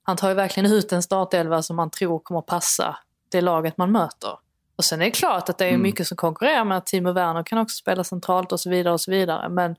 han 0.04 0.18
tar 0.18 0.30
ju 0.30 0.36
verkligen 0.36 0.72
ut 0.72 0.92
en 0.92 1.04
startelva 1.04 1.62
som 1.62 1.76
man 1.76 1.90
tror 1.90 2.20
kommer 2.20 2.42
passa 2.42 2.98
det 3.32 3.42
laget 3.42 3.78
man 3.78 3.92
möter. 3.92 4.38
Och 4.76 4.86
sen 4.86 5.02
är 5.02 5.06
det 5.06 5.12
klart 5.12 5.50
att 5.50 5.58
det 5.58 5.66
är 5.66 5.78
mycket 5.78 6.08
som 6.08 6.18
konkurrerar 6.18 6.66
med 6.66 6.78
att 6.78 6.86
Timo 6.86 7.12
Werner 7.12 7.44
kan 7.44 7.58
också 7.58 7.76
spela 7.76 8.04
centralt 8.04 8.52
och 8.52 8.60
så 8.60 8.70
vidare 8.70 8.94
och 8.94 9.02
så 9.02 9.12
vidare. 9.12 9.50
Men 9.50 9.76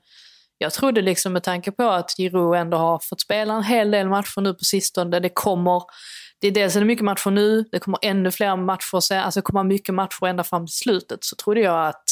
jag 0.57 0.73
trodde 0.73 1.01
liksom 1.01 1.33
med 1.33 1.43
tanke 1.43 1.71
på 1.71 1.83
att 1.83 2.11
Giroud 2.17 2.55
ändå 2.55 2.77
har 2.77 2.99
fått 3.03 3.21
spela 3.21 3.53
en 3.53 3.63
hel 3.63 3.91
del 3.91 4.09
matcher 4.09 4.41
nu 4.41 4.53
på 4.53 4.63
sistone. 4.63 5.19
Det 5.19 5.29
kommer, 5.29 5.83
det 6.41 6.47
är 6.47 6.51
dels 6.51 6.75
är 6.75 6.79
det 6.79 6.85
mycket 6.85 7.05
matcher 7.05 7.31
nu, 7.31 7.65
det 7.71 7.79
kommer 7.79 7.99
ännu 8.01 8.31
fler 8.31 8.55
matcher 8.55 8.99
sen, 8.99 9.19
alltså 9.19 9.39
det 9.39 9.41
kommer 9.41 9.63
mycket 9.63 9.95
matcher 9.95 10.25
ända 10.25 10.43
fram 10.43 10.67
till 10.67 10.75
slutet. 10.75 11.23
Så 11.23 11.35
trodde 11.35 11.59
jag 11.59 11.87
att 11.87 12.03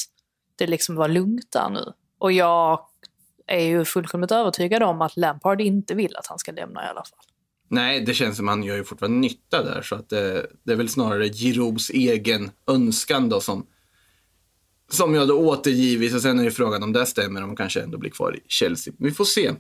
det 0.55 0.67
liksom 0.67 0.95
var 0.95 1.07
lugnt 1.07 1.51
där 1.51 1.69
nu. 1.69 1.93
Och 2.19 2.31
jag 2.31 2.79
är 3.47 3.63
ju 3.63 3.85
fullkomligt 3.85 4.31
övertygad 4.31 4.83
om 4.83 5.01
att 5.01 5.17
Lampard 5.17 5.61
inte 5.61 5.95
vill 5.95 6.15
att 6.15 6.27
han 6.27 6.39
ska 6.39 6.51
lämna 6.51 6.85
i 6.85 6.87
alla 6.87 7.03
fall. 7.03 7.25
Nej, 7.67 8.01
det 8.01 8.13
känns 8.13 8.37
som 8.37 8.47
han 8.47 8.63
gör 8.63 8.75
ju 8.75 8.83
fortfarande 8.83 9.17
nytta 9.17 9.63
där. 9.63 9.81
Så 9.81 9.95
att 9.95 10.09
det, 10.09 10.47
det 10.63 10.71
är 10.71 10.75
väl 10.75 10.89
snarare 10.89 11.27
Girouds 11.27 11.89
egen 11.89 12.51
önskan 12.67 13.29
då 13.29 13.41
som, 13.41 13.65
som 14.91 15.15
jag 15.15 15.27
då 15.27 15.39
återgivit. 15.39 16.15
Och 16.15 16.21
sen 16.21 16.39
är 16.39 16.43
det 16.43 16.51
frågan 16.51 16.83
om 16.83 16.93
det 16.93 17.05
stämmer, 17.05 17.41
om 17.41 17.49
han 17.49 17.55
kanske 17.55 17.81
ändå 17.81 17.97
blir 17.97 18.11
kvar 18.11 18.35
i 18.35 18.39
Chelsea. 18.47 18.93
Vi 18.97 19.11
får 19.11 19.25
se. 19.25 19.51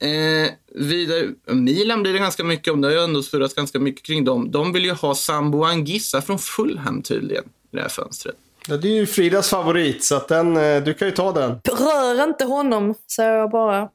Eh, 0.00 0.50
vidare, 0.74 1.28
Milan 1.46 2.02
blir 2.02 2.12
det 2.12 2.18
ganska 2.18 2.44
mycket 2.44 2.72
om. 2.72 2.80
Det 2.80 2.88
har 2.88 2.94
ju 2.94 3.04
ändå 3.04 3.22
surrats 3.22 3.54
ganska 3.54 3.78
mycket 3.78 4.06
kring 4.06 4.24
dem. 4.24 4.50
De 4.50 4.72
vill 4.72 4.84
ju 4.84 4.92
ha 4.92 5.14
Sambo 5.14 5.64
Angissa 5.64 6.22
från 6.22 6.38
Fulham 6.38 7.02
tydligen, 7.02 7.44
i 7.44 7.76
det 7.76 7.82
här 7.82 7.88
fönstret. 7.88 8.36
Ja, 8.68 8.76
det 8.76 8.88
är 8.88 8.92
ju 8.92 9.06
Fridas 9.06 9.50
favorit, 9.50 10.04
så 10.04 10.16
att 10.16 10.28
den, 10.28 10.56
eh, 10.56 10.82
du 10.82 10.94
kan 10.94 11.08
ju 11.08 11.14
ta 11.14 11.32
den. 11.32 11.60
Rör 11.64 12.24
inte 12.24 12.44
honom, 12.44 12.94
säger 13.16 13.32
jag 13.32 13.50
bara. 13.50 13.88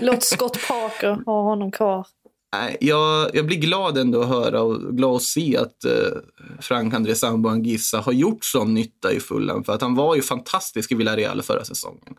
Låt 0.00 0.22
Scott 0.22 0.58
Parker 0.68 1.18
ha 1.26 1.42
honom 1.42 1.72
kvar. 1.72 2.06
Nej, 2.52 2.76
jag, 2.80 3.30
jag 3.36 3.46
blir 3.46 3.56
glad 3.56 3.98
ändå 3.98 4.22
att 4.22 4.28
höra 4.28 4.62
och 4.62 4.96
glad 4.96 5.16
att 5.16 5.22
se 5.22 5.56
att 5.56 5.84
eh, 5.84 6.18
Frank 6.60 6.94
André 6.94 7.14
Sambo 7.14 7.48
Angissa 7.48 8.00
har 8.00 8.12
gjort 8.12 8.44
sån 8.44 8.74
nytta 8.74 9.12
i 9.12 9.20
Fulham. 9.20 9.64
För 9.64 9.72
att 9.72 9.82
han 9.82 9.94
var 9.94 10.14
ju 10.14 10.22
fantastisk 10.22 10.92
i 10.92 10.94
Villarreal 10.94 11.42
förra 11.42 11.64
säsongen. 11.64 12.14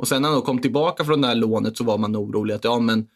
Och 0.00 0.08
sen 0.08 0.22
när 0.22 0.28
han 0.28 0.38
då 0.38 0.44
kom 0.44 0.58
tillbaka 0.58 1.04
från 1.04 1.20
det 1.20 1.28
här 1.28 1.34
lånet 1.34 1.76
så 1.76 1.84
var 1.84 1.98
man 1.98 2.16
orolig 2.16 2.54
att 2.54 2.64
ja, 2.64 2.78
men 2.78 3.06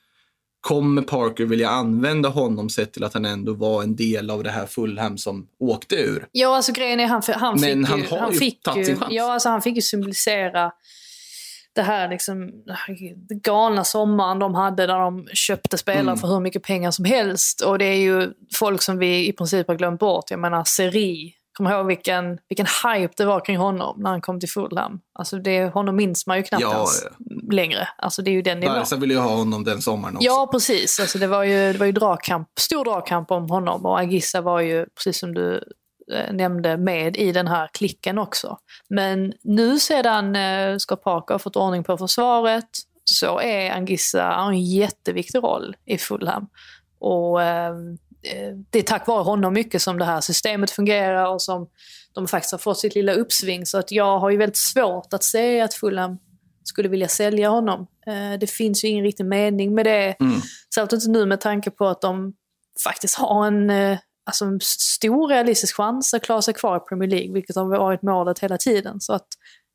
kommer 0.60 1.02
Parker 1.02 1.44
vilja 1.44 1.68
använda 1.68 2.28
honom 2.28 2.70
sett 2.70 2.92
till 2.92 3.04
att 3.04 3.14
han 3.14 3.24
ändå 3.24 3.54
var 3.54 3.82
en 3.82 3.96
del 3.96 4.30
av 4.30 4.42
det 4.42 4.50
här 4.50 4.66
Fulham 4.66 5.18
som 5.18 5.46
åkte 5.58 5.94
ur? 5.94 6.26
Ja, 6.32 6.56
alltså 6.56 6.72
grejen 6.72 7.00
är 7.00 7.06
han, 7.06 7.22
han 7.34 7.58
fick 7.58 7.68
Men 7.68 7.84
han 7.84 7.98
ju, 7.98 8.06
har 8.06 8.18
han 8.18 8.32
ju 8.32 8.38
fick 8.38 8.62
tagit 8.62 8.86
sin 8.86 8.96
chans. 8.96 9.12
Ja, 9.12 9.32
alltså 9.32 9.48
han 9.48 9.62
fick 9.62 9.76
ju 9.76 9.82
symbolisera 9.82 10.72
det 11.74 11.82
här 11.82 12.08
liksom 12.08 12.50
den 13.28 13.40
galna 13.40 13.84
sommaren 13.84 14.38
de 14.38 14.54
hade 14.54 14.86
där 14.86 14.98
de 14.98 15.26
köpte 15.32 15.78
spelare 15.78 16.02
Mm. 16.02 16.16
för 16.16 16.28
hur 16.28 16.40
mycket 16.40 16.62
pengar 16.62 16.90
som 16.90 17.04
helst. 17.04 17.60
Och 17.60 17.78
det 17.78 17.84
är 17.84 18.00
ju 18.00 18.32
folk 18.54 18.82
som 18.82 18.98
vi 18.98 19.28
i 19.28 19.32
princip 19.32 19.68
har 19.68 19.74
glömt 19.74 20.00
bort. 20.00 20.30
Jag 20.30 20.40
menar 20.40 20.64
Seri, 20.64 21.34
kommer 21.54 21.70
ihåg 21.70 21.86
vilken, 21.86 22.38
vilken 22.48 22.66
hype 22.66 23.14
det 23.16 23.24
var 23.24 23.44
kring 23.44 23.56
honom 23.56 24.00
när 24.02 24.10
han 24.10 24.20
kom 24.20 24.40
till 24.40 24.48
Fulham. 24.48 25.00
Alltså 25.18 25.38
det, 25.38 25.64
honom 25.64 25.96
minns 25.96 26.26
man 26.26 26.36
ju 26.36 26.42
knappt 26.42 26.62
Ja, 26.62 26.74
ens 26.74 27.04
längre. 27.52 27.88
Alltså 27.98 28.22
det 28.22 28.30
är 28.30 28.32
ju 28.32 28.42
den 28.42 28.60
nivån. 28.60 28.74
Barca 28.74 28.96
ville 28.96 29.14
ju 29.14 29.20
ha 29.20 29.34
honom 29.34 29.64
den 29.64 29.82
sommaren 29.82 30.16
också. 30.16 30.26
Ja, 30.26 30.48
precis. 30.52 31.00
Alltså, 31.00 31.18
det 31.18 31.26
var 31.26 31.44
ju, 31.44 31.72
det 31.72 31.78
var 31.78 31.86
ju 31.86 31.92
dragkamp, 31.92 32.48
stor 32.60 32.84
dragkamp 32.84 33.30
om 33.30 33.50
honom 33.50 33.86
och 33.86 34.00
Agissa 34.00 34.40
var 34.40 34.60
ju, 34.60 34.86
precis 34.86 35.18
som 35.18 35.34
du 35.34 35.64
eh, 36.12 36.32
nämnde, 36.32 36.76
med 36.76 37.16
i 37.16 37.32
den 37.32 37.48
här 37.48 37.68
klicken 37.72 38.18
också. 38.18 38.58
Men 38.88 39.32
nu 39.42 39.78
sedan 39.78 40.36
eh, 40.36 40.76
Scott 40.76 41.02
Parker 41.04 41.34
har 41.34 41.38
fått 41.38 41.56
ordning 41.56 41.84
på 41.84 41.98
försvaret 41.98 42.68
så 43.04 43.40
är 43.40 43.70
Angissa 43.70 44.22
har 44.22 44.48
en 44.48 44.64
jätteviktig 44.64 45.38
roll 45.38 45.76
i 45.86 45.98
Fulham. 45.98 46.46
Och 46.98 47.42
eh, 47.42 47.74
det 48.70 48.78
är 48.78 48.82
tack 48.82 49.06
vare 49.06 49.22
honom 49.22 49.54
mycket 49.54 49.82
som 49.82 49.98
det 49.98 50.04
här 50.04 50.20
systemet 50.20 50.70
fungerar 50.70 51.26
och 51.26 51.42
som 51.42 51.68
de 52.14 52.28
faktiskt 52.28 52.52
har 52.52 52.58
fått 52.58 52.78
sitt 52.78 52.94
lilla 52.94 53.12
uppsving. 53.12 53.66
Så 53.66 53.78
att 53.78 53.92
jag 53.92 54.18
har 54.18 54.30
ju 54.30 54.36
väldigt 54.36 54.56
svårt 54.56 55.14
att 55.14 55.24
se 55.24 55.60
att 55.60 55.74
Fulham 55.74 56.18
skulle 56.64 56.88
vilja 56.88 57.08
sälja 57.08 57.48
honom. 57.48 57.86
Eh, 58.06 58.38
det 58.40 58.50
finns 58.50 58.84
ju 58.84 58.88
ingen 58.88 59.04
riktig 59.04 59.26
mening 59.26 59.74
med 59.74 59.86
det. 59.86 60.16
Mm. 60.20 60.40
Särskilt 60.74 60.92
inte 60.92 61.18
nu 61.18 61.26
med 61.26 61.40
tanke 61.40 61.70
på 61.70 61.86
att 61.86 62.00
de 62.00 62.34
faktiskt 62.84 63.14
har 63.14 63.46
en, 63.46 63.70
eh, 63.70 63.98
alltså 64.26 64.44
en 64.44 64.60
stor 64.62 65.28
realistisk 65.28 65.76
chans 65.76 66.14
att 66.14 66.22
klara 66.22 66.42
sig 66.42 66.54
kvar 66.54 66.76
i 66.76 66.80
Premier 66.80 67.10
League, 67.10 67.32
vilket 67.32 67.56
har 67.56 67.78
varit 67.78 68.02
målet 68.02 68.38
hela 68.38 68.56
tiden. 68.56 69.00
Så 69.00 69.12
att 69.12 69.26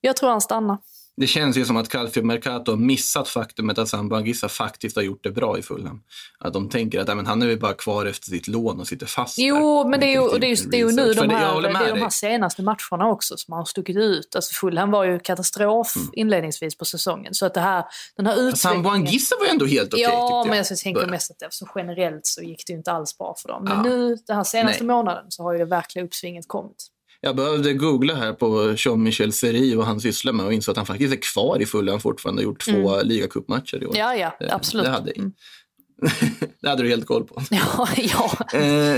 jag 0.02 0.16
tror 0.16 0.30
han 0.30 0.41
stannar. 0.41 0.78
Det 1.20 1.28
känns 1.28 1.58
ju 1.58 1.66
som 1.66 1.78
att 1.78 1.90
Calcio 1.90 2.24
Mercato 2.24 2.72
har 2.72 2.78
missat 2.78 3.28
faktumet 3.28 3.78
att 3.78 3.88
Sambo 3.90 4.16
Angissa 4.16 4.50
faktiskt 4.50 4.96
har 4.96 5.04
gjort 5.04 5.24
det 5.24 5.32
bra 5.32 5.58
i 5.58 5.62
Fulham. 5.62 6.02
Att 6.40 6.54
de 6.54 6.70
tänker 6.70 7.00
att 7.00 7.08
nej, 7.08 7.16
men 7.16 7.26
han 7.26 7.42
är 7.42 7.48
väl 7.48 7.60
bara 7.60 7.74
kvar 7.74 8.06
efter 8.06 8.26
sitt 8.30 8.48
lån 8.48 8.80
och 8.80 8.88
sitter 8.88 9.06
fast 9.06 9.36
Jo, 9.40 9.84
där. 9.84 9.90
men 9.90 10.00
det 10.00 10.06
är 10.06 10.12
ju, 10.12 10.20
och 10.20 10.40
det 10.40 10.48
är 10.48 10.56
ju, 10.56 10.70
det 10.70 10.78
är 10.78 10.80
ju 10.80 10.92
nu 10.92 11.14
de 11.14 11.28
det- 11.28 11.36
här, 11.36 11.62
det 11.62 11.68
är 11.70 11.90
de 11.96 12.02
här 12.02 12.10
senaste 12.10 12.62
matcherna 12.64 13.08
också 13.12 13.38
som 13.38 13.54
har 13.54 13.66
stuckit 13.66 13.98
ut. 13.98 14.36
Alltså 14.36 14.54
Fulham 14.54 14.92
var 14.92 15.04
ju 15.04 15.20
katastrof 15.20 15.96
Mm. 15.96 16.10
inledningsvis 16.14 16.78
på 16.78 16.86
säsongen. 16.86 17.34
Så 17.34 17.46
att 17.46 17.54
det 17.54 17.62
här, 17.62 17.84
den 18.16 18.26
här 18.26 18.40
utvecklingen... 18.40 18.84
Var 18.84 18.96
ju 18.98 19.50
ändå 19.52 19.66
helt 19.66 19.94
okej 19.94 20.04
ja, 20.04 20.10
tyckte 20.10 20.34
jag. 20.34 20.48
men 20.48 20.58
jag 20.58 20.78
tänker 20.78 21.08
mest 21.08 21.32
att 21.32 21.40
det, 21.40 21.48
så 21.50 21.68
generellt 21.76 22.26
så 22.26 22.42
gick 22.42 22.64
det 22.68 22.74
ju 22.74 22.78
inte 22.78 22.92
alls 22.92 23.18
bra 23.18 23.36
för 23.42 23.48
dem. 23.50 23.64
Men 23.64 23.74
Ja. 23.78 23.84
nu, 23.84 24.18
den 24.28 24.36
här 24.36 24.44
senaste 24.44 24.84
Nej. 24.84 24.96
månaden, 24.96 25.26
så 25.30 25.44
har 25.44 25.52
ju 25.54 25.58
det 25.60 25.66
verkliga 25.66 26.06
uppsvinget 26.06 26.48
kommit. 26.48 26.88
Jag 27.22 27.36
behövde 27.36 27.74
googla 27.74 28.16
här 28.16 28.34
på 28.34 28.74
Jean-Michel 28.78 29.34
Seri 29.34 29.76
och 29.76 29.86
han 29.86 30.02
sysslar 30.02 30.34
med 30.34 30.46
och 30.46 30.54
insåg 30.54 30.72
att 30.74 30.78
han 30.78 30.86
faktiskt 30.86 31.14
är 31.14 31.22
kvar 31.34 31.62
i 31.62 31.66
Fulham 31.66 32.00
fortfarande 32.00 32.40
och 32.42 32.44
gjort 32.44 32.66
två 32.66 33.02
ligacupmatcher 33.02 33.84
i 33.84 33.86
år. 33.86 33.96
Mm. 33.96 34.00
Ja, 34.00 34.16
ja, 34.16 34.36
Det- 34.40 34.54
absolut. 34.54 34.86
Det 34.86 34.92
hade, 34.92 35.12
Mm. 35.12 35.32
det 36.62 36.70
hade 36.70 36.84
du 36.84 36.90
helt 36.90 37.06
koll 37.06 37.24
på. 37.24 37.42
Ja, 37.52 37.88
ja. 37.98 38.38
Eh, 38.60 38.98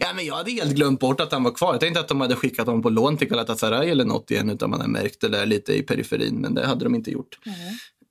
ja, 0.00 0.12
men 0.16 0.26
jag 0.26 0.34
hade 0.34 0.50
helt 0.50 0.72
glömt 0.74 1.00
bort 1.00 1.20
att 1.20 1.32
han 1.32 1.42
var 1.44 1.50
kvar. 1.50 1.72
Jag 1.74 1.80
tänkte 1.80 2.00
att 2.00 2.08
de 2.08 2.20
hade 2.20 2.36
skickat 2.36 2.66
honom 2.66 2.82
på 2.82 2.90
lån 2.90 3.16
till 3.16 3.28
Galatasaray 3.28 3.88
eller 3.90 4.04
något 4.04 4.30
igen 4.30 4.50
utan 4.50 4.70
man 4.70 4.80
hade 4.80 4.92
märkt 4.92 5.20
det 5.20 5.28
där 5.28 5.46
lite 5.46 5.72
i 5.78 5.82
periferin, 5.82 6.34
men 6.34 6.54
det 6.54 6.66
hade 6.66 6.84
de 6.84 6.94
inte 6.94 7.10
gjort. 7.10 7.38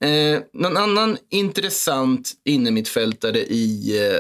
Eh, 0.03 0.39
någon 0.53 0.77
annan 0.77 1.17
intressant 1.29 2.31
innermittfältare 2.45 3.37
i, 3.39 3.97
eh, 4.07 4.19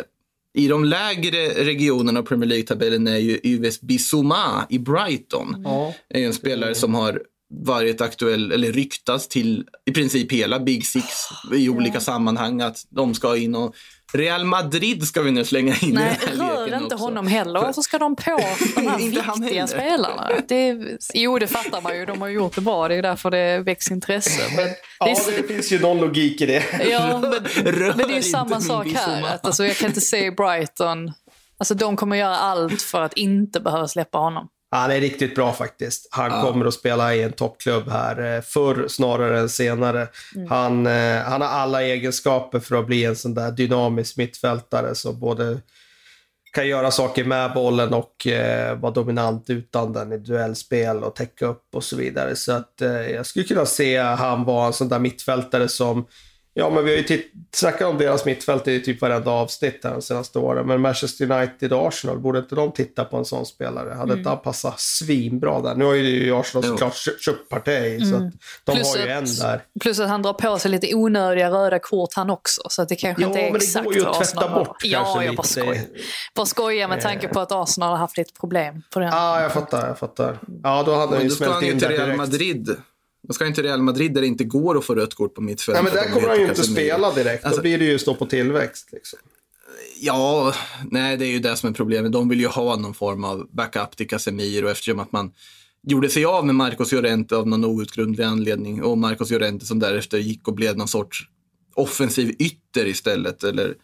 i 0.53 0.67
de 0.67 0.85
lägre 0.85 1.65
regionerna 1.65 2.19
av 2.19 2.23
Premier 2.23 2.49
League-tabellen 2.49 3.07
är 3.07 3.17
ju 3.17 3.39
Yves 3.43 3.81
Bissouma 3.81 4.65
i 4.69 4.79
Brighton. 4.79 5.61
Ja. 5.63 5.93
är 6.09 6.25
en 6.25 6.33
spelare 6.33 6.75
som 6.75 6.93
har 6.93 7.21
varit 7.53 8.01
aktuell, 8.01 8.51
eller 8.51 8.71
ryktats 8.71 9.27
till 9.27 9.65
i 9.85 9.91
princip 9.91 10.31
hela 10.31 10.59
Big 10.59 10.85
Six 10.85 11.05
i 11.53 11.69
olika 11.69 11.99
sammanhang 11.99 12.61
att 12.61 12.85
de 12.89 13.13
ska 13.13 13.37
in 13.37 13.55
och 13.55 13.75
Real 14.13 14.45
Madrid 14.45 15.07
ska 15.07 15.21
vi 15.21 15.31
nu 15.31 15.45
slänga 15.45 15.75
in 15.81 15.93
Nej, 15.93 16.19
i 16.23 16.29
den 16.29 16.39
här 16.39 16.55
rör 16.55 16.65
inte 16.75 16.95
också. 16.95 16.97
honom 16.97 17.27
heller. 17.27 17.61
Varför 17.61 17.81
ska 17.81 17.99
de 17.99 18.15
på 18.15 18.39
de 18.75 18.87
här 18.87 18.97
viktiga 19.41 19.67
spelarna? 19.67 20.29
Det, 20.47 20.77
jo, 21.13 21.39
det 21.39 21.47
fattar 21.47 21.81
man 21.81 21.97
ju. 21.97 22.05
De 22.05 22.21
har 22.21 22.27
gjort 22.27 22.55
det 22.55 22.61
bra. 22.61 22.87
Det 22.87 22.95
är 22.95 23.01
därför 23.01 23.31
det 23.31 23.59
väcks 23.59 23.91
intresse. 23.91 24.41
Men 24.55 24.65
det 24.65 24.75
Ja, 24.99 25.07
är, 25.07 25.41
det 25.41 25.47
finns 25.47 25.71
ju 25.71 25.79
någon 25.79 25.97
logik 25.97 26.41
i 26.41 26.45
det. 26.45 26.63
ja, 26.91 27.19
men, 27.19 27.31
Rör 27.73 27.93
men 27.95 28.07
det 28.07 28.13
är 28.13 28.17
ju 28.17 28.21
samma 28.23 28.61
sak 28.61 28.87
här. 28.95 29.23
Att, 29.35 29.45
alltså, 29.45 29.65
jag 29.65 29.75
kan 29.77 29.87
inte 29.87 30.01
se 30.01 30.31
Brighton... 30.31 31.11
Alltså, 31.57 31.73
de 31.73 31.95
kommer 31.95 32.15
göra 32.15 32.35
allt 32.37 32.81
för 32.81 33.01
att 33.01 33.13
inte 33.13 33.59
behöva 33.59 33.87
släppa 33.87 34.17
honom. 34.17 34.47
Han 34.73 34.91
är 34.91 35.01
riktigt 35.01 35.35
bra 35.35 35.53
faktiskt. 35.53 36.07
Han 36.11 36.41
kommer 36.41 36.65
att 36.65 36.73
spela 36.73 37.15
i 37.15 37.23
en 37.23 37.31
toppklubb 37.31 37.89
här. 37.89 38.35
eh, 38.35 38.41
Förr 38.41 38.87
snarare 38.87 39.39
än 39.39 39.49
senare. 39.49 40.07
Han, 40.49 40.87
eh, 40.87 41.21
han 41.21 41.41
har 41.41 41.47
alla 41.47 41.83
egenskaper 41.83 42.59
för 42.59 42.75
att 42.75 42.85
bli 42.87 43.05
en 43.05 43.15
sån 43.15 43.33
där 43.33 43.51
dynamisk 43.51 44.17
mittfältare 44.17 44.95
som 44.95 45.19
både 45.19 45.59
kan 46.53 46.67
göra 46.67 46.91
saker 46.91 47.23
med 47.23 47.53
bollen 47.53 47.93
och 47.93 48.27
eh, 48.27 48.79
vara 48.79 48.91
dominant 48.91 49.49
utan 49.49 49.93
den 49.93 50.13
i 50.13 50.17
duellspel 50.17 51.03
och 51.03 51.15
täcka 51.15 51.45
upp 51.45 51.63
och 51.73 51.83
så 51.83 51.95
vidare. 51.95 52.35
Så 52.35 52.51
att 52.51 52.81
eh, 52.81 52.91
jag 53.09 53.25
skulle 53.25 53.45
kunna 53.45 53.65
se 53.65 53.97
han 53.99 54.43
vara 54.43 54.67
en 54.67 54.73
sån 54.73 54.89
där 54.89 54.99
mittfältare 54.99 55.67
som 55.67 56.05
Ja, 56.55 56.69
men 56.69 56.85
vi 56.85 56.91
har 56.91 56.97
ju 56.97 57.03
titt- 57.03 57.31
snackat 57.53 57.87
om 57.87 57.97
deras 57.97 58.25
mittfält 58.25 58.67
i 58.67 58.79
typ 58.81 59.01
varenda 59.01 59.31
avsnitt 59.31 59.79
här 59.83 59.91
de 59.91 60.01
senaste 60.01 60.39
åren. 60.39 60.67
Men 60.67 60.81
Manchester 60.81 61.31
United 61.31 61.73
och 61.73 61.87
Arsenal, 61.87 62.19
borde 62.19 62.39
inte 62.39 62.55
de 62.55 62.71
titta 62.71 63.05
på 63.05 63.17
en 63.17 63.25
sån 63.25 63.45
spelare? 63.45 63.93
Hade 63.93 64.13
inte 64.13 64.29
han 64.29 64.39
passat 64.41 64.79
svinbra 64.79 65.61
där? 65.61 65.75
Nu 65.75 65.85
har 65.85 65.93
ju 65.93 66.35
Arsenal 66.35 66.63
Jo. 66.67 66.71
såklart 66.71 66.95
kö- 66.95 67.17
köpt 67.19 67.49
Partey, 67.49 67.99
så 68.05 68.15
att 68.15 68.21
de 68.63 68.75
Plus 68.75 68.95
har 68.95 69.05
ju 69.05 69.11
en 69.11 69.23
att- 69.23 69.39
där. 69.41 69.61
Plus 69.81 69.99
att 69.99 70.09
han 70.09 70.21
drar 70.21 70.33
på 70.33 70.59
sig 70.59 70.71
lite 70.71 70.95
onödiga 70.95 71.49
röda 71.51 71.79
kort 71.79 72.13
han 72.15 72.29
också. 72.29 72.61
Så 72.69 72.81
att 72.81 72.89
det 72.89 72.95
kanske 72.95 73.21
Ja, 73.23 73.27
inte 73.27 73.39
är 73.39 73.43
men 73.43 73.53
det 73.53 73.57
exakt 73.65 73.85
går 73.85 73.93
ju 73.95 74.05
att 74.05 74.13
tvätta 74.13 74.39
Arsenal 74.39 74.65
bort 74.65 74.77
Ja, 74.83 74.99
kanske 75.03 75.25
jag 75.25 75.35
bara 75.35 75.43
lite. 75.43 75.59
Eh. 75.61 75.65
skojar. 75.65 75.83
Bara 76.35 76.45
skojar 76.45 76.87
med 76.87 77.01
tanke 77.01 77.27
på 77.27 77.39
att 77.39 77.51
Arsenal 77.51 77.89
har 77.89 77.97
haft 77.97 78.17
lite 78.17 78.33
problem 78.39 78.81
på 78.93 78.99
den. 78.99 79.09
Ja, 79.09 79.41
jag 79.41 79.51
fattar, 79.51 79.87
jag 79.87 79.99
fattar. 79.99 80.39
Ja, 80.63 80.83
då 80.85 80.91
hade 80.91 81.01
han 81.01 81.09
Men 81.09 81.21
ju 81.21 81.27
då 81.27 81.35
ska 81.35 81.43
smält 81.45 81.53
han 81.53 81.65
ju 81.65 81.71
in 81.71 81.79
till 81.79 81.87
där 81.87 81.95
Real 81.95 82.05
direkt. 82.05 82.17
Madrid. 82.17 82.75
Då 83.27 83.33
ska 83.33 83.53
till 83.53 83.63
Real 83.63 83.81
Madrid 83.81 84.13
där 84.13 84.21
det 84.21 84.27
inte 84.27 84.43
går 84.43 84.77
att 84.77 84.85
få 84.85 84.95
rött 84.95 85.13
kort 85.13 85.35
på 85.35 85.41
mittfältet. 85.41 85.83
Ja, 85.85 85.93
men 85.93 86.03
där 86.03 86.13
kommer 86.13 86.27
han 86.27 86.39
ju 86.39 86.47
inte 86.47 86.63
spela 86.63 87.13
direkt. 87.13 87.45
Alltså- 87.45 87.57
Då 87.57 87.61
blir 87.61 87.77
det 87.77 87.85
ju 87.85 87.99
stå 87.99 88.15
på 88.15 88.25
tillväxt. 88.25 88.89
Liksom. 88.91 89.19
Ja, 89.99 90.53
nej 90.91 91.17
det 91.17 91.25
är 91.25 91.31
ju 91.31 91.39
det 91.39 91.55
som 91.55 91.69
är 91.69 91.73
problemet. 91.73 92.11
De 92.11 92.29
vill 92.29 92.39
ju 92.39 92.47
ha 92.47 92.75
någon 92.75 92.93
form 92.93 93.23
av 93.23 93.47
backup 93.51 93.97
till 93.97 94.07
Casemiro 94.07 94.67
eftersom 94.69 94.99
att 94.99 95.11
man 95.11 95.31
gjorde 95.87 96.09
sig 96.09 96.25
av 96.25 96.45
med 96.45 96.55
Marcos 96.55 96.91
Llorente 96.91 97.35
av 97.35 97.47
någon 97.47 97.65
outgrundlig 97.65 98.23
anledning 98.23 98.83
och 98.83 98.97
Marcos 98.97 99.31
Llorente 99.31 99.65
som 99.65 99.79
därefter 99.79 100.17
gick 100.17 100.47
och 100.47 100.53
blev 100.53 100.77
någon 100.77 100.87
sorts 100.87 101.19
offensiv 101.75 102.35
ytter 102.39 102.85
istället. 102.87 103.43
Eller 103.43 103.75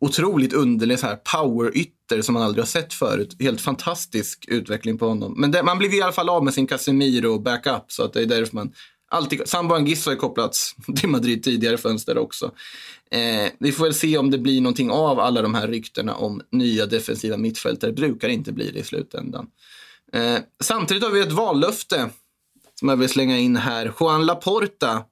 otroligt 0.00 0.52
underlig 0.52 0.98
så 0.98 1.06
här 1.06 1.16
power-ytter 1.16 2.22
som 2.22 2.32
man 2.32 2.42
aldrig 2.42 2.62
har 2.62 2.68
sett 2.68 2.94
förut. 2.94 3.36
Helt 3.40 3.60
fantastisk 3.60 4.44
utveckling 4.48 4.98
på 4.98 5.08
honom. 5.08 5.34
Men 5.36 5.50
det, 5.50 5.62
man 5.62 5.78
blev 5.78 5.94
i 5.94 6.02
alla 6.02 6.12
fall 6.12 6.28
av 6.28 6.44
med 6.44 6.54
sin 6.54 6.66
Casemiro 6.66 7.38
backup 7.38 7.84
så 7.88 8.04
att 8.04 8.12
det 8.12 8.22
är 8.22 8.26
därför 8.26 8.56
man 8.56 8.72
alltid... 9.08 9.48
Sambo 9.48 9.74
Anguissa 9.74 10.10
har 10.10 10.16
kopplats 10.16 10.74
till 10.96 11.08
Madrid 11.08 11.42
tidigare 11.42 11.78
fönster 11.78 12.18
också. 12.18 12.50
Eh, 13.10 13.50
vi 13.58 13.72
får 13.72 13.84
väl 13.84 13.94
se 13.94 14.18
om 14.18 14.30
det 14.30 14.38
blir 14.38 14.60
någonting 14.60 14.90
av 14.90 15.20
alla 15.20 15.42
de 15.42 15.54
här 15.54 15.68
ryktena 15.68 16.14
om 16.14 16.42
nya 16.50 16.86
defensiva 16.86 17.36
mittfältare. 17.36 17.90
Det 17.90 17.94
brukar 17.94 18.28
inte 18.28 18.52
bli 18.52 18.70
det 18.70 18.78
i 18.78 18.84
slutändan. 18.84 19.46
Eh, 20.12 20.38
samtidigt 20.60 21.02
har 21.02 21.10
vi 21.10 21.20
ett 21.20 21.32
vallöfte 21.32 22.10
som 22.78 22.88
jag 22.88 22.96
vill 22.96 23.08
slänga 23.08 23.38
in 23.38 23.56
här. 23.56 23.92
Juan 24.00 24.26
Laporta 24.26 25.04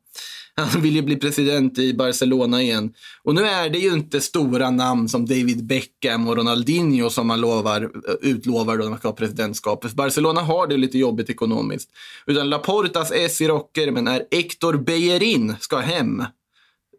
han 0.54 0.82
vill 0.82 0.96
ju 0.96 1.02
bli 1.02 1.16
president 1.16 1.78
i 1.78 1.94
Barcelona 1.94 2.62
igen. 2.62 2.92
Och 3.22 3.34
nu 3.34 3.42
är 3.42 3.70
det 3.70 3.78
ju 3.78 3.92
inte 3.92 4.20
stora 4.20 4.70
namn 4.70 5.08
som 5.08 5.26
David 5.26 5.64
Beckham 5.66 6.28
och 6.28 6.36
Ronaldinho 6.36 7.10
som 7.10 7.26
man 7.26 7.40
lovar, 7.40 7.90
utlovar 8.20 8.76
då 8.76 8.82
när 8.82 8.90
man 8.90 8.98
ska 8.98 9.08
ha 9.08 9.16
presidentskapet. 9.16 9.92
Barcelona 9.92 10.40
har 10.40 10.66
det 10.66 10.76
lite 10.76 10.98
jobbigt 10.98 11.30
ekonomiskt. 11.30 11.90
Utan 12.26 12.50
Laportas 12.50 13.12
S 13.12 13.40
i 13.40 13.48
rocker, 13.48 13.90
men 13.90 14.08
är 14.08 14.22
Hector 14.30 14.76
Bellerin 14.76 15.54
ska 15.60 15.78
hem. 15.78 16.24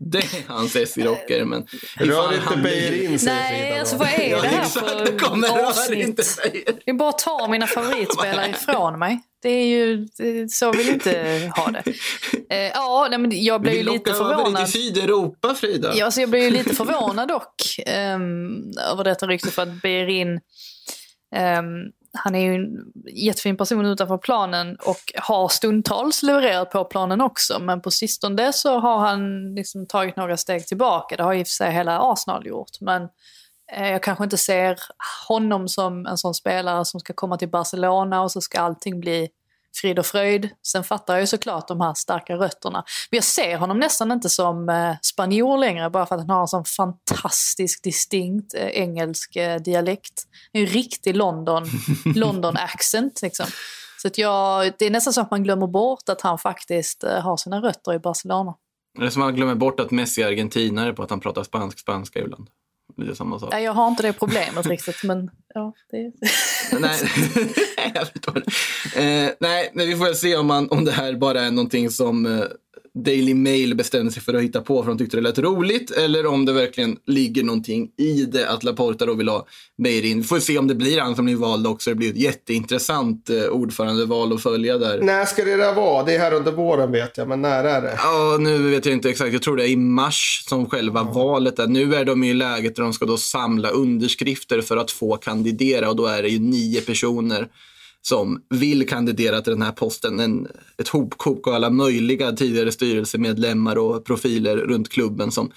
Det 0.04 0.18
är 0.18 0.44
hans 0.48 0.76
S 0.76 0.98
i 0.98 1.04
rocker. 1.04 1.46
Men 1.46 1.68
Rör 1.96 2.34
inte 2.34 2.58
Beijerin 2.64 3.20
säger 3.20 3.36
Nej, 3.36 3.62
Frida. 3.62 3.80
alltså 3.80 3.96
vad 3.98 4.08
är 4.08 4.42
det 4.42 4.48
här 4.48 4.62
Exakt, 4.62 4.90
för 4.90 5.68
avsnitt? 5.68 6.18
Det 6.86 6.92
är 6.92 6.94
bara 6.94 7.10
att 7.10 7.18
ta 7.20 7.48
mina 7.48 7.68
favoritspelare 7.68 8.50
ifrån 8.62 9.00
mig. 9.00 9.22
Det 9.42 9.50
är 9.50 9.66
ju, 9.66 10.08
det, 10.18 10.52
så 10.52 10.72
vill 10.72 10.86
jag 10.88 10.96
inte 10.96 11.52
ha 11.56 11.72
det. 11.72 11.84
Eh, 12.50 12.58
ja, 12.74 13.08
nej, 13.10 13.20
men 13.20 13.44
jag 13.44 13.62
blev 13.62 13.74
Vi 13.74 13.78
ju 13.80 13.84
lite 13.92 14.12
över 14.12 14.24
dig 14.30 14.36
förvånad. 14.38 14.66
till 14.66 14.74
Sydeuropa, 14.74 15.56
Frida. 15.56 15.92
Ja, 15.96 16.06
alltså 16.06 16.22
jag 16.22 16.30
blev 16.30 16.44
ju 16.44 16.50
lite 16.50 16.76
förvånad 16.76 17.28
dock 17.28 17.56
um, 18.16 18.74
över 18.92 19.04
detta 19.04 19.28
rykte 19.28 19.52
för 19.52 19.62
att 19.62 19.82
Berin 19.82 20.28
um, 21.36 21.92
han 22.14 22.36
är 22.36 22.40
ju 22.40 22.56
en 22.56 22.92
jättefin 23.16 23.58
person 23.58 23.86
utanför 23.86 24.18
planen 24.18 24.76
och 24.76 25.14
har 25.16 25.48
stundtals 25.48 26.24
levererat 26.24 26.72
på 26.72 26.86
planen 26.86 27.22
också. 27.22 27.60
Men 27.60 27.82
på 27.82 27.92
sistone 27.92 28.54
så 28.54 28.80
har 28.80 29.00
han 29.00 29.54
liksom 29.56 29.88
tagit 29.88 30.16
några 30.16 30.38
steg 30.38 30.68
tillbaka. 30.68 31.16
Det 31.16 31.24
har 31.24 31.34
i 31.34 31.44
och 31.44 31.48
för 31.48 31.52
sig 31.52 31.72
hela 31.72 32.00
Arsenal 32.00 32.48
gjort. 32.48 32.82
Men 32.82 33.08
eh, 33.74 33.92
jag 33.92 34.04
kanske 34.04 34.24
inte 34.24 34.38
ser 34.38 34.80
honom 35.28 35.68
som 35.68 36.06
en 36.06 36.18
sån 36.18 36.34
spelare 36.34 36.86
som 36.86 37.00
ska 37.00 37.14
komma 37.14 37.38
till 37.38 37.50
Barcelona 37.50 38.22
och 38.22 38.32
så 38.32 38.42
ska 38.42 38.60
allting 38.60 39.00
bli 39.00 39.30
frid 39.82 40.00
och 40.00 40.06
fröjd. 40.06 40.50
Sen 40.68 40.84
fattar 40.84 41.14
jag 41.14 41.22
ju 41.22 41.28
såklart 41.28 41.68
de 41.68 41.82
här 41.82 41.94
starka 41.94 42.36
rötterna. 42.36 42.84
Men 43.12 43.18
jag 43.18 43.24
ser 43.24 43.58
honom 43.58 43.80
nästan 43.80 44.12
inte 44.12 44.30
som 44.30 44.70
eh, 44.70 44.96
spanjor 45.02 45.58
längre 45.58 45.90
bara 45.90 46.06
för 46.06 46.16
att 46.16 46.22
han 46.22 46.30
har 46.30 46.42
en 46.42 46.48
sån 46.48 46.66
fantastisk 46.66 47.84
distinkt 47.84 48.54
eh, 48.54 48.68
engelsk 48.68 49.36
eh, 49.36 49.62
dialekt. 49.62 50.24
En 50.52 50.66
riktig 50.66 51.16
London, 51.16 51.64
London 52.16 52.58
accent 52.58 53.20
liksom. 53.22 53.46
Så 54.02 54.08
att 54.08 54.18
jag, 54.18 54.74
det 54.80 54.86
är 54.86 54.90
nästan 54.90 55.14
så 55.14 55.22
att 55.22 55.32
man 55.32 55.44
glömmer 55.44 55.68
bort 55.68 56.10
att 56.10 56.22
han 56.22 56.38
faktiskt 56.38 57.04
har 57.04 57.38
sina 57.38 57.62
rötter 57.62 57.94
i 57.94 58.00
Barcelona. 58.00 58.54
Det 59.00 59.06
är 59.06 59.10
som 59.10 59.22
att 59.22 59.26
man 59.26 59.36
glömmer 59.36 59.56
bort 59.56 59.80
att 59.80 59.92
Messi 59.92 60.22
är 60.22 60.28
argentinare 60.28 60.94
på 60.94 61.04
att 61.04 61.10
han 61.10 61.20
pratar 61.20 61.44
spansk-spanska 61.44 62.20
ibland. 62.20 62.50
Är 62.98 63.14
samma 63.14 63.40
sak. 63.40 63.50
Nej, 63.52 63.64
jag 63.64 63.74
har 63.74 63.88
inte 63.88 64.04
det 64.04 64.14
problemet 64.14 64.66
riktigt 64.66 65.04
men 65.04 65.32
ja, 65.54 65.74
det... 65.92 66.12
nej, 66.80 67.00
jag 67.94 68.08
förstår. 68.08 68.38
Eh, 68.96 69.30
nej, 69.40 69.72
men 69.74 69.88
vi 69.88 69.96
får 69.96 70.06
väl 70.06 70.16
se 70.16 70.36
om, 70.36 70.48
man, 70.48 70.70
om 70.70 70.86
det 70.86 70.92
här 70.92 71.14
bara 71.14 71.42
är 71.42 71.52
någonting 71.52 71.90
som 71.90 72.26
eh, 72.26 72.44
Daily 73.00 73.34
Mail 73.34 73.76
bestämde 73.76 74.12
sig 74.12 74.24
för 74.24 74.34
att 74.34 74.42
hitta 74.42 74.62
på 74.62 74.84
för 74.84 74.90
de 74.90 74.98
tyckte 74.98 75.18
det 75.18 75.22
lät 75.22 75.40
roligt 75.40 75.92
eller 75.92 76.26
om 76.26 76.46
det 76.46 76.54
verkligen 76.54 76.98
ligger 77.08 77.44
någonting 77.44 77.90
i 77.98 78.26
det 78.26 78.50
att 78.50 78.64
Laporta 78.64 79.06
då 79.06 79.14
vill 79.14 79.30
ha 79.30 79.46
Beirin. 79.84 80.18
Vi 80.18 80.24
får 80.24 80.40
se 80.40 80.58
om 80.58 80.68
det 80.68 80.76
blir 80.76 81.00
han 81.00 81.16
som 81.16 81.26
blir 81.26 81.36
vald 81.36 81.68
också. 81.68 81.90
Det 81.90 81.96
blir 81.96 82.10
ett 82.10 82.18
jätteintressant 82.18 83.30
eh, 83.30 83.44
ordförandeval 83.44 84.34
att 84.34 84.44
följa 84.44 84.78
där. 84.78 85.02
När 85.02 85.26
ska 85.26 85.44
det 85.46 85.56
där 85.56 85.74
vara? 85.74 86.04
Det 86.04 86.16
är 86.16 86.20
här 86.20 86.34
under 86.34 86.52
våren 86.52 86.92
vet 86.92 87.18
jag, 87.18 87.28
men 87.28 87.42
när 87.42 87.64
är 87.64 87.82
det? 87.82 87.94
Ja, 87.98 88.38
nu 88.40 88.70
vet 88.70 88.86
jag 88.86 88.94
inte 88.96 89.10
exakt. 89.10 89.34
Jag 89.34 89.42
tror 89.42 89.58
det 89.58 89.64
är 89.64 89.72
i 89.72 89.76
mars 89.76 90.44
som 90.50 90.70
själva 90.70 91.04
valet 91.04 91.60
är. 91.60 91.68
Nu 91.68 91.96
är 91.96 92.06
de 92.06 92.24
i 92.24 92.34
läget 92.34 92.76
där 92.76 92.84
de 92.84 92.94
ska 92.94 93.06
då 93.06 93.18
samla 93.18 93.70
underskrifter 93.70 94.62
för 94.62 94.78
att 94.78 94.92
få 94.92 95.18
kandidera 95.18 95.90
och 95.90 95.96
då 95.96 96.06
är 96.06 96.24
det 96.24 96.30
ju 96.30 96.40
nio 96.40 96.82
personer 96.82 97.48
som 98.02 98.42
vill 98.50 98.88
kandidera 98.88 99.42
till 99.42 99.54
den 99.54 99.62
här 99.62 99.72
posten. 99.72 100.20
En, 100.20 100.48
ett 100.78 100.88
hopkok 100.88 101.48
av 101.48 101.54
alla 101.54 101.70
möjliga 101.70 102.32
tidigare 102.32 102.72
styrelsemedlemmar 102.72 103.76
och 103.78 104.06
profiler 104.06 104.58
runt 104.58 104.90
klubben 104.90 105.32
som 105.32 105.52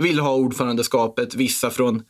vill 0.00 0.18
ha 0.18 0.34
ordförandeskapet. 0.34 1.34
Vissa 1.34 1.70
från 1.70 2.02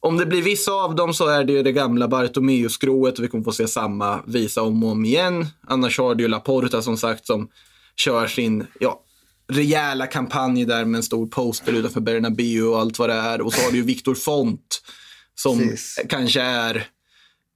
om 0.00 0.16
det 0.16 0.26
blir 0.26 0.42
vissa 0.42 0.72
av 0.72 0.94
dem 0.94 1.14
så 1.14 1.28
är 1.28 1.44
det 1.44 1.52
ju 1.52 1.62
det 1.62 1.72
gamla 1.72 2.08
Bartomeu-skrået 2.08 3.18
och 3.18 3.24
vi 3.24 3.28
kommer 3.28 3.44
få 3.44 3.52
se 3.52 3.68
samma 3.68 4.22
visa 4.26 4.62
om 4.62 4.84
och 4.84 4.90
om 4.90 5.04
igen. 5.04 5.46
Annars 5.66 5.98
har 5.98 6.14
det 6.14 6.22
ju 6.22 6.28
Laporta 6.28 6.82
som 6.82 6.96
sagt 6.96 7.26
som 7.26 7.48
kör 7.96 8.26
sin 8.26 8.66
ja, 8.80 9.02
rejäla 9.52 10.06
kampanj 10.06 10.64
där 10.64 10.84
med 10.84 10.98
en 10.98 11.02
stor 11.02 11.26
poster 11.26 11.72
utanför 11.72 12.00
Bernabéu 12.00 12.62
och 12.62 12.78
allt 12.78 12.98
vad 12.98 13.08
det 13.08 13.14
är. 13.14 13.40
Och 13.40 13.52
så 13.52 13.62
har 13.62 13.70
du 13.70 13.76
ju 13.76 13.82
Victor 13.82 14.14
Font 14.14 14.82
som 15.34 15.58
Precis. 15.58 16.00
kanske 16.08 16.40
är 16.40 16.86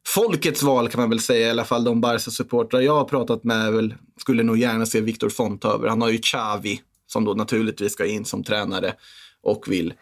folkets 0.07 0.63
val 0.63 0.89
kan 0.89 1.01
man 1.01 1.11
väl 1.11 1.21
säga. 1.21 1.47
I 1.47 1.51
alla 1.51 1.65
fall 1.65 1.85
de 1.85 2.01
Barca-supportrar 2.01 2.81
jag 2.81 2.95
har 2.95 3.05
pratat 3.05 3.45
med 3.45 3.73
väl, 3.73 3.95
skulle 4.21 4.43
nog 4.43 4.59
gärna 4.59 4.87
se 4.87 5.01
Victor 5.01 5.29
Font 5.29 5.65
över. 5.65 5.89
Han 5.89 6.03
har 6.03 6.11
ju 6.11 6.19
Xavi 6.19 6.81
som 7.07 7.25
då 7.25 7.35
naturligtvis 7.35 7.93
ska 7.93 8.07
in 8.07 8.25
som 8.25 8.45
tränare 8.45 8.95
och 9.43 9.65
vill 9.69 9.95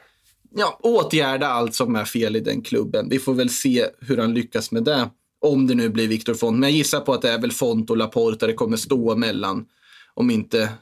ja, 0.57 0.79
åtgärda 0.83 1.47
allt 1.47 1.75
som 1.75 1.97
är 1.97 2.05
fel 2.05 2.37
i 2.37 2.41
den 2.41 2.63
klubben. 2.63 3.09
Vi 3.09 3.19
får 3.19 3.35
väl 3.35 3.51
se 3.51 3.87
hur 4.01 4.17
han 4.17 4.35
lyckas 4.35 4.71
med 4.71 4.85
det. 4.85 5.11
Om 5.41 5.67
det 5.67 5.75
nu 5.75 5.89
blir 5.89 6.09
Victor 6.09 6.35
Font. 6.35 6.59
Men 6.59 6.71
jag 6.71 6.77
gissar 6.77 7.01
på 7.01 7.13
att 7.13 7.23
det 7.23 7.31
är 7.31 7.39
väl 7.39 7.53
Font 7.53 7.91
och 7.91 7.97
Laporta 7.97 8.47
det 8.47 8.53
kommer 8.53 8.77
stå 8.77 9.17
mellan. 9.17 9.67
Om 10.15 10.31
inte 10.31 10.73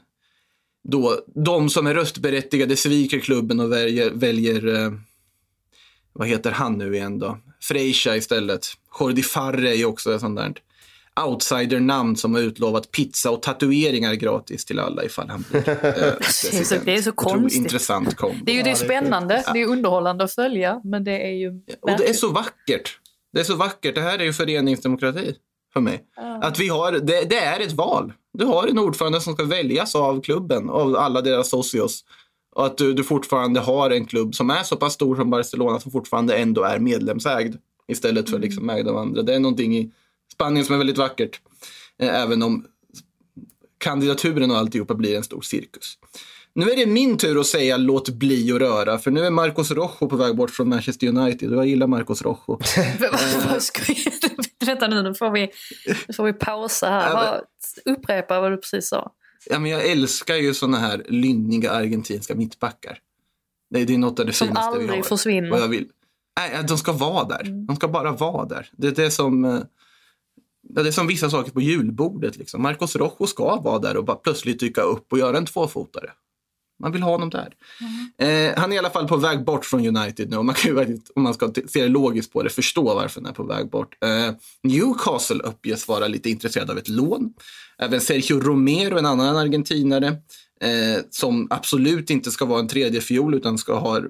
då 0.83 1.19
de 1.35 1.69
som 1.69 1.87
är 1.87 1.93
röstberättigade 1.93 2.75
sviker 2.75 3.19
klubben 3.19 3.59
och 3.59 3.71
väljer, 3.71 4.11
väljer 4.11 4.75
eh, 4.75 4.91
vad 6.13 6.27
heter 6.27 6.51
han 6.51 6.77
nu 6.77 6.95
igen 6.95 7.19
då? 7.19 7.37
Freisha 7.63 8.15
istället. 8.15 8.67
Jordi 8.99 9.23
Farre 9.23 9.77
är 9.77 9.85
också 9.85 10.13
ett 10.13 10.21
sånt 10.21 10.37
där 10.37 10.53
outsider-namn 11.25 12.15
som 12.15 12.33
har 12.33 12.41
utlovat 12.41 12.91
pizza 12.91 13.31
och 13.31 13.41
tatueringar 13.41 14.13
gratis 14.13 14.65
till 14.65 14.79
alla 14.79 15.03
ifall 15.03 15.29
han 15.29 15.45
blir 15.49 15.69
eh, 15.69 16.13
president. 16.13 16.85
det 16.85 16.93
är 16.93 17.01
så 17.01 17.11
konstigt. 17.11 17.61
intressant 17.61 18.15
kombo. 18.15 18.45
Det 18.45 18.51
är 18.51 18.55
ju 18.55 18.63
det 18.63 18.71
är 18.71 18.75
spännande, 18.75 19.43
det 19.53 19.61
är 19.61 19.67
underhållande 19.67 20.23
att 20.23 20.33
följa, 20.33 20.81
men 20.83 21.03
det 21.03 21.27
är 21.27 21.31
ju 21.31 21.49
Och 21.81 21.97
det 21.97 22.09
är 22.09 22.13
så 22.13 22.31
vackert. 22.31 22.99
Det 23.33 23.39
är 23.39 23.43
så 23.43 23.55
vackert. 23.55 23.95
Det 23.95 24.01
här 24.01 24.19
är 24.19 24.23
ju 24.23 24.33
föreningsdemokrati 24.33 25.35
för 25.73 25.79
mig. 25.79 26.03
Att 26.41 26.59
vi 26.59 26.67
har, 26.67 26.91
det, 26.91 27.29
det 27.29 27.39
är 27.39 27.59
ett 27.59 27.71
val. 27.71 28.13
Du 28.33 28.45
har 28.45 28.67
en 28.67 28.79
ordförande 28.79 29.21
som 29.21 29.33
ska 29.33 29.43
väljas 29.43 29.95
av 29.95 30.21
klubben, 30.21 30.69
av 30.69 30.95
alla 30.95 31.21
deras 31.21 31.49
socios. 31.49 32.03
Och 32.55 32.65
att 32.65 32.77
du, 32.77 32.93
du 32.93 33.03
fortfarande 33.03 33.59
har 33.59 33.89
en 33.89 34.05
klubb 34.05 34.35
som 34.35 34.49
är 34.49 34.63
så 34.63 34.75
pass 34.75 34.93
stor 34.93 35.15
som 35.15 35.29
Barcelona 35.29 35.79
som 35.79 35.91
fortfarande 35.91 36.35
ändå 36.35 36.63
är 36.63 36.79
medlemsägd 36.79 37.55
istället 37.87 38.29
för 38.29 38.39
liksom 38.39 38.69
ägd 38.69 38.87
av 38.87 38.97
andra. 38.97 39.21
Det 39.21 39.35
är 39.35 39.39
någonting 39.39 39.77
i 39.77 39.91
Spanien 40.33 40.65
som 40.65 40.73
är 40.73 40.77
väldigt 40.77 40.97
vackert. 40.97 41.39
Eh, 41.99 42.21
även 42.21 42.43
om 42.43 42.65
kandidaturen 43.77 44.51
och 44.51 44.57
alltihopa 44.57 44.93
blir 44.93 45.17
en 45.17 45.23
stor 45.23 45.41
cirkus. 45.41 45.97
Nu 46.55 46.69
är 46.69 46.75
det 46.75 46.85
min 46.85 47.17
tur 47.17 47.39
att 47.39 47.47
säga 47.47 47.77
låt 47.77 48.09
bli 48.09 48.51
att 48.51 48.59
röra, 48.59 48.97
för 48.97 49.11
nu 49.11 49.25
är 49.25 49.31
Marcos 49.31 49.71
Rojo 49.71 50.09
på 50.09 50.15
väg 50.15 50.35
bort 50.35 50.51
från 50.51 50.69
Manchester 50.69 51.07
United 51.07 51.51
och 51.53 51.57
jag 51.57 51.67
gillar 51.67 51.87
Marcos 51.87 52.21
Rojo. 52.21 52.37
Vänta 54.65 54.87
nu, 54.87 55.03
nu 55.03 55.13
får 55.13 55.31
vi, 55.31 55.51
nu 56.07 56.13
får 56.13 56.23
vi 56.23 56.33
pausa 56.33 56.89
här. 56.89 57.41
Upprepa 57.85 58.41
vad 58.41 58.51
du 58.51 58.57
precis 58.57 58.89
sa. 58.89 59.11
Ja, 59.49 59.59
men 59.59 59.71
jag 59.71 59.85
älskar 59.85 60.35
ju 60.35 60.53
såna 60.53 60.77
här 60.77 61.05
lynniga 61.09 61.71
argentinska 61.71 62.35
mittbackar. 62.35 62.99
Det, 63.69 63.85
det 63.85 63.93
är 63.93 63.97
något 63.97 64.19
av 64.19 64.25
det 64.25 64.33
Som 64.33 64.47
finaste 64.47 64.77
vi 64.77 64.83
aldrig 64.83 64.99
har. 64.99 65.03
försvinner. 65.03 65.51
Och 65.51 65.59
jag 65.59 65.67
vill, 65.67 65.87
nej, 66.39 66.63
de 66.67 66.77
ska 66.77 66.91
vara 66.91 67.23
där. 67.23 67.41
Mm. 67.41 67.65
De 67.65 67.75
ska 67.75 67.87
bara 67.87 68.11
vara 68.11 68.45
där. 68.45 68.69
Det, 68.71 68.91
det, 68.91 69.05
är 69.05 69.09
som, 69.09 69.45
eh, 69.45 69.59
det 70.69 70.81
är 70.81 70.91
som 70.91 71.07
vissa 71.07 71.29
saker 71.29 71.51
på 71.51 71.61
julbordet. 71.61 72.37
Liksom. 72.37 72.61
Marcos 72.61 72.95
Rojo 72.95 73.27
ska 73.27 73.61
vara 73.61 73.79
där 73.79 73.97
och 73.97 74.05
bara 74.05 74.17
plötsligt 74.17 74.59
dyka 74.59 74.81
upp 74.81 75.11
och 75.13 75.19
göra 75.19 75.37
en 75.37 75.45
tvåfotare. 75.45 76.11
Man 76.83 76.91
vill 76.91 77.01
ha 77.01 77.11
honom 77.11 77.29
där. 77.29 77.53
Mm. 77.81 78.49
Eh, 78.49 78.59
han 78.59 78.71
är 78.71 78.75
i 78.75 78.79
alla 78.79 78.89
fall 78.89 79.07
på 79.07 79.17
väg 79.17 79.45
bort 79.45 79.65
från 79.65 79.97
United 79.97 80.29
nu. 80.29 80.37
Och 80.37 80.45
man 80.45 80.55
kan 80.55 80.71
ju, 80.71 80.99
om 81.15 81.23
man 81.23 81.33
ska 81.33 81.51
se 81.67 81.81
det 81.81 81.87
logiskt 81.87 82.33
på 82.33 82.43
det, 82.43 82.49
förstå 82.49 82.83
varför 82.83 83.21
han 83.21 83.29
är 83.29 83.33
på 83.33 83.43
väg 83.43 83.69
bort. 83.69 83.97
Eh, 84.03 84.35
Newcastle 84.63 85.43
uppges 85.43 85.87
vara 85.87 86.07
lite 86.07 86.29
intresserad 86.29 86.69
av 86.69 86.77
ett 86.77 86.89
lån. 86.89 87.33
Även 87.77 88.01
Sergio 88.01 88.39
Romero, 88.39 88.97
en 88.97 89.05
annan 89.05 89.37
argentinare, 89.37 90.07
eh, 90.61 91.03
som 91.09 91.47
absolut 91.49 92.09
inte 92.09 92.31
ska 92.31 92.45
vara 92.45 92.59
en 92.59 92.67
tredje 92.67 93.01
fiol 93.01 93.33
utan 93.35 93.57
ska 93.57 93.79
ha 93.79 94.01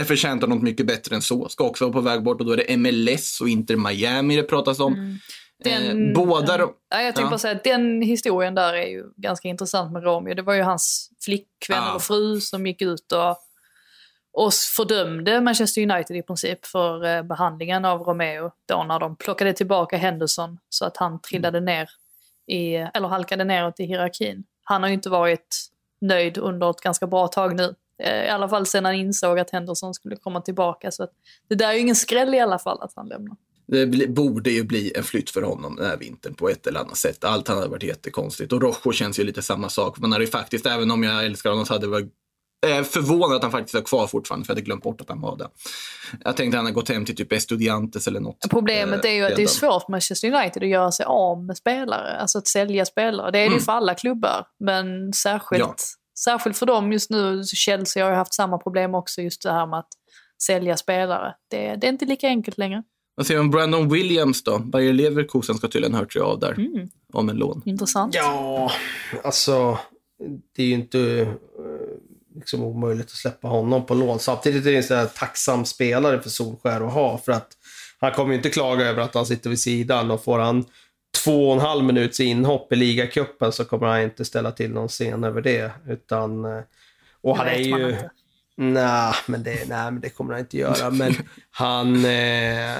är 0.00 0.04
förtjänt 0.04 0.42
av 0.42 0.48
något 0.48 0.62
mycket 0.62 0.86
bättre 0.86 1.16
än 1.16 1.22
så. 1.22 1.48
Ska 1.48 1.64
också 1.64 1.84
vara 1.84 1.92
på 1.92 2.00
väg 2.00 2.22
bort 2.22 2.40
och 2.40 2.46
då 2.46 2.52
är 2.52 2.56
det 2.56 2.76
MLS 2.76 3.40
och 3.40 3.48
inte 3.48 3.76
Miami 3.76 4.36
det 4.36 4.42
pratas 4.42 4.80
om. 4.80 5.18
Den, 5.64 6.08
Eh, 6.08 6.14
båda 6.24 6.56
de... 6.56 6.74
Ja, 6.90 6.96
jag 6.96 7.04
tänkte 7.04 7.20
Ja. 7.22 7.30
bara 7.30 7.38
säga 7.38 7.56
att 7.56 7.64
den 7.64 8.02
historien 8.02 8.54
där 8.54 8.74
är 8.74 8.86
ju 8.86 9.04
ganska 9.16 9.48
intressant 9.48 9.92
med 9.92 10.02
Romeo. 10.04 10.34
Det 10.34 10.42
var 10.42 10.54
ju 10.54 10.62
hans 10.62 11.10
flickvän 11.24 11.78
Ja. 11.82 11.90
eller 11.90 11.98
fru 11.98 12.40
som 12.40 12.66
gick 12.66 12.82
ut 12.82 13.12
och, 13.12 13.36
och 14.32 14.52
fördömde 14.76 15.40
Manchester 15.40 15.82
United 15.82 16.16
i 16.16 16.22
princip 16.22 16.66
för 16.66 17.04
eh, 17.04 17.22
behandlingen 17.22 17.84
av 17.84 18.00
Romeo 18.02 18.50
då 18.68 18.82
när 18.82 18.98
de 19.00 19.16
plockade 19.16 19.52
tillbaka 19.52 19.96
Henderson 19.96 20.58
så 20.68 20.84
att 20.84 20.96
han 20.96 21.20
trillade 21.20 21.60
ner 21.60 21.88
i, 22.46 22.74
eller 22.74 23.08
halkade 23.08 23.44
neråt 23.44 23.80
i 23.80 23.84
hierarkin. 23.84 24.44
Han 24.64 24.82
har 24.82 24.88
ju 24.88 24.94
inte 24.94 25.10
varit 25.10 25.68
nöjd 26.00 26.38
under 26.38 26.70
ett 26.70 26.80
ganska 26.80 27.06
bra 27.06 27.28
tag 27.28 27.56
nu. 27.56 27.74
Eh, 27.98 28.24
I 28.24 28.28
alla 28.28 28.48
fall 28.48 28.66
sen 28.66 28.84
han 28.84 28.94
insåg 28.94 29.38
att 29.38 29.50
Henderson 29.50 29.94
skulle 29.94 30.16
komma 30.16 30.40
tillbaka. 30.40 30.90
Så 30.90 31.06
det 31.48 31.54
där 31.54 31.68
är 31.68 31.72
ju 31.72 31.78
ingen 31.80 31.96
skräll 31.96 32.34
i 32.34 32.40
alla 32.40 32.58
fall 32.58 32.82
att 32.82 32.92
han 32.96 33.08
lämnar. 33.08 33.36
Det 33.66 34.08
borde 34.08 34.50
ju 34.50 34.62
bli 34.64 34.92
en 34.96 35.04
flytt 35.04 35.30
för 35.30 35.42
honom 35.42 35.76
den 35.76 35.86
här 35.86 35.96
vintern 35.96 36.34
på 36.34 36.48
ett 36.48 36.66
eller 36.66 36.80
annat 36.80 36.96
sätt. 36.96 37.24
Allt 37.24 37.48
hade 37.48 37.68
varit 37.68 37.82
jättekonstigt. 37.82 38.52
Och 38.52 38.62
Rojo 38.62 38.92
känns 38.92 39.18
ju 39.18 39.24
lite 39.24 39.42
samma 39.42 39.68
sak. 39.68 39.98
Man 39.98 40.12
hade 40.12 40.24
ju 40.24 40.30
faktiskt, 40.30 40.66
även 40.66 40.90
om 40.90 41.02
jag 41.02 41.24
älskar 41.24 41.50
honom, 41.50 41.66
så 41.66 41.72
hade 41.72 41.86
jag 41.86 42.08
eh, 42.78 42.84
förvånad 42.84 43.36
att 43.36 43.42
han 43.42 43.50
faktiskt 43.50 43.74
var 43.74 43.82
kvar 43.82 44.06
fortfarande, 44.06 44.46
för 44.46 44.52
jag 44.52 44.56
hade 44.56 44.64
glömt 44.64 44.82
bort 44.82 45.00
att 45.00 45.08
han 45.08 45.20
var 45.20 45.36
där. 45.36 45.48
Jag 46.24 46.36
tänkte 46.36 46.56
att 46.56 46.58
han 46.58 46.64
hade 46.64 46.74
gått 46.74 46.88
hem 46.88 47.04
till 47.04 47.16
typ 47.16 47.32
Estudiantes 47.32 48.06
eller 48.08 48.20
något. 48.20 48.36
Problemet 48.50 49.04
eh, 49.04 49.10
är 49.10 49.14
ju 49.14 49.24
att 49.24 49.36
det 49.36 49.42
är 49.42 49.46
svårt 49.46 49.82
för 49.82 49.90
Manchester 49.90 50.34
United 50.34 50.62
att 50.62 50.68
göra 50.68 50.92
sig 50.92 51.06
av 51.06 51.44
med 51.44 51.56
spelare, 51.56 52.16
alltså 52.16 52.38
att 52.38 52.48
sälja 52.48 52.84
spelare. 52.84 53.30
Det 53.30 53.38
är 53.38 53.48
det 53.48 53.54
ju 53.54 53.60
för 53.60 53.72
alla 53.72 53.94
klubbar, 53.94 54.46
men 54.60 55.12
särskilt, 55.12 55.60
Ja. 55.60 55.74
särskilt 56.24 56.58
för 56.58 56.66
dem 56.66 56.92
just 56.92 57.10
nu. 57.10 57.44
Chelsea 57.44 58.04
har 58.04 58.10
ju 58.10 58.16
haft 58.16 58.34
samma 58.34 58.58
problem 58.58 58.94
också, 58.94 59.22
just 59.22 59.42
det 59.42 59.52
här 59.52 59.66
med 59.66 59.78
att 59.78 59.88
sälja 60.42 60.76
spelare. 60.76 61.34
Det, 61.50 61.76
det 61.76 61.86
är 61.86 61.88
inte 61.88 62.04
lika 62.04 62.26
enkelt 62.26 62.58
längre. 62.58 62.82
Vad 63.22 63.26
säger 63.26 63.38
du 63.38 63.44
om 63.44 63.50
Brandon 63.50 63.88
Williams 63.88 64.44
då? 64.44 64.58
Bayer 64.58 64.92
Leverkusen 64.92 65.54
ska 65.54 65.68
tydligen 65.68 65.94
hört 65.94 66.12
sig 66.12 66.22
av 66.22 66.38
där. 66.40 66.52
Mm. 66.52 66.88
Om 67.12 67.28
en 67.28 67.36
lån. 67.36 67.62
Intressant. 67.64 68.14
Ja, 68.14 68.72
alltså 69.24 69.78
det 70.56 70.62
är 70.62 70.66
ju 70.66 70.72
inte 70.72 71.00
eh, 71.20 71.28
liksom 72.34 72.62
omöjligt 72.62 73.06
att 73.06 73.10
släppa 73.10 73.48
honom 73.48 73.86
på 73.86 73.94
lån. 73.94 74.18
Samtidigt 74.18 74.66
är 74.66 74.70
det 74.70 74.76
en 74.76 74.82
sån 74.82 74.96
här 74.96 75.06
tacksam 75.06 75.64
spelare 75.64 76.20
för 76.20 76.30
Solskär 76.30 76.80
att 76.80 76.92
ha 76.92 77.18
för 77.18 77.32
att 77.32 77.48
han 78.00 78.12
kommer 78.12 78.30
ju 78.30 78.36
inte 78.36 78.50
klaga 78.50 78.84
över 78.84 79.02
att 79.02 79.14
han 79.14 79.26
sitter 79.26 79.50
vid 79.50 79.60
sidan 79.60 80.10
och 80.10 80.24
får 80.24 80.38
han 80.38 80.64
två 81.24 81.48
och 81.48 81.54
en 81.54 81.60
halv 81.60 81.84
minuts 81.84 82.20
inhopp 82.20 82.72
i 82.72 82.76
ligacupen 82.76 83.52
så 83.52 83.64
kommer 83.64 83.86
han 83.86 84.02
inte 84.02 84.24
ställa 84.24 84.50
till 84.50 84.72
någon 84.72 84.88
scen 84.88 85.24
över 85.24 85.42
det. 85.42 85.72
Utan, 85.88 86.44
eh, 86.44 86.62
och 87.20 87.36
han 87.36 87.46
Det 87.46 87.52
är 87.52 87.58
ju... 87.58 87.90
inte. 87.90 88.10
Nej, 88.56 89.14
men 89.26 89.42
det, 89.42 89.68
nej, 89.68 89.90
men 89.92 90.00
det 90.00 90.10
kommer 90.10 90.32
han 90.32 90.40
inte 90.40 90.56
göra. 90.58 90.90
Men 90.90 91.14
han 91.50 92.04
eh, 92.04 92.78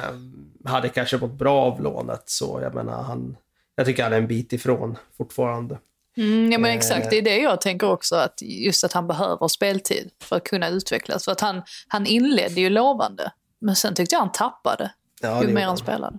hade 0.64 0.88
kanske 0.88 1.16
mått 1.18 1.32
bra 1.38 1.60
av 1.62 1.82
lånet. 1.82 2.22
Så 2.26 2.58
jag 2.62 2.74
menar, 2.74 3.02
han, 3.02 3.36
jag 3.76 3.86
tycker 3.86 4.02
han 4.02 4.12
är 4.12 4.16
en 4.18 4.26
bit 4.26 4.52
ifrån 4.52 4.98
fortfarande. 5.16 5.78
Mm, 6.16 6.52
ja 6.52 6.58
men 6.58 6.70
Eh. 6.70 6.76
exakt, 6.76 7.10
det 7.10 7.18
är 7.18 7.22
det 7.22 7.36
jag 7.38 7.60
tänker 7.60 7.90
också. 7.90 8.16
Att 8.16 8.42
just 8.42 8.84
att 8.84 8.92
han 8.92 9.06
behöver 9.06 9.48
speltid 9.48 10.10
för 10.22 10.36
att 10.36 10.44
kunna 10.44 10.68
utvecklas. 10.68 11.24
För 11.24 11.32
att 11.32 11.40
han, 11.40 11.62
han 11.88 12.06
inledde 12.06 12.60
ju 12.60 12.68
lovande, 12.70 13.32
men 13.60 13.76
sen 13.76 13.94
tyckte 13.94 14.14
jag 14.14 14.20
han 14.20 14.32
tappade 14.32 14.92
Ja, 15.20 15.40
ju 15.40 15.46
det 15.46 15.52
mer 15.52 15.60
han 15.60 15.68
han. 15.68 15.76
spelade. 15.76 16.18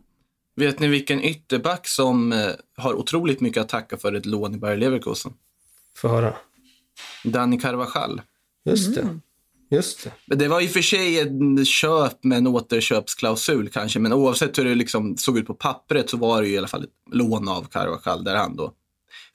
Vet 0.55 0.79
ni 0.79 0.87
vilken 0.87 1.21
ytterback 1.23 1.87
som 1.87 2.31
eh, 2.31 2.49
har 2.77 2.93
otroligt 2.93 3.41
mycket 3.41 3.61
att 3.61 3.69
tacka 3.69 3.97
för 3.97 4.13
ett 4.13 4.25
lån 4.25 4.53
i 4.55 4.57
Bayer 4.57 4.77
Leverkusen? 4.77 5.33
Få 5.97 6.07
höra. 6.07 6.33
Danny 7.23 7.59
Carvajal. 7.59 8.21
Just 8.65 8.97
Mm. 8.97 9.21
Just 9.73 10.03
det. 10.03 10.11
Men 10.25 10.37
Det 10.37 10.47
var 10.47 10.61
i 10.61 10.67
och 10.67 10.71
för 10.71 10.81
sig 10.81 11.19
ett 11.19 11.67
köp 11.67 12.23
med 12.23 12.37
en 12.37 12.47
återköpsklausul 12.47 13.69
kanske, 13.69 13.99
men 13.99 14.13
oavsett 14.13 14.59
hur 14.59 14.65
det 14.65 14.75
liksom 14.75 15.17
såg 15.17 15.37
ut 15.37 15.47
på 15.47 15.53
pappret 15.53 16.09
så 16.09 16.17
var 16.17 16.41
det 16.41 16.47
ju 16.47 16.53
i 16.53 16.57
alla 16.57 16.67
fall 16.67 16.83
ett 16.83 17.13
lån 17.13 17.47
av 17.49 17.63
Carvajal 17.63 18.23
där 18.23 18.35
han 18.35 18.55
då 18.55 18.73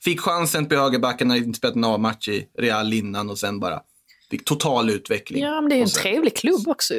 fick 0.03 0.19
chansen 0.19 0.65
på 0.65 0.75
högerbacken 0.75 1.27
när 1.27 1.35
inte 1.35 1.57
spelat 1.57 1.75
en 1.75 1.83
A-match 1.83 2.27
i 2.27 2.47
Real 2.57 2.93
innan 2.93 3.29
och 3.29 3.37
sen 3.37 3.59
bara 3.59 3.81
fick 4.31 4.45
total 4.45 4.89
utveckling. 4.89 5.43
Ja, 5.43 5.61
men 5.61 5.69
det 5.69 5.75
är 5.75 5.77
ju 5.77 5.83
en 5.83 5.89
trevlig 5.89 6.35
klubb 6.35 6.67
också. 6.67 6.93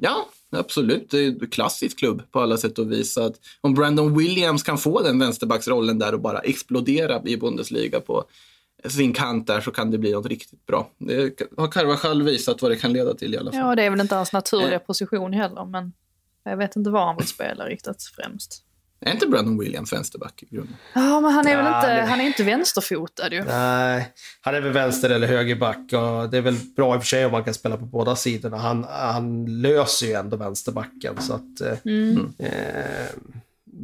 Ja, 0.00 0.28
absolut. 0.50 1.10
Det 1.10 1.18
är 1.18 1.28
en 1.28 1.50
klassisk 1.50 1.98
klubb 1.98 2.22
på 2.30 2.40
alla 2.40 2.56
sätt 2.56 2.78
och 2.78 2.92
vis. 2.92 3.18
Att 3.18 3.34
om 3.60 3.74
Brandon 3.74 4.18
Williams 4.18 4.62
kan 4.62 4.78
få 4.78 5.02
den 5.02 5.18
vänsterbacksrollen 5.18 5.98
där 5.98 6.14
och 6.14 6.20
bara 6.20 6.38
explodera 6.38 7.22
i 7.24 7.36
Bundesliga 7.36 8.00
på 8.00 8.24
sin 8.88 9.12
kant 9.12 9.46
där 9.46 9.60
så 9.60 9.70
kan 9.70 9.90
det 9.90 9.98
bli 9.98 10.12
något 10.12 10.26
riktigt 10.26 10.66
bra. 10.66 10.90
Det 10.98 11.40
har 11.56 11.68
Carvajal 11.68 12.22
visat 12.22 12.62
vad 12.62 12.70
det 12.70 12.76
kan 12.76 12.92
leda 12.92 13.14
till 13.14 13.34
i 13.34 13.38
alla 13.38 13.52
fall. 13.52 13.60
Ja, 13.60 13.74
det 13.74 13.82
är 13.82 13.90
väl 13.90 14.00
inte 14.00 14.14
hans 14.14 14.32
naturliga 14.32 14.74
Eh. 14.74 14.78
position 14.78 15.32
heller, 15.32 15.64
men 15.64 15.92
jag 16.44 16.56
vet 16.56 16.76
inte 16.76 16.90
var 16.90 17.06
han 17.06 17.16
vill 17.16 17.26
spela 17.26 17.64
riktigt 17.64 18.02
främst. 18.16 18.64
Är 19.02 19.12
inte 19.12 19.26
Brandon 19.26 19.58
Williams 19.58 19.92
vänsterback 19.92 20.42
i 20.42 20.54
grunden? 20.54 20.76
Ja, 20.94 21.20
men 21.20 21.32
han 21.32 21.46
är 21.46 21.56
väl 21.56 21.66
Ja, 21.66 21.76
inte, 21.80 21.94
det- 21.94 22.06
han 22.06 22.20
är 22.20 22.24
inte 22.24 22.42
vänsterfotad 22.42 23.32
ju. 23.32 23.44
Nej, 23.44 24.12
han 24.40 24.54
är 24.54 24.60
väl 24.60 24.72
vänster 24.72 25.10
eller 25.10 25.26
högerback 25.26 25.76
och 25.78 26.30
det 26.30 26.36
är 26.38 26.40
väl 26.40 26.56
bra 26.76 26.94
i 26.94 26.98
och 26.98 27.02
för 27.02 27.06
sig 27.08 27.26
om 27.26 27.32
man 27.32 27.44
kan 27.44 27.54
spela 27.54 27.76
på 27.76 27.84
båda 27.84 28.16
sidorna. 28.16 28.56
Han, 28.56 28.84
han 28.88 29.60
löser 29.62 30.06
ju 30.06 30.12
ändå 30.12 30.36
vänsterbacken 30.36 31.22
så 31.22 31.32
att... 31.34 31.60
eh, 31.60 31.78
Mm. 31.84 32.32
Eh, 32.38 32.50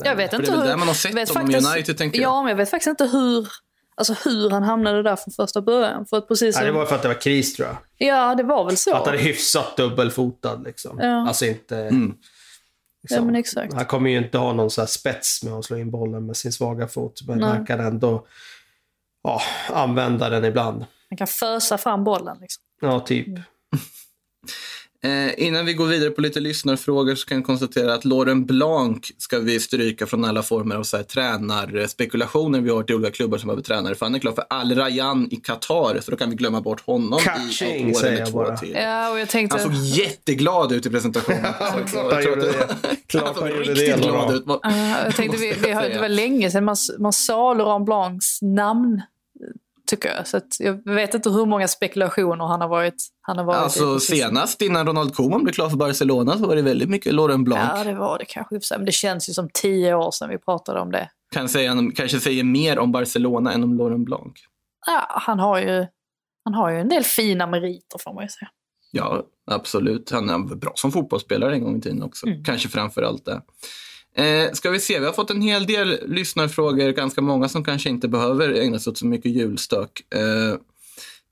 Jag 0.04 0.16
vet 0.16 0.32
inte 0.32 0.46
det 0.46 0.52
är 0.52 0.56
väl 0.56 0.60
hur... 0.60 0.68
där 0.68 0.76
man 0.76 0.88
har 0.88 0.94
sett 0.94 1.28
honom 1.34 1.50
i 1.50 1.56
United, 1.56 1.98
tänker 1.98 2.20
jag. 2.20 2.28
Ja, 2.30 2.42
men 2.42 2.50
jag 2.50 2.56
vet 2.56 2.70
faktiskt 2.70 2.88
inte 2.88 3.04
hur, 3.06 3.48
alltså 3.96 4.14
hur 4.24 4.50
han 4.50 4.62
hamnade 4.62 5.02
där 5.02 5.16
från 5.16 5.32
första 5.32 5.60
början. 5.60 6.06
För 6.06 6.16
att 6.16 6.28
precis 6.28 6.54
som, 6.54 6.64
nej, 6.64 6.72
det 6.72 6.78
var 6.78 6.86
för 6.86 6.94
att 6.96 7.02
det 7.02 7.08
var 7.08 7.20
kris 7.20 7.56
tror 7.56 7.68
jag. 7.68 7.76
Ja, 8.08 8.34
det 8.34 8.42
var 8.42 8.64
väl 8.64 8.76
så. 8.76 8.94
Att 8.94 9.06
han 9.06 9.14
är 9.14 9.18
hyfsat 9.18 9.76
dubbelfotad 9.76 10.62
liksom. 10.64 10.98
Ja. 11.00 11.28
Alltså 11.28 11.46
inte... 11.46 11.76
Mm. 11.76 12.14
Ja, 13.08 13.22
men 13.22 13.36
exakt. 13.36 13.74
Han 13.74 13.84
kommer 13.84 14.10
ju 14.10 14.18
inte 14.18 14.38
ha 14.38 14.52
någon 14.52 14.70
så 14.70 14.80
här 14.80 14.86
spets 14.86 15.42
med 15.42 15.52
att 15.52 15.64
slå 15.64 15.76
in 15.76 15.90
bollen 15.90 16.26
med 16.26 16.36
sin 16.36 16.52
svaga 16.52 16.88
fot. 16.88 17.20
Men 17.26 17.38
Nej. 17.38 17.48
han 17.48 17.66
kan 17.66 17.80
ändå 17.80 18.26
ja, 19.22 19.42
använda 19.70 20.28
den 20.28 20.44
ibland. 20.44 20.84
Han 21.08 21.16
kan 21.16 21.26
fösa 21.26 21.78
fram 21.78 22.04
bollen 22.04 22.36
liksom. 22.40 22.62
Ja, 22.80 23.00
typ. 23.00 23.28
Eh, 25.02 25.46
innan 25.46 25.66
vi 25.66 25.72
går 25.72 25.86
vidare 25.86 26.10
på 26.10 26.20
lite 26.20 26.40
lyssnarfrågor 26.40 27.14
så 27.14 27.26
kan 27.26 27.36
jag 27.36 27.46
konstatera 27.46 27.94
att 27.94 28.04
Lauren 28.04 28.46
Blanc 28.46 29.12
ska 29.18 29.38
vi 29.38 29.60
stryka 29.60 30.06
från 30.06 30.24
alla 30.24 30.42
former 30.42 30.76
av 30.76 30.82
så 30.82 30.96
här, 30.96 31.04
tränarspekulationer 31.04 32.60
vi 32.60 32.70
har 32.70 32.82
till 32.82 32.94
olika 32.94 33.10
klubbar 33.10 33.38
som 33.38 33.46
behöver 33.46 33.62
tränare. 33.62 33.94
För 33.94 34.06
han 34.06 34.14
är 34.14 34.18
klar 34.18 34.32
för 34.32 34.44
Al 34.50 34.74
Rayyan 34.74 35.28
i 35.30 35.36
Qatar, 35.36 36.00
så 36.00 36.10
då 36.10 36.16
kan 36.16 36.30
vi 36.30 36.36
glömma 36.36 36.60
bort 36.60 36.86
honom 36.86 37.18
Catching, 37.18 37.88
i 37.88 37.90
ett 37.90 37.96
år 37.96 38.06
eller 38.06 38.26
två 38.26 38.38
bara. 38.38 38.56
till. 38.56 38.72
Ja, 38.74 39.10
och 39.12 39.20
jag 39.20 39.28
tänkte... 39.28 39.58
Han 39.58 39.74
såg 39.74 39.84
jätteglad 39.84 40.72
ut 40.72 40.86
i 40.86 40.90
presentationen. 40.90 41.42
klart 41.42 41.56
Jag 41.60 41.66
han 41.66 41.86
tror 41.86 42.22
gjorde 42.22 42.50
att 42.50 42.82
det. 42.82 42.96
Klart 43.06 43.36
Han 43.40 43.50
gjorde 43.50 43.62
riktigt 43.62 44.02
det, 44.02 44.08
glad 44.08 44.34
ut. 44.34 44.44
Ja, 44.46 44.60
jag 45.04 45.16
tänkte 45.16 45.38
vi, 45.38 45.54
vi 45.62 45.72
har, 45.72 45.82
det 45.82 46.00
var 46.00 46.08
länge 46.08 46.50
sedan 46.50 46.64
man, 46.64 46.76
man 46.98 47.12
sa 47.12 47.54
Laurent 47.54 47.86
Blancs 47.86 48.42
namn, 48.42 49.02
tycker 49.86 50.08
jag. 50.08 50.26
Så 50.26 50.36
att 50.36 50.60
jag 50.60 50.84
vet 50.84 51.14
inte 51.14 51.30
hur 51.30 51.46
många 51.46 51.68
spekulationer 51.68 52.44
han 52.46 52.60
har 52.60 52.68
varit, 52.68 52.94
han 53.20 53.38
har 53.38 53.44
varit 53.44 53.56
i 53.56 53.62
Alltså 53.62 53.98
sistone. 53.98 54.18
senast 54.20 54.62
innan 54.62 54.86
Ronald 54.86 55.14
Koeman 55.14 55.42
blev 55.42 55.52
klar 55.52 55.68
för 55.68 55.76
Barcelona 55.76 56.38
så 56.38 56.46
var 56.46 56.56
det 56.56 56.62
väldigt 56.62 56.88
mycket 56.88 57.14
Lauren 57.14 57.44
Blanc. 57.44 57.70
Ja, 57.74 57.84
det 57.84 57.94
var 57.94 58.18
det 58.18 58.24
kanske. 58.24 58.56
i 58.56 58.60
Men 58.70 58.84
det 58.84 58.92
känns 58.92 59.28
ju 59.28 59.32
som 59.32 59.48
tio 59.54 59.94
år 59.94 60.10
sedan 60.10 60.28
vi 60.28 60.38
pratade 60.38 60.80
om 60.80 60.92
det. 60.92 61.10
Kan 61.34 61.48
säga, 61.48 61.76
kanske 61.96 62.20
säger 62.20 62.44
mer 62.44 62.78
om 62.78 62.92
Barcelona 62.92 63.52
än 63.52 63.64
om 63.64 63.78
Lauren 63.78 64.04
Blanc. 64.04 64.32
Ja, 64.86 65.06
han 65.08 65.38
har 65.38 65.60
ju, 65.60 65.86
han 66.44 66.54
har 66.54 66.70
ju 66.70 66.80
en 66.80 66.88
del 66.88 67.02
fina 67.04 67.46
meriter 67.46 67.98
får 68.04 68.14
man 68.14 68.24
ju 68.24 68.28
säga. 68.28 68.48
Ja, 68.90 69.22
absolut. 69.50 70.10
Han 70.10 70.30
är 70.30 70.54
bra 70.56 70.72
som 70.74 70.92
fotbollsspelare 70.92 71.54
en 71.54 71.64
gång 71.64 71.76
i 71.78 71.80
tiden 71.80 72.02
också. 72.02 72.26
Mm. 72.26 72.44
Kanske 72.44 72.68
framför 72.68 73.02
allt 73.02 73.24
det. 73.24 73.42
Eh, 74.16 74.52
ska 74.52 74.70
vi 74.70 74.80
se, 74.80 74.98
vi 74.98 75.06
har 75.06 75.12
fått 75.12 75.30
en 75.30 75.42
hel 75.42 75.66
del 75.66 75.98
lyssnarfrågor, 76.06 76.90
ganska 76.92 77.20
många 77.20 77.48
som 77.48 77.64
kanske 77.64 77.88
inte 77.88 78.08
behöver 78.08 78.52
ägna 78.52 78.78
sig 78.78 78.90
åt 78.90 78.98
så 78.98 79.06
mycket 79.06 79.32
julstök. 79.32 80.14
Eh, 80.14 80.58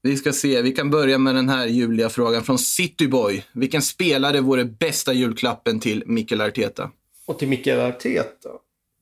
vi 0.02 0.16
ska 0.16 0.32
se, 0.32 0.62
vi 0.62 0.72
kan 0.72 0.90
börja 0.90 1.18
med 1.18 1.34
den 1.34 1.48
här 1.48 1.66
juliga 1.66 2.08
frågan 2.08 2.42
från 2.42 2.58
Cityboy. 2.58 3.44
Vilken 3.52 3.82
spelare 3.82 4.40
vore 4.40 4.64
bästa 4.64 5.12
julklappen 5.12 5.80
till 5.80 6.02
Mikael 6.06 6.40
Arteta? 6.40 6.90
Och 7.26 7.38
till 7.38 7.48
Mikael 7.48 7.80
Arteta. 7.80 8.48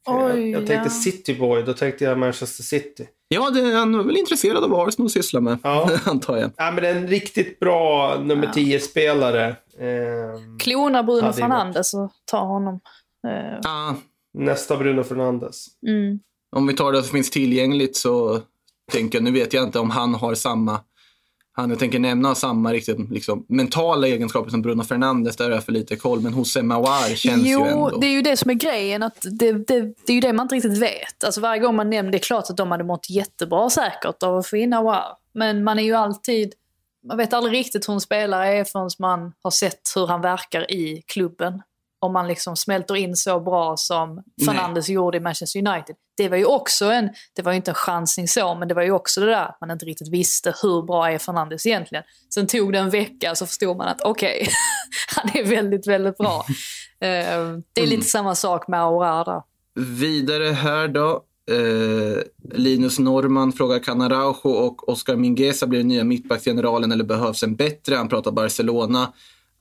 Oj, 0.07 0.22
jag, 0.22 0.49
jag 0.49 0.66
tänkte 0.66 0.89
ja. 0.89 1.03
Cityboy, 1.03 1.62
då 1.62 1.72
tänkte 1.74 2.05
jag 2.05 2.18
Manchester 2.18 2.62
City. 2.62 3.09
Ja, 3.28 3.51
det, 3.51 3.72
han 3.74 3.97
var 3.97 4.05
väl 4.05 4.16
intresserad 4.16 4.64
av 4.64 4.70
vad 4.70 4.89
Arsenal 4.89 5.11
sysslar 5.11 5.41
med, 5.41 5.59
Ja. 5.62 5.91
antar 6.05 6.37
jag. 6.37 6.51
Ja, 6.57 6.70
men 6.70 6.85
en 6.85 7.09
riktigt 7.09 7.61
bra 7.61 8.16
nummer 8.24 8.47
10-spelare. 8.47 9.57
Ehm, 9.80 10.59
Klona 10.59 11.03
Bruno 11.03 11.20
Ja, 11.20 11.28
är 11.28 11.33
Fernandes 11.33 11.95
och 11.95 12.12
ta 12.24 12.39
honom. 12.41 12.80
Eh, 13.28 13.58
Ah, 13.64 13.94
nästa 14.34 14.76
Bruno 14.76 15.02
Fernandes. 15.02 15.66
mm. 15.86 16.20
om 16.56 16.66
vi 16.66 16.74
tar 16.74 16.92
det 16.92 17.02
som 17.02 17.12
finns 17.12 17.30
tillgängligt 17.30 17.96
så 17.96 18.40
tänker 18.92 19.18
jag, 19.18 19.24
nu 19.24 19.30
vet 19.32 19.52
jag 19.52 19.64
inte 19.64 19.78
om 19.78 19.90
han 19.90 20.14
har 20.14 20.34
samma, 20.34 20.80
han 21.52 21.70
jag 21.70 21.78
tänker 21.78 21.98
nämna 21.98 22.34
samma 22.34 22.72
riktigt 22.72 23.10
liksom, 23.10 23.46
mentala 23.48 24.06
egenskaper 24.06 24.50
som 24.50 24.62
Bruno 24.62 24.82
Fernandes, 24.82 25.36
där 25.36 25.44
har 25.44 25.52
jag 25.52 25.64
för 25.64 25.72
lite 25.72 25.96
koll, 25.96 26.20
men 26.20 26.36
José 26.36 26.62
Mawar 26.62 27.14
känns 27.14 27.46
jo, 27.46 27.60
ju 27.60 27.70
ändå. 27.70 27.98
det 27.98 28.06
är 28.06 28.12
ju 28.12 28.22
det 28.22 28.36
som 28.36 28.50
är 28.50 28.54
grejen. 28.54 29.02
Att 29.02 29.18
det, 29.22 29.52
det, 29.52 29.80
det 29.80 30.12
är 30.12 30.14
ju 30.14 30.20
det 30.20 30.32
man 30.32 30.44
inte 30.44 30.54
riktigt 30.54 30.78
vet. 30.78 31.24
Alltså 31.24 31.40
varje 31.40 31.60
gång 31.60 31.76
man 31.76 31.90
nämner, 31.90 32.12
det 32.12 32.18
är 32.18 32.22
klart 32.22 32.50
att 32.50 32.56
de 32.56 32.70
hade 32.70 32.84
mått 32.84 33.10
jättebra 33.10 33.70
säkert 33.70 34.22
av 34.22 34.36
att 34.36 34.46
få 34.46 34.56
in 34.56 34.72
Awar. 34.72 35.16
Men 35.34 35.64
man 35.64 35.78
är 35.78 35.82
ju 35.82 35.94
alltid, 35.94 36.52
man 37.08 37.16
vet 37.16 37.32
aldrig 37.32 37.58
riktigt 37.58 37.88
hur 37.88 37.94
en 37.94 38.00
spelare 38.00 38.48
är 38.48 38.64
förrän 38.64 38.90
man 38.98 39.32
har 39.42 39.50
sett 39.50 39.80
hur 39.94 40.06
han 40.06 40.20
verkar 40.20 40.70
i 40.70 41.02
klubben. 41.06 41.62
Om 42.03 42.12
man 42.12 42.28
liksom 42.28 42.57
smälter 42.57 42.96
in 42.96 43.16
så 43.16 43.40
bra 43.40 43.76
som 43.76 44.22
Fernandes 44.46 44.88
gjorde 44.88 45.16
i 45.16 45.20
Manchester 45.20 45.59
United. 45.59 45.96
Det 46.16 46.28
var 46.28 46.36
ju 46.36 46.44
också 46.44 46.84
en, 46.84 47.11
det 47.36 47.42
var 47.42 47.53
ju 47.53 47.57
inte 47.57 47.70
en 47.70 47.74
chansning 47.74 48.28
så, 48.28 48.55
men 48.55 48.68
det 48.68 48.74
var 48.74 48.82
ju 48.82 48.92
också 48.92 49.20
det 49.20 49.26
där 49.26 49.44
att 49.44 49.59
man 49.61 49.70
inte 49.70 49.86
riktigt 49.86 50.12
visste 50.12 50.55
hur 50.62 50.82
bra 50.82 51.11
är 51.11 51.18
Fernandes 51.18 51.66
egentligen. 51.66 52.05
Sen 52.34 52.46
tog 52.46 52.72
det 52.72 52.78
en 52.78 52.90
vecka 52.90 53.34
så 53.34 53.46
förstod 53.46 53.76
man 53.76 53.88
att 53.88 54.00
okej, 54.00 54.38
okay, 54.42 54.55
han 55.16 55.30
är 55.34 55.48
väldigt, 55.48 55.86
väldigt 55.86 56.18
bra. 56.18 56.44
Eh, 57.03 57.59
det 57.72 57.82
är 57.82 57.86
lite 57.86 58.07
samma 58.07 58.34
sak 58.34 58.68
med 58.68 58.80
Aurora 58.80 59.24
där. 59.24 59.42
Vidare 59.74 60.44
här 60.44 60.88
då. 60.88 61.24
Eh, 61.50 62.22
Linus 62.59 62.98
Norman 62.98 63.53
frågar 63.53 63.78
kan 63.78 64.00
Araujo 64.00 64.50
och 64.50 64.88
Oscar 64.88 65.16
Mingueza 65.16 65.66
bli 65.66 65.78
den 65.78 65.88
nya 65.88 66.05
mittbacksgeneralen 66.05 66.92
eller 66.92 67.05
behövs 67.05 67.42
en 67.42 67.57
bättre? 67.57 67.94
Han 67.94 68.09
pratar 68.09 68.32
Barcelona. 68.32 69.12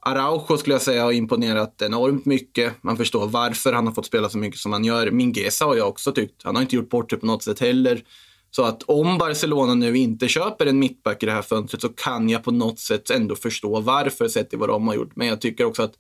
Araujo 0.06 0.58
skulle 0.58 0.76
jag 0.76 0.82
säga 0.82 1.04
har 1.04 1.12
imponerat 1.12 1.82
enormt 1.82 2.26
mycket. 2.26 2.84
Man 2.84 2.98
förstår 2.98 3.28
varför 3.28 3.74
han 3.74 3.88
har 3.88 3.94
fått 3.94 4.06
spela 4.06 4.30
så 4.30 4.38
mycket 4.38 4.60
som 4.60 4.74
han 4.74 4.86
gör. 4.86 5.12
Mingueza 5.12 5.66
har 5.66 5.76
jag 5.76 5.88
också 5.88 6.12
tyckt. 6.12 6.44
Han 6.44 6.56
har 6.56 6.62
inte 6.62 6.76
gjort 6.76 6.90
bort 6.90 7.10
det 7.10 7.18
på 7.18 7.26
något 7.26 7.44
sätt 7.44 7.60
heller. 7.60 8.04
Så 8.52 8.64
att 8.64 8.84
om 8.84 9.18
Barcelona 9.18 9.74
nu 9.74 9.98
inte 9.98 10.28
köper 10.28 10.66
en 10.66 10.80
mittback 10.80 11.24
i 11.24 11.26
det 11.26 11.32
här 11.32 11.42
fönstret 11.42 11.82
så 11.82 11.90
kan 11.90 12.30
jag 12.30 12.44
på 12.44 12.52
något 12.52 12.80
sätt 12.80 13.10
ändå 13.10 13.36
förstå 13.36 13.80
varför 13.80 14.28
sett 14.28 14.50
till 14.50 14.60
vad 14.60 14.70
de 14.70 14.88
har 14.88 14.96
gjort. 14.96 15.16
Men 15.16 15.28
jag 15.28 15.42
tycker 15.42 15.66
också 15.66 15.84
att 15.84 15.94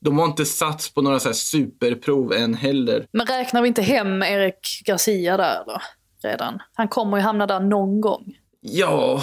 de 0.00 0.18
har 0.18 0.26
inte 0.26 0.44
satts 0.44 0.94
på 0.94 1.02
några 1.02 1.20
så 1.20 1.32
superprov 1.32 2.32
än 2.32 2.54
heller. 2.54 3.06
Men 3.12 3.26
räknar 3.26 3.62
vi 3.62 3.68
inte 3.68 3.82
hem 3.82 4.22
Erik 4.22 4.82
Garcia 4.84 5.36
där 5.36 5.62
då? 5.66 5.80
Redan? 6.22 6.58
Han 6.74 6.88
kommer 6.88 7.16
ju 7.16 7.22
hamna 7.22 7.46
där 7.46 7.60
någon 7.60 8.00
gång. 8.00 8.34
Ja, 8.60 9.22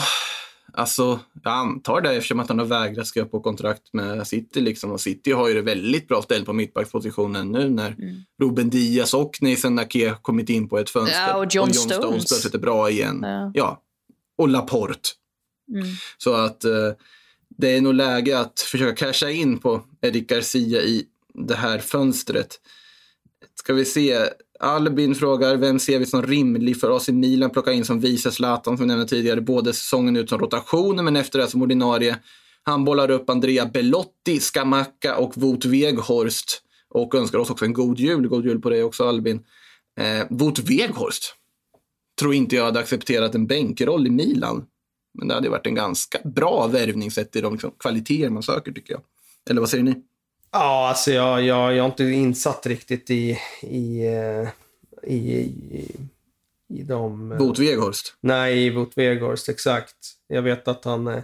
alltså 0.73 1.19
jag 1.43 1.53
antar 1.53 2.01
det 2.01 2.15
eftersom 2.15 2.39
att 2.39 2.49
han 2.49 2.59
har 2.59 2.65
vägrat 2.65 3.07
skriva 3.07 3.27
på 3.27 3.39
kontrakt 3.39 3.93
med 3.93 4.27
City. 4.27 4.61
Liksom. 4.61 4.91
Och 4.91 5.01
City 5.01 5.31
har 5.31 5.47
ju 5.47 5.53
det 5.53 5.61
väldigt 5.61 6.07
bra 6.07 6.21
ställt 6.21 6.45
på 6.45 6.53
mittbackspositionen 6.53 7.51
nu 7.51 7.69
när 7.69 7.91
mm. 7.91 8.21
Ruben 8.41 8.69
Diaz 8.69 9.13
och 9.13 9.37
Nathan 9.41 9.79
Ake 9.79 10.15
kommit 10.21 10.49
in 10.49 10.69
på 10.69 10.79
ett 10.79 10.89
fönster. 10.89 11.27
Ja, 11.27 11.37
och 11.37 11.55
John, 11.55 11.69
och 11.69 11.75
John 11.75 11.83
Stones. 11.83 11.95
Stones 11.95 12.27
plötsligt 12.27 12.53
är 12.53 12.59
bra 12.59 12.89
igen. 12.89 13.19
Ja. 13.21 13.51
ja. 13.53 13.81
Och 14.37 14.49
Laporte. 14.49 15.09
Mm. 15.73 15.85
Så 16.17 16.33
att 16.33 16.63
eh, 16.63 16.91
det 17.57 17.77
är 17.77 17.81
nog 17.81 17.93
läge 17.93 18.39
att 18.39 18.59
försöka 18.59 19.05
casha 19.05 19.29
in 19.29 19.57
på 19.57 19.81
Eric 20.01 20.27
Garcia 20.27 20.81
i 20.81 21.05
det 21.33 21.55
här 21.55 21.79
fönstret. 21.79 22.59
Ska 23.55 23.73
vi 23.73 23.85
se. 23.85 24.29
Albin 24.59 25.15
frågar, 25.15 25.57
vem 25.57 25.79
ser 25.79 25.99
vi 25.99 26.05
som 26.05 26.21
rimlig 26.21 26.79
för 26.79 26.89
oss 26.89 27.09
i 27.09 27.11
Milan 27.11 27.49
plocka 27.49 27.71
in 27.71 27.85
som 27.85 27.99
vice 27.99 28.31
Zlatan 28.31 28.77
som 28.77 28.83
vi 28.83 28.87
nämnde 28.87 29.07
tidigare, 29.07 29.41
både 29.41 29.73
säsongen 29.73 30.15
ut 30.15 30.29
som 30.29 30.39
rotation 30.39 31.05
men 31.05 31.15
efter 31.15 31.39
det 31.39 31.47
som 31.47 31.61
ordinarie. 31.61 32.19
Han 32.63 32.85
bollar 32.85 33.11
upp 33.11 33.29
Andrea 33.29 33.65
Belotti, 33.65 34.39
Skamacka 34.39 35.17
och 35.17 35.37
Wout 35.37 35.65
Weghorst 35.65 36.61
och 36.89 37.15
önskar 37.15 37.39
oss 37.39 37.49
också 37.49 37.65
en 37.65 37.73
god 37.73 37.99
jul. 37.99 38.27
God 38.27 38.45
jul 38.45 38.61
på 38.61 38.69
dig 38.69 38.83
också 38.83 39.07
Albin. 39.07 39.45
Eh, 39.99 40.27
Wout 40.29 40.59
Weghorst 40.59 41.35
tror 42.19 42.33
inte 42.33 42.55
jag 42.55 42.63
hade 42.63 42.79
accepterat 42.79 43.35
en 43.35 43.47
bänkroll 43.47 44.07
i 44.07 44.09
Milan. 44.09 44.65
Men 45.19 45.27
det 45.27 45.33
hade 45.33 45.49
varit 45.49 45.67
en 45.67 45.75
ganska 45.75 46.19
bra 46.23 46.67
värvning 46.67 47.11
sett 47.11 47.31
till 47.31 47.41
de 47.41 47.53
liksom, 47.53 47.71
kvaliteter 47.79 48.29
man 48.29 48.43
söker 48.43 48.71
tycker 48.71 48.93
jag. 48.93 49.01
Eller 49.49 49.61
vad 49.61 49.69
säger 49.69 49.83
ni? 49.83 50.03
Ja, 50.55 50.87
alltså 50.89 51.11
jag, 51.11 51.43
jag, 51.43 51.75
jag 51.75 51.83
har 51.83 51.89
inte 51.89 52.03
insatt 52.03 52.65
riktigt 52.65 53.09
i, 53.09 53.39
i, 53.61 54.05
eh, 54.05 54.49
i, 55.03 55.15
i, 55.15 55.95
i 56.69 56.83
de... 56.83 57.35
Bot 57.37 57.59
Weghorst? 57.59 58.13
Nej, 58.21 58.71
Bot 58.71 58.97
Weghorst, 58.97 59.49
exakt. 59.49 59.95
Jag 60.27 60.41
vet 60.41 60.67
att 60.67 60.85
han... 60.85 61.07
Eh, 61.07 61.23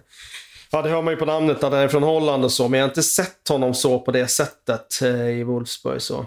ja, 0.72 0.82
det 0.82 0.90
hör 0.90 1.02
man 1.02 1.14
ju 1.14 1.18
på 1.18 1.26
namnet 1.26 1.64
att 1.64 1.72
han 1.72 1.82
är 1.82 1.88
från 1.88 2.04
Holland 2.04 2.44
och 2.44 2.52
så, 2.52 2.70
men 2.70 2.80
jag 2.80 2.86
har 2.86 2.90
inte 2.90 3.04
sett 3.04 3.48
honom 3.50 3.74
så 3.74 4.00
på 4.00 4.12
det 4.12 4.28
sättet 4.28 5.02
eh, 5.02 5.30
i 5.30 5.44
Wolfsburg. 5.44 6.02
Så. 6.02 6.26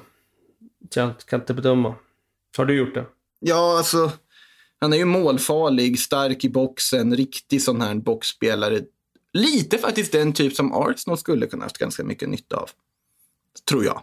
Jag 0.95 1.13
kan 1.27 1.41
inte 1.41 1.55
bedöma. 1.55 1.95
Har 2.57 2.65
du 2.65 2.75
gjort 2.75 2.95
det? 2.95 3.05
Ja, 3.41 3.79
alltså 3.79 4.13
han 4.81 4.93
är 4.93 4.97
ju 4.97 5.05
målfarlig, 5.05 5.99
stark 5.99 6.45
i 6.45 6.49
boxen, 6.49 7.17
riktig 7.17 7.63
sån 7.63 7.81
här 7.81 7.95
boxspelare. 7.95 8.81
Lite 9.33 9.79
faktiskt 9.79 10.13
den 10.13 10.33
typ 10.33 10.55
som 10.55 10.73
Arsenal 10.73 11.19
skulle 11.19 11.47
kunna 11.47 11.65
haft 11.65 11.79
ganska 11.79 12.05
mycket 12.05 12.29
nytta 12.29 12.57
av. 12.57 12.71
Tror 13.69 13.85
jag. 13.85 14.03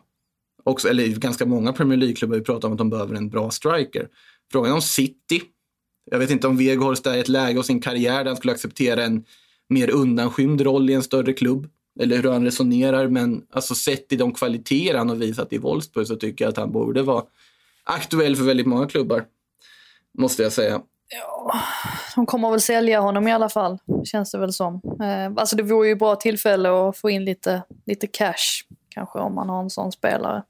Också, 0.64 0.90
eller 0.90 1.08
ganska 1.08 1.46
många 1.46 1.74
Premier 1.74 1.98
League-klubbar 1.98 2.36
har 2.36 2.44
pratat 2.44 2.64
om 2.64 2.72
att 2.72 2.78
de 2.78 2.90
behöver 2.90 3.16
en 3.16 3.30
bra 3.30 3.52
striker. 3.52 4.08
Frågan 4.52 4.74
om 4.74 4.82
City. 4.82 5.42
Jag 6.12 6.20
vet 6.20 6.32
inte 6.32 6.48
om 6.48 6.58
Weghorst 6.58 7.08
är 7.08 7.16
i 7.16 7.20
ett 7.20 7.28
läge 7.28 7.60
av 7.60 7.64
sin 7.64 7.82
karriär 7.82 8.18
där 8.18 8.26
han 8.26 8.38
skulle 8.38 8.54
acceptera 8.54 9.04
en 9.04 9.26
mer 9.70 9.90
undanskymd 9.90 10.62
roll 10.62 10.90
i 10.90 10.94
en 10.94 11.04
större 11.04 11.34
klubb. 11.34 11.70
Eller 12.00 12.18
hur 12.18 12.32
han 12.32 12.46
resonerar. 12.46 13.08
Men 13.08 13.44
alltså 13.52 13.76
sett 13.76 14.14
i 14.14 14.16
de 14.16 14.34
kvaliteter 14.34 14.98
han 14.98 15.10
har 15.10 15.16
visat 15.16 15.54
i 15.54 15.58
Wolfsburg 15.58 16.08
så 16.08 16.16
tycker 16.16 16.46
jag 16.46 16.50
att 16.50 16.58
han 16.58 16.72
borde 16.72 17.02
vara 17.02 17.24
aktuell 17.84 18.36
för 18.36 18.44
väldigt 18.44 18.68
många 18.68 18.88
klubbar 18.88 19.26
måste 20.18 20.44
jag 20.44 20.52
säga. 20.52 20.82
Ja, 21.22 21.54
de 22.16 22.26
kommer 22.26 22.52
väl 22.52 22.62
sälja 22.62 23.00
honom 23.00 23.28
i 23.28 23.32
alla 23.32 23.50
fall, 23.50 23.78
känns 24.04 24.32
det 24.32 24.38
väl 24.38 24.54
som. 24.54 24.82
Eh, 25.02 25.42
alltså 25.42 25.56
det 25.56 25.64
vore 25.64 25.88
ju 25.88 25.96
bra 25.96 26.16
tillfälle 26.16 26.70
att 26.70 26.98
få 26.98 27.10
in 27.10 27.26
lite, 27.26 27.64
lite 27.86 28.08
cash, 28.08 28.64
kanske 29.00 29.20
om 29.20 29.36
man 29.36 29.50
har 29.50 29.64
en 29.64 29.70
sån 29.70 29.92
spelare 29.92 30.44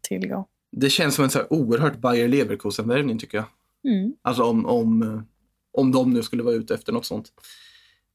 tillgå. 0.00 0.48
Det 0.72 0.90
känns 0.90 1.14
som 1.14 1.24
en 1.24 1.30
så 1.30 1.38
här 1.38 1.52
oerhört 1.52 1.96
Bayer 1.96 2.28
Leverkusen-värvning 2.28 3.18
tycker 3.18 3.38
jag. 3.38 3.46
Mm. 3.92 4.12
Alltså 4.22 4.42
om, 4.42 4.66
om, 4.66 5.22
om 5.72 5.92
de 5.92 6.12
nu 6.12 6.22
skulle 6.22 6.42
vara 6.42 6.54
ute 6.54 6.74
efter 6.74 6.92
något 6.92 7.06
sånt. 7.06 7.32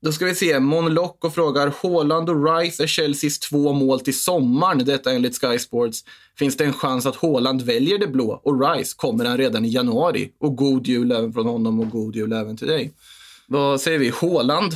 Då 0.02 0.12
ska 0.12 0.26
vi 0.26 0.36
se. 0.36 0.60
Mon 0.60 0.94
Locko 0.94 1.30
frågar, 1.30 1.74
Haaland 1.84 2.30
och 2.30 2.58
Rice 2.58 2.84
är 2.84 2.88
Chelseas 2.88 3.40
två 3.40 3.74
mål 3.74 4.00
till 4.00 4.20
sommaren, 4.20 4.86
detta 4.86 5.12
enligt 5.12 5.42
Sky 5.42 5.60
Sports. 5.60 6.04
Finns 6.38 6.58
det 6.58 6.66
en 6.66 6.74
chans 6.74 7.06
att 7.06 7.16
Haaland 7.16 7.62
väljer 7.62 7.98
det 7.98 8.08
blå 8.08 8.42
och 8.44 8.62
Rice 8.62 8.96
kommer 8.98 9.26
han 9.26 9.38
redan 9.38 9.66
i 9.66 9.70
januari? 9.70 10.32
Och 10.40 10.56
god 10.56 10.88
jul 10.88 11.12
även 11.12 11.34
från 11.34 11.46
honom 11.46 11.80
och 11.80 11.90
god 11.90 12.16
jul 12.16 12.34
även 12.34 12.58
till 12.58 12.68
dig. 12.68 12.94
Vad 13.48 13.82
säger 13.82 14.00
vi? 14.00 14.10
Haaland? 14.10 14.74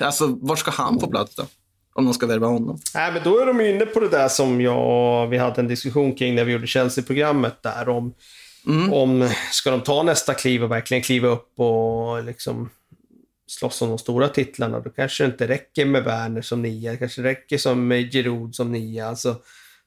Alltså, 0.00 0.26
var 0.26 0.56
ska 0.56 0.70
han 0.70 1.00
få 1.00 1.06
plats 1.06 1.34
då? 1.34 1.46
Om 1.96 2.04
de 2.04 2.14
ska 2.14 2.26
värva 2.26 2.46
honom. 2.46 2.78
Nej, 2.94 3.12
men 3.12 3.22
då 3.22 3.38
är 3.38 3.46
de 3.46 3.60
inne 3.60 3.86
på 3.86 4.00
det 4.00 4.08
där 4.08 4.28
som 4.28 4.60
jag, 4.60 5.26
vi 5.26 5.38
hade 5.38 5.60
en 5.60 5.68
diskussion 5.68 6.14
kring 6.14 6.34
när 6.34 6.44
vi 6.44 6.52
gjorde 6.52 6.66
Chelsea-programmet 6.66 7.62
där 7.62 7.88
om, 7.88 8.14
mm. 8.66 8.92
om 8.92 9.28
ska 9.52 9.70
de 9.70 9.80
ta 9.80 10.02
nästa 10.02 10.34
kliv 10.34 10.64
och 10.64 10.70
verkligen 10.70 11.02
kliva 11.02 11.28
upp 11.28 11.60
och 11.60 12.24
liksom 12.24 12.70
slåss 13.46 13.82
om 13.82 13.88
de 13.88 13.98
stora 13.98 14.28
titlarna, 14.28 14.80
då 14.80 14.90
kanske 14.90 15.24
det 15.24 15.26
inte 15.26 15.48
räcker 15.48 15.86
med 15.86 16.04
Werner 16.04 16.42
som 16.42 16.62
nia. 16.62 16.90
Det 16.90 16.96
kanske 16.96 17.22
räcker 17.22 17.58
som 17.58 17.88
med 17.88 18.12
Giroud 18.12 18.54
som 18.54 18.72
nia. 18.72 19.08
Alltså, 19.08 19.36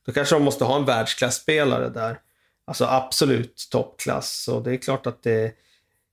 då 0.05 0.12
kanske 0.12 0.36
de 0.36 0.43
måste 0.43 0.66
ha 0.66 0.76
en 0.76 0.86
världsklasspelare 0.86 1.89
där. 1.89 2.20
Alltså 2.66 2.86
absolut 2.86 3.68
toppklass. 3.72 4.47
Och 4.47 4.64
det 4.64 4.72
är 4.72 4.78
klart 4.78 5.07
att 5.07 5.24
det... 5.24 5.51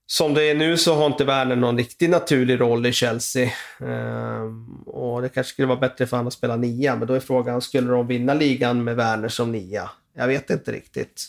Som 0.09 0.33
det 0.33 0.43
är 0.43 0.55
nu 0.55 0.77
så 0.77 0.95
har 0.95 1.05
inte 1.05 1.25
Werner 1.25 1.55
någon 1.55 1.77
riktigt 1.77 2.09
naturlig 2.09 2.59
roll 2.59 2.85
i 2.85 2.91
Chelsea. 2.91 3.51
Um, 3.79 4.83
och 4.85 5.21
det 5.21 5.29
kanske 5.29 5.53
skulle 5.53 5.67
vara 5.67 5.79
bättre 5.79 6.07
för 6.07 6.17
honom 6.17 6.27
att 6.27 6.33
spela 6.33 6.55
nia, 6.55 6.95
men 6.95 7.07
då 7.07 7.13
är 7.13 7.19
frågan, 7.19 7.61
skulle 7.61 7.91
de 7.91 8.07
vinna 8.07 8.33
ligan 8.33 8.83
med 8.83 8.95
Werner 8.95 9.29
som 9.29 9.51
nia? 9.51 9.89
Jag 10.15 10.27
vet 10.27 10.49
inte 10.49 10.71
riktigt. 10.71 11.27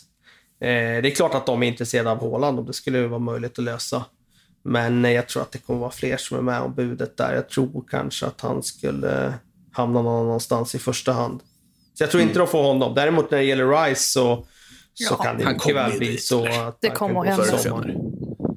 Uh, 0.61 0.67
det 1.01 1.09
är 1.09 1.15
klart 1.15 1.35
att 1.35 1.45
de 1.45 1.63
är 1.63 1.67
intresserade 1.67 2.11
av 2.11 2.31
Haaland, 2.31 2.59
om 2.59 2.65
det 2.65 2.73
skulle 2.73 3.07
vara 3.07 3.19
möjligt 3.19 3.59
att 3.59 3.65
lösa. 3.65 4.05
Men 4.63 5.03
jag 5.03 5.27
tror 5.27 5.41
att 5.41 5.51
det 5.51 5.57
kommer 5.57 5.79
vara 5.79 5.91
fler 5.91 6.17
som 6.17 6.37
är 6.37 6.41
med 6.41 6.61
om 6.61 6.73
budet 6.73 7.17
där. 7.17 7.35
Jag 7.35 7.49
tror 7.49 7.83
kanske 7.89 8.25
att 8.25 8.41
han 8.41 8.63
skulle 8.63 9.33
hamna 9.71 10.01
någon 10.01 10.25
annanstans 10.25 10.75
i 10.75 10.79
första 10.79 11.11
hand. 11.11 11.41
Så 11.93 12.03
jag 12.03 12.11
tror 12.11 12.21
inte 12.21 12.35
mm. 12.35 12.45
de 12.45 12.51
får 12.51 12.63
honom. 12.63 12.95
Däremot 12.95 13.31
när 13.31 13.37
det 13.37 13.43
gäller 13.43 13.85
Rice 13.85 14.01
så, 14.01 14.45
så 14.93 15.15
ja, 15.19 15.23
kan 15.23 15.37
det 15.37 15.45
mycket 15.45 15.75
väl 15.75 15.97
bli 15.97 16.17
så 16.17 16.45
att 16.45 16.81
det 16.81 16.89
kommer 16.89 17.23
hända. 17.23 17.57
Sommar. 17.57 17.95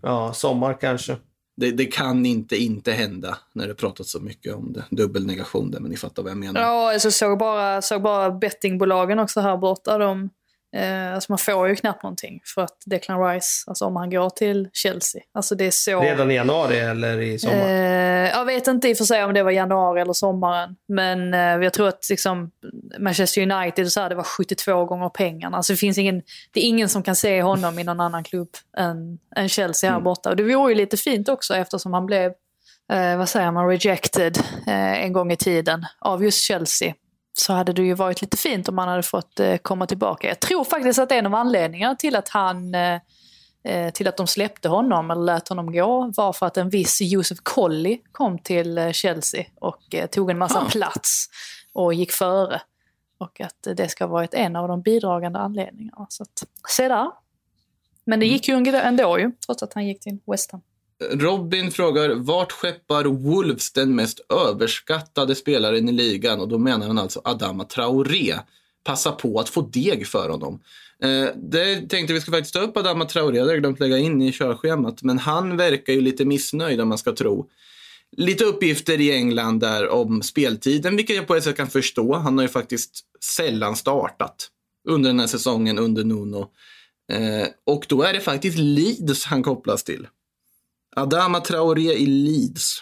Ja, 0.03 0.33
sommar 0.33 0.81
kanske. 0.81 1.17
Det, 1.57 1.71
det, 1.71 1.85
kan 1.85 2.27
inte 2.27 2.57
inte 2.57 2.93
hända 2.93 3.39
när 3.55 3.69
det 3.69 3.75
pratats 3.75 4.13
så 4.13 4.21
mycket 4.21 4.55
om 4.55 4.73
det. 4.73 4.85
Dubbelnegation 4.91 5.71
där, 5.71 5.81
men 5.81 5.91
ni 5.91 5.97
fattar 5.97 6.23
vad 6.23 6.31
jag 6.31 6.39
menar. 6.39 6.61
Ja, 6.61 6.93
alltså 6.93 7.11
såg 7.11 7.39
bara, 7.39 7.83
såg 7.83 8.03
bara 8.03 8.31
bettingbolagen 8.31 9.19
också 9.19 9.41
här 9.41 9.57
borta. 9.57 9.99
De 9.99 10.31
Eh, 10.77 11.15
alltså 11.15 11.33
man 11.33 11.39
får 11.39 11.69
ju 11.69 11.77
knappt 11.77 12.03
någonting 12.03 12.41
för 12.55 12.63
att 12.63 12.77
Declan 12.87 13.29
Rice, 13.29 13.65
alltså 13.67 13.85
om 13.85 13.97
han 13.97 14.11
går 14.11 14.31
till 14.31 14.69
Chelsea. 14.73 15.23
Alltså 15.35 15.55
det 15.55 15.65
är 15.65 15.71
så... 15.71 16.01
Redan 16.01 16.31
i 16.31 16.35
januari 16.35 16.79
eller 16.79 17.21
i 17.21 17.39
sommar? 17.39 17.57
Eh, 17.57 18.31
jag 18.31 18.45
vet 18.45 18.67
inte 18.67 18.89
i 18.89 18.93
och 18.93 18.97
för 18.97 19.05
sig 19.05 19.25
om 19.25 19.35
det 19.35 19.43
var 19.43 19.51
januari 19.51 20.01
eller 20.01 20.13
sommaren. 20.13 20.77
Men 20.89 21.35
eh, 21.35 21.41
jag 21.41 21.73
tror 21.73 21.89
att 21.89 22.07
liksom, 22.11 22.51
Manchester 22.99 23.43
United 23.43 23.93
så 23.93 24.01
här, 24.01 24.09
det 24.09 24.15
var 24.15 24.23
72 24.23 24.85
gånger 24.85 25.09
pengarna. 25.09 25.57
Alltså 25.57 25.73
det 25.73 25.77
finns 25.77 25.99
ingen, 25.99 26.23
det 26.53 26.61
är 26.61 26.65
ingen 26.65 26.89
som 26.89 27.03
kan 27.03 27.17
se 27.17 27.43
honom 27.43 27.79
i 27.79 27.85
någon 27.85 28.01
annan 28.01 28.25
klubb 28.25 28.51
än, 28.77 29.19
än 29.37 29.49
Chelsea 29.49 29.91
här 29.91 29.97
mm. 29.97 30.05
borta. 30.05 30.31
Och 30.31 30.37
det 30.37 30.43
vore 30.43 30.73
ju 30.73 30.79
lite 30.79 30.97
fint 30.97 31.29
också 31.29 31.55
eftersom 31.55 31.93
han 31.93 32.07
blev 32.07 32.33
eh, 32.93 33.17
vad 33.17 33.29
säger 33.29 33.51
man, 33.51 33.69
rejected 33.69 34.39
eh, 34.67 35.05
en 35.05 35.13
gång 35.13 35.33
i 35.33 35.37
tiden 35.37 35.87
av 36.01 36.25
just 36.25 36.43
Chelsea 36.43 36.95
så 37.33 37.53
hade 37.53 37.73
det 37.73 37.83
ju 37.83 37.95
varit 37.95 38.23
lite 38.23 38.37
fint 38.37 38.69
om 38.69 38.79
han 38.79 38.89
hade 38.89 39.03
fått 39.03 39.41
eh, 39.41 39.57
komma 39.57 39.87
tillbaka. 39.87 40.29
Jag 40.29 40.41
tror 40.41 40.65
faktiskt 40.65 40.99
att 40.99 41.13
en 41.13 41.27
av 41.27 41.35
anledningarna 41.35 41.95
till 41.95 42.17
att 42.17 42.29
han 42.29 42.75
eh, 42.75 43.01
eh, 43.65 43.91
till 43.93 44.09
att 44.09 44.17
de 44.17 44.27
släppte 44.27 44.69
honom 44.69 45.11
eller 45.11 45.23
lät 45.23 45.49
honom 45.49 45.73
gå 45.73 46.13
var 46.17 46.33
för 46.33 46.47
att 46.47 46.57
en 46.57 46.71
viss 46.71 47.01
Josef 47.01 47.39
Colley 47.43 47.99
kom 48.13 48.39
till 48.39 48.91
Chelsea 48.93 49.45
och 49.61 49.95
tog 50.11 50.31
en 50.31 50.39
massa 50.39 50.61
ah. 50.61 50.65
plats 50.71 51.27
och 51.73 51.95
gick 51.95 52.13
före. 52.13 52.63
Och 53.19 53.41
att 53.41 53.77
det 53.77 53.89
ska 53.89 54.05
ha 54.05 54.13
varit 54.13 54.35
en 54.35 54.57
av 54.57 54.69
de 54.69 54.83
bidragande 54.83 55.39
anledningarna. 55.39 56.07
Så 56.09 56.23
att, 56.23 56.45
se 56.69 56.89
där. 56.89 57.11
Men 58.05 58.21
det 58.21 58.27
gick 58.27 58.49
ju 58.49 58.55
ändå 58.55 59.19
ju, 59.19 59.33
trots 59.47 59.63
att 59.63 59.75
han 59.75 59.87
gick 59.87 60.01
till 60.01 60.19
West 60.27 60.53
Ham. 60.53 60.61
Robin 61.11 61.71
frågar 61.71 62.11
vart 62.15 62.53
skeppar 62.53 63.05
Wolves 63.05 63.73
den 63.73 63.95
mest 63.95 64.21
överskattade 64.49 65.35
spelaren 65.35 65.89
i 65.89 65.93
ligan? 65.93 66.41
Och 66.41 66.49
då 66.49 66.59
menar 66.59 66.87
han 66.87 66.99
alltså 66.99 67.21
Adama 67.25 67.65
Traoré. 67.65 68.35
Passa 68.85 69.13
på 69.13 69.41
att 69.41 69.49
få 69.49 69.61
deg 69.61 70.07
för 70.07 70.29
honom. 70.29 70.61
Eh, 71.03 71.29
det 71.37 71.89
tänkte 71.89 72.15
vi 72.15 72.21
skulle 72.21 72.37
faktiskt 72.37 72.55
ta 72.55 72.61
upp 72.61 72.77
Adama 72.77 73.05
Traoré, 73.05 73.35
det 73.35 73.41
hade 73.41 73.53
jag 73.53 73.61
glömt 73.61 73.81
lägga 73.81 73.99
in 73.99 74.23
i 74.23 74.33
körschemat. 74.33 75.03
Men 75.03 75.19
han 75.19 75.57
verkar 75.57 75.93
ju 75.93 76.01
lite 76.01 76.25
missnöjd 76.25 76.81
om 76.81 76.89
man 76.89 76.99
ska 76.99 77.13
tro. 77.13 77.49
Lite 78.17 78.45
uppgifter 78.45 79.01
i 79.01 79.13
England 79.13 79.61
där 79.61 79.89
om 79.89 80.23
speltiden, 80.23 80.97
vilket 80.97 81.17
jag 81.17 81.27
på 81.27 81.35
ett 81.35 81.45
sätt 81.45 81.57
kan 81.57 81.71
förstå. 81.71 82.15
Han 82.15 82.39
har 82.39 82.43
ju 82.43 82.49
faktiskt 82.49 83.01
sällan 83.21 83.77
startat 83.77 84.49
under 84.89 85.11
den 85.11 85.21
här 85.21 85.27
säsongen 85.27 85.79
under 85.79 86.05
Nuno. 86.05 86.51
Eh, 87.13 87.47
och 87.67 87.87
då 87.89 88.03
är 88.03 88.13
det 88.13 88.21
faktiskt 88.21 88.59
Leeds 88.59 89.25
han 89.25 89.43
kopplas 89.43 89.85
till. 89.85 90.07
Adama 90.97 91.41
Traoré 91.41 91.93
i 91.93 92.07
Leeds. 92.07 92.79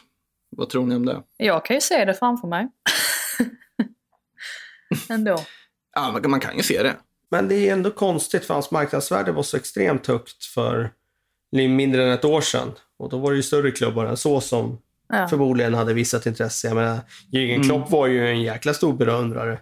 Vad 0.56 0.68
tror 0.68 0.86
ni 0.86 0.94
om 0.94 1.06
det? 1.06 1.22
Jag 1.36 1.64
kan 1.64 1.76
ju 1.76 1.80
se 1.80 2.04
det 2.04 2.14
framför 2.14 2.48
mig. 2.48 2.68
Ändå. 5.08 5.44
Ja, 5.94 6.12
man, 6.12 6.30
man 6.30 6.40
kan 6.40 6.56
ju 6.56 6.62
se 6.62 6.82
det. 6.82 6.96
Men 7.30 7.48
det 7.48 7.54
är 7.68 7.72
ändå 7.72 7.90
konstigt 7.90 8.44
för 8.44 8.54
hans 8.54 8.70
marknadsvärde 8.70 9.32
var 9.32 9.42
så 9.42 9.56
extremt 9.56 10.06
högt 10.06 10.44
för 10.44 10.90
mindre 11.52 12.04
än 12.04 12.10
ett 12.12 12.24
år 12.24 12.40
sedan. 12.40 12.72
Och 12.98 13.08
då 13.10 13.18
var 13.18 13.30
det 13.30 13.36
ju 13.36 13.42
större 13.42 13.70
klubbar 13.70 14.04
än 14.06 14.16
så 14.16 14.40
som 14.40 14.78
Ja. 15.12 15.28
förmodligen 15.28 15.74
hade 15.74 15.94
visat 15.94 16.26
intresse. 16.26 16.66
Jag 16.68 16.74
menar, 16.74 16.98
Jürgen 17.32 17.54
Mm. 17.54 17.62
Klopp 17.68 17.90
var 17.90 18.06
ju 18.06 18.28
en 18.28 18.42
jäkla 18.42 18.74
stor 18.74 18.92
beundrare. 18.92 19.52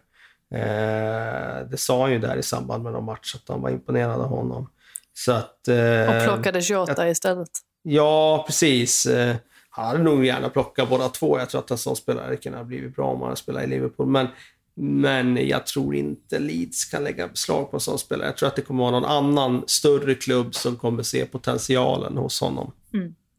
Eh, 0.55 1.69
det 1.71 1.77
sa 1.77 2.03
han 2.03 2.13
ju 2.13 2.19
där 2.19 2.37
i 2.37 2.43
samband 2.43 2.83
med 2.83 2.93
någon 2.93 3.05
match, 3.05 3.35
att 3.35 3.49
han 3.49 3.61
var 3.63 3.71
imponerad 3.71 4.21
av 4.21 4.29
honom. 4.29 4.71
Så 5.15 5.33
att... 5.33 5.69
Eh, 5.69 6.17
Och 6.19 6.25
plockade 6.25 6.59
Jota 6.59 7.09
istället. 7.09 7.49
Ja, 7.91 8.45
precis. 8.47 9.07
Eh, 9.07 9.37
Han 9.71 9.87
hade 9.87 10.03
nog 10.03 10.25
gärna 10.25 10.49
plockat 10.49 10.89
båda 10.89 11.09
två. 11.09 11.39
Jag 11.39 11.51
tror 11.51 11.61
att 11.61 11.71
en 11.71 11.79
sån 11.79 11.97
spelare 11.97 12.37
kunnat 12.37 12.59
ha 12.59 12.65
blivit 12.65 12.97
bra 12.97 13.07
om 13.07 13.17
han 13.19 13.25
hade 13.29 13.37
spelat 13.37 13.65
i 13.65 13.67
Liverpool. 13.67 14.07
Men, 14.07 14.27
men 14.75 15.49
jag 15.49 15.67
tror 15.67 15.95
inte 15.95 16.39
Leeds 16.39 16.85
kan 16.85 17.05
lägga 17.05 17.29
beslag 17.29 17.71
på 17.71 17.77
en 17.77 17.81
sån 17.81 17.99
spelare. 17.99 18.27
Jag 18.29 18.37
tror 18.37 18.47
att 18.49 18.57
det 18.57 18.63
kommer 18.63 18.83
vara 18.83 18.91
någon 19.01 19.05
annan 19.05 19.65
större 19.67 20.15
klubb 20.15 20.55
som 20.55 20.77
kommer 20.77 21.03
se 21.03 21.25
potentialen 21.27 22.17
hos 22.17 22.41
honom. 22.41 22.73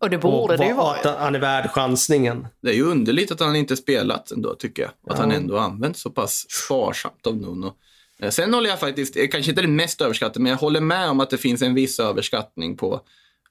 Och 0.02 0.10
det 0.10 0.18
borde 0.18 0.54
Och 0.54 0.60
det 0.60 0.68
ju 0.68 0.74
vara. 0.74 1.16
Han 1.20 1.36
är 1.36 1.40
värd 1.40 1.70
chansningen. 1.72 2.48
Det 2.62 2.70
är 2.70 2.74
ju 2.74 2.84
underligt 2.84 3.32
att 3.32 3.40
han 3.40 3.56
inte 3.56 3.78
spelat 3.78 4.32
ändå, 4.32 4.56
tycker 4.56 4.82
jag. 4.82 4.90
Att 4.90 4.96
Ja. 5.08 5.16
han 5.16 5.32
ändå 5.32 5.58
använts 5.58 6.02
så 6.02 6.10
pass 6.10 6.46
sparsamt 6.50 7.28
av 7.28 7.36
Nuno. 7.38 7.74
Eh, 8.22 8.30
Sen 8.30 8.54
håller 8.54 8.70
jag 8.70 8.80
faktiskt, 8.80 9.16
kanske 9.32 9.52
inte 9.52 9.62
det 9.62 9.68
mest 9.68 10.02
överskattade, 10.02 10.40
men 10.40 10.50
jag 10.50 10.58
håller 10.60 10.82
med 10.82 11.10
om 11.10 11.20
att 11.20 11.30
det 11.30 11.38
finns 11.38 11.62
en 11.62 11.74
viss 11.74 12.00
överskattning 12.00 12.78
på 12.78 13.02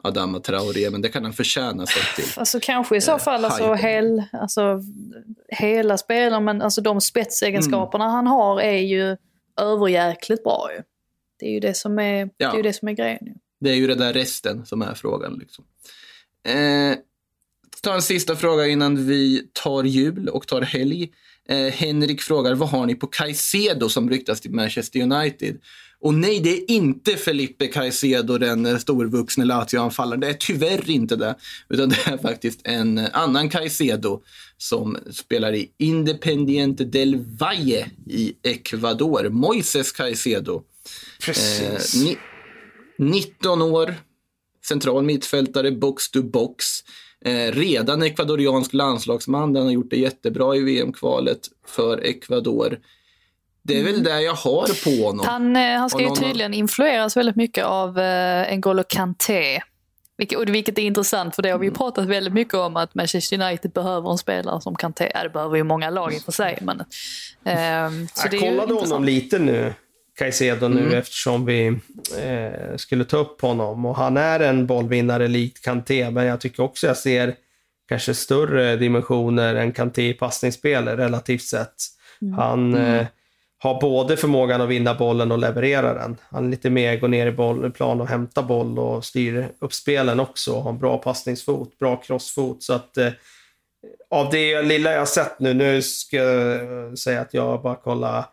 Adama 0.03 0.41
Traoré, 0.41 0.91
men 0.91 1.03
det 1.03 1.09
kan 1.09 1.25
han 1.25 1.33
förtjäna 1.33 1.87
sett 1.87 2.17
till. 2.17 2.39
Alltså 2.39 2.59
kanske 2.63 2.97
i 2.97 3.01
så 3.01 3.19
fall 3.19 3.45
alltså, 3.45 3.75
hel, 3.75 4.23
alltså, 4.33 4.83
hela 5.49 5.99
spelaren, 5.99 6.45
men 6.45 6.63
alltså, 6.63 6.81
de 6.81 7.01
spetsegenskaperna 7.01 8.09
han 8.09 8.27
har 8.27 8.61
är 8.61 8.79
ju 8.79 9.17
överjäkligt 9.61 10.45
bra 10.45 10.69
ju. 10.77 10.83
Det 11.39 11.47
är 11.47 11.51
ju 11.51 11.61
det 11.61 11.75
som 11.75 11.99
är, 11.99 12.25
det 12.25 12.31
Ja. 12.37 12.53
är, 12.53 12.57
ju 12.57 12.63
det 12.63 12.73
som 12.73 12.89
är 12.89 12.93
grejen. 12.93 13.19
Ju. 13.27 13.33
Det 13.61 13.71
är 13.71 13.75
ju 13.75 13.87
det 13.87 13.95
där 13.95 14.13
resten 14.13 14.67
som 14.67 14.83
är 14.83 14.95
frågan. 14.95 15.35
Liksom. 15.35 15.65
Eh, 16.49 16.99
ta 17.83 17.95
en 17.95 18.03
sista 18.03 18.37
fråga 18.37 18.67
innan 18.67 19.07
vi 19.07 19.49
tar 19.53 19.85
jul 19.85 20.29
och 20.29 20.47
tar 20.47 20.63
helg. 20.63 21.13
Eh, 21.49 21.73
Henrik 21.73 22.23
frågar, 22.23 22.55
vad 22.55 22.69
har 22.69 22.87
ni 22.87 22.95
på 22.95 23.07
Caicedo 23.07 23.89
som 23.89 24.11
ryktas 24.11 24.41
till 24.41 24.51
Manchester 24.55 25.01
United? 25.01 25.59
Och 26.01 26.15
nej, 26.15 26.41
det 26.41 26.51
är 26.51 26.71
inte 26.71 27.17
Felipe 27.17 27.67
Caicedo, 27.67 28.39
den 28.39 28.81
storvuxne 28.81 29.45
Lazio-anfallaren. 29.45 30.21
Det 30.21 30.29
är 30.29 30.35
tyvärr 30.35 30.91
inte 30.91 31.17
det. 31.17 31.35
Utan 31.69 31.89
det 31.89 32.07
är 32.07 32.19
faktiskt 32.19 32.61
en 32.65 32.99
annan 32.99 33.49
Caicedo 33.49 34.21
som 34.57 34.97
spelar 35.11 35.55
i 35.55 35.71
Independiente 35.79 36.85
del 36.85 37.17
Valle 37.39 37.87
i 38.07 38.33
Ecuador. 38.43 39.29
Moises 39.29 39.93
Caicedo. 39.93 40.63
Precis. 41.25 41.95
Eh, 41.95 42.01
ni- 42.05 42.19
19 42.99 43.63
år, 43.63 43.95
central 44.69 45.03
mittfältare, 45.05 45.71
box 45.73 46.11
to 46.11 46.23
box. 46.23 46.65
Eh, 47.25 47.53
redan 47.53 48.03
ecuadoriansk 48.03 48.73
landslagsman. 48.73 49.53
Den 49.53 49.65
har 49.65 49.73
gjort 49.73 49.91
det 49.91 49.97
jättebra 49.99 50.57
i 50.57 50.61
VM-kvalet 50.61 51.41
för 51.67 51.99
Ecuador. 52.05 52.79
Det 53.69 53.81
är 53.81 53.85
väl 53.85 54.03
det 54.03 54.21
jag 54.21 54.35
har 54.35 54.85
på 54.85 55.07
honom. 55.07 55.27
Han, 55.27 55.57
eh, 55.57 55.79
han 55.79 55.91
ska 55.91 56.01
ju 56.03 56.11
tydligen 56.15 56.55
influeras 56.55 57.17
väldigt 57.17 57.37
mycket 57.37 57.65
av 57.65 57.99
eh, 57.99 58.03
N'Golo 58.57 58.85
Kanté. 58.89 59.61
Vilket, 60.19 60.39
och 60.39 60.49
vilket 60.49 60.79
är 60.79 60.83
intressant 60.83 61.35
för 61.35 61.43
det 61.43 61.51
har 61.51 61.59
vi 61.59 61.67
ju 61.67 61.71
Mm. 61.71 61.79
pratat 61.79 62.07
väldigt 62.07 62.33
mycket 62.33 62.55
om 62.55 62.77
att 62.77 62.95
Manchester 62.95 63.41
United 63.43 63.71
behöver 63.73 64.11
en 64.11 64.19
spelare 64.19 64.61
som 64.61 64.77
Kanté. 64.77 65.11
Ja, 65.15 65.23
det 65.23 65.29
behöver 65.31 65.57
ju 65.57 65.63
många 65.63 65.91
lag 65.91 66.15
i 66.15 66.19
och 66.19 66.23
för 66.23 66.33
sig. 66.33 66.59
Men, 66.63 66.83
ehm, 67.45 68.09
så 68.15 68.25
Jag 68.25 68.31
det 68.31 68.37
är 68.37 68.41
ju 68.41 68.49
kollade 68.59 68.75
honom 68.75 69.05
lite 69.05 69.39
nu, 69.39 69.73
Caicedo 70.19 70.69
nu, 70.69 70.81
Mm. 70.81 70.95
eftersom 70.99 71.45
vi 71.47 71.67
eh, 72.23 72.77
skulle 72.77 73.05
ta 73.05 73.17
upp 73.17 73.41
honom. 73.41 73.87
Och 73.87 73.97
han 73.97 74.17
är 74.17 74.41
en 74.41 74.67
bollvinnare 74.67 75.29
likt 75.29 75.65
Kanté, 75.65 76.11
men 76.11 76.27
jag 76.27 76.41
tycker 76.41 76.63
också 76.63 76.87
jag 76.87 76.97
ser 76.97 77.35
kanske 77.89 78.15
större 78.15 78.77
dimensioner 78.77 79.55
än 79.55 79.73
Kanté 79.73 80.09
i 80.09 80.15
passningsspel 80.15 80.89
relativt 80.89 81.43
sett. 81.43 81.75
Han 82.37 82.75
eh, 82.75 83.07
har 83.61 83.81
både 83.81 84.17
förmågan 84.17 84.61
att 84.61 84.69
vinna 84.69 84.95
bollen 84.95 85.33
och 85.33 85.39
leverera 85.39 85.95
den. 85.95 86.17
Han 86.31 86.47
är 86.47 86.51
lite 86.51 86.71
mer 86.71 86.97
går 86.97 87.09
ner 87.09 87.27
i 87.27 87.33
bollplan 87.33 88.01
och 88.01 88.09
hämtar 88.09 88.43
boll 88.43 88.79
och 88.79 89.05
styr 89.05 89.49
upp 89.59 89.73
spelen 89.75 90.21
också. 90.21 90.61
Har 90.61 90.71
en 90.71 90.79
bra 90.79 90.99
passningsfot, 90.99 91.79
bra 91.79 91.97
crossfot. 91.97 92.63
Så 92.63 92.73
att 92.73 92.97
eh, 92.97 93.09
av 94.11 94.31
det 94.31 94.63
lilla 94.63 94.93
jag 94.93 94.99
har 94.99 95.07
sett 95.07 95.41
nu, 95.41 95.55
nu 95.55 95.83
ska 95.83 96.17
jag 96.17 96.99
säga 96.99 97.21
att 97.21 97.35
jag 97.35 97.63
bara 97.63 97.75
kollar 97.75 98.25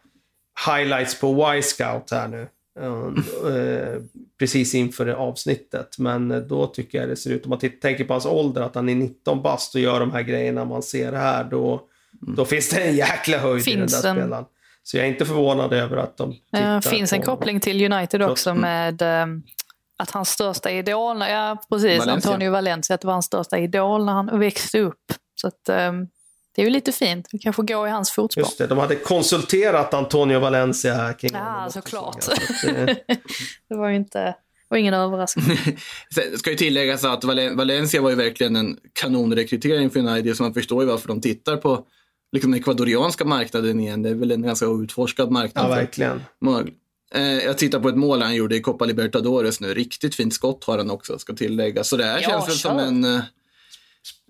highlights 0.67 1.19
på 1.19 1.53
Y-scout 1.55 2.11
här 2.11 2.27
nu. 2.27 2.47
eh, 2.79 4.01
precis 4.39 4.75
inför 4.75 5.07
avsnittet. 5.07 5.95
Men 5.99 6.31
eh, 6.31 6.37
då 6.37 6.67
tycker 6.67 6.97
jag 6.97 7.09
det 7.09 7.15
ser 7.15 7.31
ut, 7.31 7.43
om 7.45 7.49
man 7.49 7.59
tänker 7.59 8.03
på 8.03 8.13
hans 8.13 8.25
ålder, 8.25 8.61
att 8.61 8.75
han 8.75 8.89
är 8.89 8.95
19 8.95 9.41
bast 9.41 9.75
och 9.75 9.81
gör 9.81 9.99
de 9.99 10.11
här 10.11 10.21
grejerna 10.21 10.65
man 10.65 10.83
ser 10.83 11.11
här, 11.13 11.43
då, 11.43 11.81
då 12.11 12.45
finns 12.45 12.69
det 12.69 12.81
en 12.81 12.95
jäkla 12.95 13.37
höjd 13.37 13.67
i 13.67 13.71
den 13.71 13.79
Finns 13.79 14.01
där 14.01 14.09
en- 14.09 14.15
spelaren. 14.15 14.45
Så 14.87 14.97
jag 14.97 15.05
är 15.05 15.09
inte 15.09 15.25
förvånad 15.25 15.73
över 15.73 15.97
att 15.97 16.17
de 16.17 16.33
tittar 16.33 16.75
Det 16.75 16.89
finns 16.89 17.13
en 17.13 17.19
på 17.19 17.25
koppling 17.25 17.59
till 17.59 17.93
United 17.93 18.21
också 18.21 18.49
Mm. 18.49 18.61
med 18.61 19.01
ehm, 19.01 19.43
att 19.97 20.11
hans 20.11 20.29
största 20.29 20.71
idol, 20.71 21.19
ja 21.21 21.57
precis, 21.69 21.99
Valencia. 21.99 22.31
Antonio 22.31 22.51
Valencia, 22.51 22.93
att 22.93 23.01
det 23.01 23.07
var 23.07 23.13
hans 23.13 23.25
största 23.25 23.57
idol 23.57 24.05
när 24.05 24.13
han 24.13 24.39
växte 24.39 24.79
upp. 24.79 25.13
Så 25.35 25.47
att, 25.47 25.69
ehm, 25.69 26.07
det 26.55 26.61
är 26.61 26.65
ju 26.65 26.71
lite 26.71 26.91
fint, 26.91 27.27
vi 27.31 27.39
kanske 27.39 27.61
går 27.61 27.87
i 27.87 27.91
hans 27.91 28.11
fotspår. 28.11 28.41
Just 28.43 28.57
det, 28.57 28.67
de 28.67 28.77
hade 28.77 28.95
konsulterat 28.95 29.93
Antonio 29.93 30.39
Valencia 30.39 30.93
här 30.93 31.13
kring 31.13 31.31
Ja, 31.33 31.39
honom 31.39 31.71
såklart. 31.71 32.23
Så 32.23 32.31
att, 32.31 32.63
eh, 32.77 32.85
Det 33.69 33.75
var 33.75 33.89
ju 33.89 33.95
inte, 33.95 34.19
det 34.19 34.35
var 34.69 34.77
ingen 34.77 34.93
överraskning. 34.93 35.57
Sen 36.15 36.37
ska 36.37 36.49
ju 36.49 36.55
tilläggas 36.55 37.03
att 37.05 37.23
Valen- 37.23 37.57
Valencia 37.57 38.01
var 38.01 38.09
ju 38.09 38.15
verkligen 38.15 38.55
en 38.55 38.77
kanonrekrytering 38.93 39.89
för 39.89 39.99
United, 39.99 40.37
så 40.37 40.43
man 40.43 40.53
förstår 40.53 40.83
ju 40.83 40.89
varför 40.89 41.07
de 41.07 41.21
tittar 41.21 41.57
på 41.57 41.85
liksom, 42.35 42.51
den 42.51 42.59
ekvadorianska 42.59 43.25
marknaden 43.25 43.79
igen. 43.79 44.03
Det 44.03 44.09
är 44.09 44.13
väl 44.15 44.31
en 44.31 44.41
ganska 44.41 44.65
utforskad 44.65 45.31
marknad. 45.31 45.65
ja, 45.65 45.69
verkligen. 45.69 46.21
Eh, 47.13 47.21
jag 47.21 47.57
tittar 47.57 47.79
på 47.79 47.89
ett 47.89 47.95
mål 47.97 48.21
han 48.21 48.35
gjorde 48.35 48.55
i 48.55 48.61
Copa 48.61 48.85
Libertadores 48.85 49.59
nu. 49.59 49.73
Riktigt 49.73 50.15
fint 50.15 50.33
skott 50.33 50.63
har 50.63 50.77
han 50.77 50.89
också, 50.91 51.19
ska 51.19 51.33
tilläggas. 51.33 51.87
Så 51.89 51.97
det 51.97 52.03
här 52.05 52.19
Ja, 52.21 52.29
känns 52.29 52.47
väl 52.49 52.55
som 52.55 52.77
en... 52.79 53.03
eh, 53.03 53.21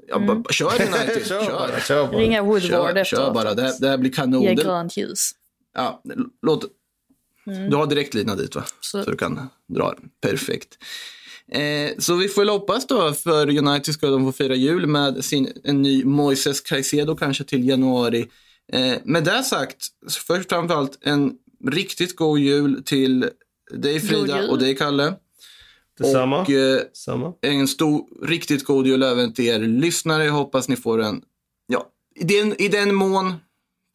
Ja, 0.07 0.15
Mm. 0.15 0.43
kör 0.49 0.65
United, 0.81 1.25
kör 1.27 1.51
bara, 1.51 1.71
kör. 1.71 1.79
kör 1.79 2.07
bara. 2.07 2.17
Ringa 2.17 2.41
Woodward 2.43 2.95
Kör, 2.95 3.03
kör 3.03 3.33
bara, 3.33 3.53
det 3.53 3.61
här, 3.61 3.73
det 3.79 3.87
här 3.87 3.97
blir 3.97 4.11
kanon. 4.11 4.43
Ge 4.43 4.53
grönt 4.55 4.97
ljus. 4.97 5.31
Ja, 5.75 6.01
låt... 6.41 6.65
Du 7.69 7.75
har 7.75 7.87
direktlina 7.87 8.35
dit 8.35 8.55
va? 8.55 8.63
Så- 8.81 9.03
Så. 9.03 9.11
du 9.11 9.17
kan 9.17 9.49
dra 9.67 9.93
den. 9.99 10.09
Perfekt. 10.21 10.77
Eh, 11.51 11.91
så 11.97 12.15
vi 12.15 12.27
får 12.27 12.45
hoppas 12.45 12.87
då 12.87 13.13
för 13.13 13.57
United 13.57 13.93
ska 13.93 14.07
de 14.07 14.25
få 14.25 14.31
fira 14.31 14.55
jul 14.55 14.87
med 14.87 15.25
sin, 15.25 15.47
en 15.63 15.81
ny 15.81 16.03
Moises 16.03 16.61
Caicedo 16.61 17.15
kanske 17.15 17.43
till 17.43 17.67
januari. 17.67 18.27
Eh, 18.73 18.93
med 19.03 19.23
det 19.23 19.43
sagt, 19.43 19.87
först 20.27 20.45
och 20.45 20.49
framförallt 20.49 20.97
en 21.01 21.33
riktigt 21.67 22.15
god 22.15 22.39
jul 22.39 22.83
till 22.85 23.29
dig 23.71 23.99
Frida 23.99 24.49
och 24.49 24.59
dig 24.59 24.75
Kalle. 24.75 25.13
Detsamma. 25.97 26.41
Och 26.41 26.49
eh, 26.49 26.81
Samma. 26.93 27.33
en 27.41 27.67
stor, 27.67 28.27
riktigt 28.27 28.63
god 28.63 28.87
jul 28.87 29.03
även 29.03 29.33
till 29.33 29.45
er 29.45 29.59
lyssnare. 29.59 30.25
Jag 30.25 30.33
hoppas 30.33 30.69
ni 30.69 30.75
får 30.75 31.01
en, 31.01 31.21
ja, 31.67 31.85
i 32.15 32.23
den, 32.23 32.61
i 32.61 32.67
den 32.67 32.95
mån 32.95 33.33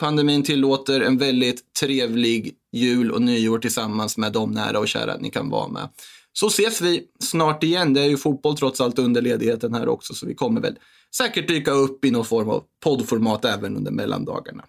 pandemin 0.01 0.43
tillåter, 0.43 1.01
en 1.01 1.19
väldigt 1.19 1.75
trevlig 1.81 2.55
jul 2.73 3.11
och 3.11 3.23
nyår 3.23 3.59
tillsammans 3.59 4.17
med 4.17 4.33
de 4.33 4.51
nära 4.51 4.79
och 4.79 4.89
kära 4.89 5.17
ni 5.17 5.31
kan 5.31 5.51
vara 5.51 5.69
med. 5.69 5.89
Så 6.33 6.47
ses 6.47 6.81
vi 6.81 7.03
snart 7.21 7.65
igen. 7.65 7.95
Det 7.95 8.01
är 8.01 8.09
ju 8.09 8.17
fotboll 8.17 8.57
trots 8.57 8.81
allt 8.81 8.99
under 8.99 9.23
ledigheten 9.23 9.75
här 9.75 9.89
också, 9.89 10.15
så 10.15 10.27
vi 10.27 10.35
kommer 10.35 10.61
väl 10.61 10.79
säkert 11.17 11.49
dyka 11.49 11.71
upp 11.71 12.05
i 12.05 12.11
någon 12.11 12.25
form 12.25 12.49
av 12.49 12.65
poddformat 12.85 13.45
även 13.45 13.77
under 13.77 13.91
mellandagarna. 13.91 14.65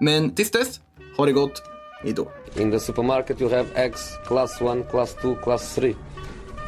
Men 0.00 0.34
tills 0.34 0.50
dess, 0.50 0.80
ha 1.16 1.26
det 1.26 1.32
gott 1.32 1.62
Idol. 2.04 2.28
In 2.56 2.70
the 2.70 2.80
supermarket, 2.80 3.40
you 3.40 3.48
have 3.48 3.66
eggs 3.74 4.18
class 4.26 4.60
1, 4.60 4.90
class 4.90 5.14
2, 5.22 5.34
class 5.36 5.74
3. 5.74 5.94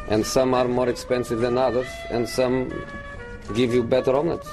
And 0.09 0.25
some 0.25 0.53
are 0.53 0.67
more 0.67 0.89
expensive 0.89 1.41
than 1.41 1.57
others, 1.57 1.87
and 2.11 2.29
some 2.29 2.71
give 3.55 3.73
you 3.73 3.83
better 3.83 4.15
omelets. 4.15 4.47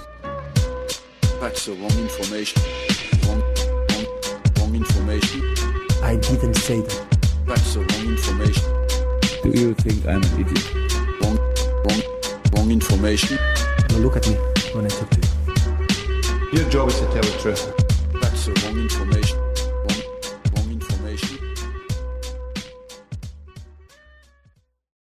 That's 1.40 1.66
the 1.66 1.72
wrong 1.72 1.98
information. 1.98 2.62
Wrong, 3.26 3.42
wrong, 3.90 4.06
wrong 4.58 4.74
information. 4.74 5.42
I 6.02 6.16
didn't 6.16 6.54
say 6.54 6.80
that. 6.80 7.18
That's 7.46 7.74
the 7.74 7.80
wrong 7.80 8.12
information. 8.12 8.81
Do 9.42 9.50
you 9.50 9.74
think 9.74 10.06
I'm 10.06 10.22
an 10.22 10.40
idiot? 10.40 10.74
Wrong, 11.20 11.36
wrong, 11.84 12.02
wrong 12.54 12.70
information. 12.70 13.38
Now 13.88 13.96
look 13.96 14.16
at 14.16 14.28
me 14.28 14.34
when 14.72 14.84
I 14.84 14.88
talk 14.88 15.10
to 15.10 15.20
you. 15.20 16.60
Your 16.60 16.70
job 16.70 16.88
is 16.88 17.00
to 17.00 17.06
tell 17.06 17.22
the 17.22 17.38
truth. 17.42 18.20
That's 18.20 18.46
the 18.46 18.52
wrong 18.62 18.78
information. 18.78 19.41